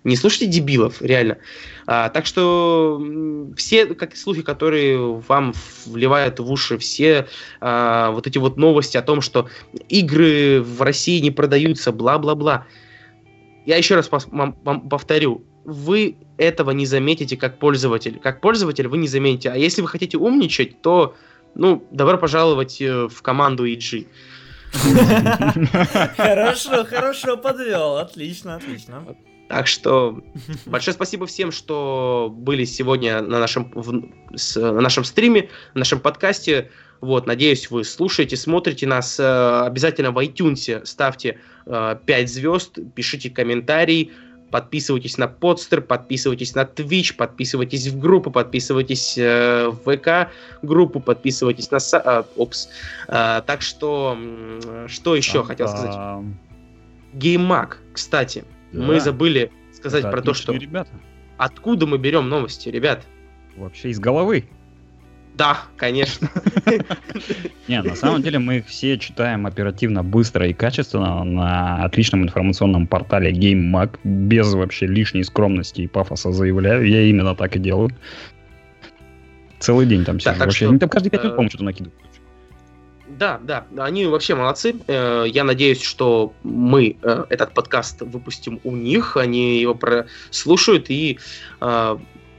не 0.04 0.16
слушайте 0.16 0.48
дебилов, 0.48 1.00
реально. 1.00 1.38
А, 1.86 2.10
так 2.10 2.26
что 2.26 3.00
все 3.56 3.86
как 3.86 4.18
слухи, 4.18 4.42
которые 4.42 4.98
вам 4.98 5.54
вливают 5.86 6.40
в 6.40 6.52
уши, 6.52 6.80
все 6.80 7.28
а, 7.60 8.10
вот 8.10 8.26
эти 8.26 8.40
вот 8.40 8.58
новости 8.58 8.98
о 8.98 9.04
том, 9.04 9.22
что 9.22 9.48
игры 9.90 10.60
в 10.60 10.82
России 10.82 11.20
не 11.20 11.30
продаются, 11.30 11.92
бла-бла-бла. 11.92 12.66
Я 13.68 13.78
еще 13.78 13.94
раз 13.94 14.10
вам- 14.10 14.58
вам 14.64 14.90
повторю, 14.90 15.46
вы 15.64 16.18
этого 16.38 16.72
не 16.72 16.86
заметите 16.86 17.38
как 17.38 17.60
пользователь. 17.60 18.20
Как 18.20 18.42
пользователь 18.42 18.88
вы 18.88 18.98
не 18.98 19.08
заметите. 19.08 19.50
А 19.50 19.56
если 19.56 19.82
вы 19.82 19.88
хотите 19.88 20.18
умничать, 20.18 20.82
то, 20.82 21.16
ну, 21.56 21.88
добро 21.92 22.18
пожаловать 22.18 22.82
э, 22.82 23.08
в 23.08 23.22
команду 23.22 23.68
EG. 23.68 24.08
Хорошо, 26.18 26.86
хорошо 26.86 27.38
подвел. 27.38 27.98
Отлично, 27.98 28.56
отлично. 28.56 29.04
Так 29.50 29.68
что 29.68 30.24
большое 30.66 30.96
спасибо 30.96 31.26
всем, 31.26 31.52
что 31.52 32.34
были 32.34 32.64
сегодня 32.64 33.22
на 33.22 33.40
нашем, 33.40 33.70
в, 33.76 34.10
с, 34.34 34.56
на 34.56 34.80
нашем 34.80 35.04
стриме, 35.04 35.50
на 35.74 35.80
нашем 35.80 36.00
подкасте. 36.00 36.72
Вот, 37.02 37.28
надеюсь, 37.28 37.70
вы 37.70 37.84
слушаете, 37.84 38.38
смотрите 38.38 38.88
нас. 38.88 39.20
Э, 39.20 39.64
обязательно 39.66 40.12
в 40.12 40.20
iTunes 40.20 40.86
ставьте 40.86 41.40
э, 41.66 41.98
5 42.06 42.30
звезд, 42.30 42.80
пишите 42.96 43.30
комментарий, 43.30 44.12
подписывайтесь 44.52 45.18
на 45.18 45.28
подстер, 45.28 45.82
подписывайтесь 45.82 46.54
на 46.54 46.62
Twitch, 46.62 47.16
подписывайтесь 47.16 47.88
в 47.88 47.98
группу, 47.98 48.30
подписывайтесь 48.30 49.18
э, 49.18 49.70
в 49.70 49.96
ВК 49.96 50.32
группу, 50.62 51.00
подписывайтесь 51.00 51.72
на... 51.72 51.80
Са... 51.80 52.02
Э, 52.06 52.24
опс. 52.36 52.70
Э, 53.08 53.42
так 53.46 53.62
что, 53.62 54.18
что 54.88 55.16
еще 55.16 55.40
Там, 55.40 55.46
хотел 55.46 55.68
сказать? 55.70 56.26
Геймак, 57.14 57.80
кстати. 57.94 58.44
Да. 58.72 58.84
Мы 58.84 59.00
забыли 59.00 59.52
сказать 59.74 60.04
это 60.04 60.12
про 60.12 60.22
то, 60.22 60.34
что 60.34 60.54
ребята. 60.54 60.92
откуда 61.38 61.88
мы 61.88 61.98
берем 61.98 62.30
новости, 62.30 62.70
ребят. 62.70 63.04
Вообще 63.56 63.90
из 63.90 64.00
головы. 64.00 64.46
Да, 65.42 65.58
конечно. 65.76 66.30
Не, 67.68 67.82
на 67.82 67.96
самом 67.96 68.22
деле 68.22 68.38
мы 68.38 68.58
их 68.58 68.68
все 68.68 69.00
читаем 69.00 69.48
оперативно, 69.48 70.04
быстро 70.04 70.48
и 70.48 70.54
качественно 70.54 71.24
на 71.24 71.84
отличном 71.84 72.22
информационном 72.22 72.86
портале 72.86 73.32
GameMag, 73.32 73.98
без 74.04 74.54
вообще 74.54 74.86
лишней 74.86 75.24
скромности 75.24 75.82
и 75.82 75.88
пафоса 75.88 76.32
заявляю. 76.32 76.88
Я 76.88 77.02
именно 77.02 77.36
так 77.36 77.56
и 77.56 77.60
делаю. 77.60 77.90
Целый 79.58 79.88
день 79.88 80.06
там 80.06 80.20
сижу. 80.20 80.38
Вообще, 80.38 80.68
они 80.70 80.78
там 80.78 80.90
каждые 80.90 81.10
пять 81.10 81.24
минут, 81.24 81.34
э, 81.34 81.36
по-моему, 81.38 81.50
что-то 81.50 81.64
накидывают. 81.64 82.00
Да, 83.08 83.40
да, 83.42 83.66
они 83.78 84.06
вообще 84.06 84.36
молодцы. 84.36 84.76
Э, 84.86 85.26
Я 85.28 85.44
надеюсь, 85.44 85.82
что 85.82 86.34
мы 86.44 86.98
э, 87.02 87.26
этот 87.30 87.56
подкаст 87.56 88.02
выпустим 88.02 88.60
у 88.64 88.76
них, 88.76 89.18
они 89.18 89.60
его 89.60 89.74
прослушают 89.74 90.92
и 90.92 91.18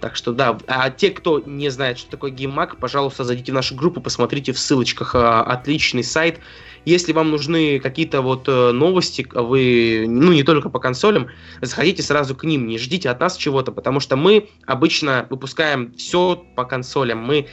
так 0.02 0.16
что 0.16 0.32
да, 0.32 0.58
а 0.66 0.90
те, 0.90 1.10
кто 1.10 1.40
не 1.46 1.68
знает, 1.68 1.96
что 1.96 2.10
такое 2.10 2.32
гейммаг, 2.32 2.76
пожалуйста, 2.78 3.22
зайдите 3.22 3.52
в 3.52 3.54
нашу 3.54 3.76
группу, 3.76 4.00
посмотрите 4.00 4.52
в 4.52 4.58
ссылочках, 4.58 5.14
а, 5.14 5.44
отличный 5.44 6.02
сайт. 6.02 6.40
Если 6.84 7.12
вам 7.12 7.30
нужны 7.30 7.78
какие-то 7.78 8.20
вот 8.20 8.48
э, 8.48 8.72
новости, 8.72 9.24
вы, 9.32 10.06
ну 10.08 10.32
не 10.32 10.42
только 10.42 10.70
по 10.70 10.80
консолям, 10.80 11.28
заходите 11.60 12.02
сразу 12.02 12.34
к 12.34 12.42
ним, 12.42 12.66
не 12.66 12.78
ждите 12.78 13.10
от 13.10 13.20
нас 13.20 13.36
чего-то, 13.36 13.70
потому 13.70 14.00
что 14.00 14.16
мы 14.16 14.48
обычно 14.66 15.28
выпускаем 15.30 15.94
все 15.94 16.44
по 16.56 16.64
консолям, 16.64 17.20
мы 17.20 17.46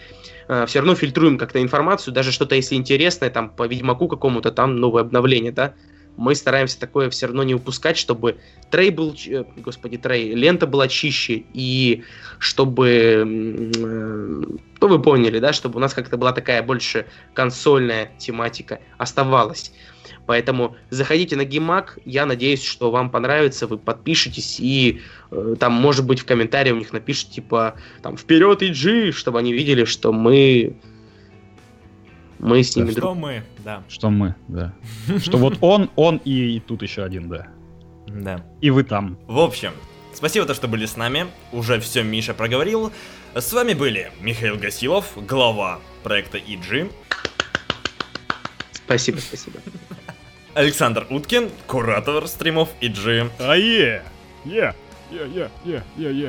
все 0.65 0.79
равно 0.79 0.95
фильтруем 0.95 1.37
как-то 1.37 1.61
информацию, 1.61 2.11
даже 2.11 2.31
что-то 2.31 2.55
если 2.55 2.73
интересное, 2.73 3.29
там 3.29 3.51
по 3.51 3.67
Ведьмаку 3.67 4.07
какому-то, 4.07 4.51
там 4.51 4.77
новое 4.77 5.03
обновление, 5.03 5.51
да, 5.51 5.75
мы 6.17 6.35
стараемся 6.35 6.79
такое 6.79 7.09
все 7.09 7.27
равно 7.27 7.43
не 7.43 7.55
упускать, 7.55 7.97
чтобы 7.97 8.37
трей 8.69 8.89
был, 8.89 9.15
э, 9.27 9.43
господи, 9.57 9.97
трей, 9.97 10.33
лента 10.33 10.67
была 10.67 10.87
чище, 10.87 11.43
и 11.53 12.03
чтобы, 12.39 12.87
э, 12.89 13.23
ну 13.23 14.87
вы 14.87 15.01
поняли, 15.01 15.39
да, 15.39 15.53
чтобы 15.53 15.77
у 15.77 15.79
нас 15.79 15.93
как-то 15.93 16.17
была 16.17 16.33
такая 16.33 16.61
больше 16.61 17.05
консольная 17.33 18.11
тематика 18.17 18.79
оставалась. 18.97 19.71
Поэтому 20.25 20.75
заходите 20.91 21.35
на 21.35 21.43
Геймак, 21.43 21.97
я 22.05 22.25
надеюсь, 22.25 22.63
что 22.63 22.91
вам 22.91 23.09
понравится, 23.09 23.65
вы 23.65 23.77
подпишитесь 23.77 24.59
и 24.59 25.01
э, 25.31 25.55
там, 25.59 25.73
может 25.73 26.05
быть, 26.05 26.19
в 26.19 26.25
комментарии 26.25 26.71
у 26.71 26.77
них 26.77 26.93
напишите, 26.93 27.33
типа, 27.33 27.75
там, 28.03 28.15
вперед 28.15 28.61
иджи, 28.61 29.11
чтобы 29.11 29.39
они 29.39 29.53
видели, 29.53 29.85
что 29.85 30.13
мы 30.13 30.75
мы 32.39 32.63
с 32.63 32.75
ними 32.75 32.91
Что 32.91 33.01
друг. 33.01 33.17
мы, 33.17 33.43
да. 33.59 33.83
Что 33.87 34.09
мы, 34.09 34.35
да. 34.47 34.73
Что 35.19 35.37
вот 35.37 35.57
он, 35.61 35.89
он 35.95 36.17
и, 36.25 36.55
и 36.55 36.59
тут 36.59 36.81
еще 36.81 37.03
один, 37.03 37.29
да. 37.29 37.47
Да. 38.07 38.43
И 38.61 38.69
вы 38.71 38.83
там. 38.83 39.17
В 39.27 39.39
общем, 39.39 39.71
спасибо, 40.13 40.45
то, 40.45 40.53
что 40.53 40.67
были 40.67 40.85
с 40.85 40.97
нами. 40.97 41.27
Уже 41.51 41.79
все 41.79 42.03
Миша 42.03 42.33
проговорил. 42.33 42.91
С 43.35 43.53
вами 43.53 43.73
были 43.73 44.11
Михаил 44.21 44.57
Гасилов, 44.57 45.05
глава 45.27 45.79
проекта 46.03 46.37
EG, 46.39 46.91
Спасибо, 48.71 49.19
спасибо. 49.19 49.59
Александр 50.55 51.05
Уткин, 51.11 51.49
куратор 51.67 52.27
стримов 52.27 52.69
EG, 52.81 53.29
А 53.39 53.55
е, 53.55 54.01
е, 54.45 54.73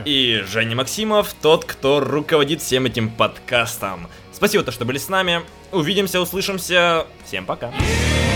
и 0.04 0.42
Женя 0.46 0.76
Максимов, 0.76 1.34
тот, 1.40 1.64
кто 1.64 2.00
руководит 2.00 2.62
всем 2.62 2.86
этим 2.86 3.10
подкастом. 3.10 4.08
Спасибо, 4.32 4.64
то, 4.64 4.72
что 4.72 4.84
были 4.84 4.98
с 4.98 5.08
нами. 5.08 5.42
Увидимся, 5.72 6.20
услышимся. 6.20 7.06
Всем 7.24 7.44
пока. 7.44 7.68
Yeah. 7.68 8.29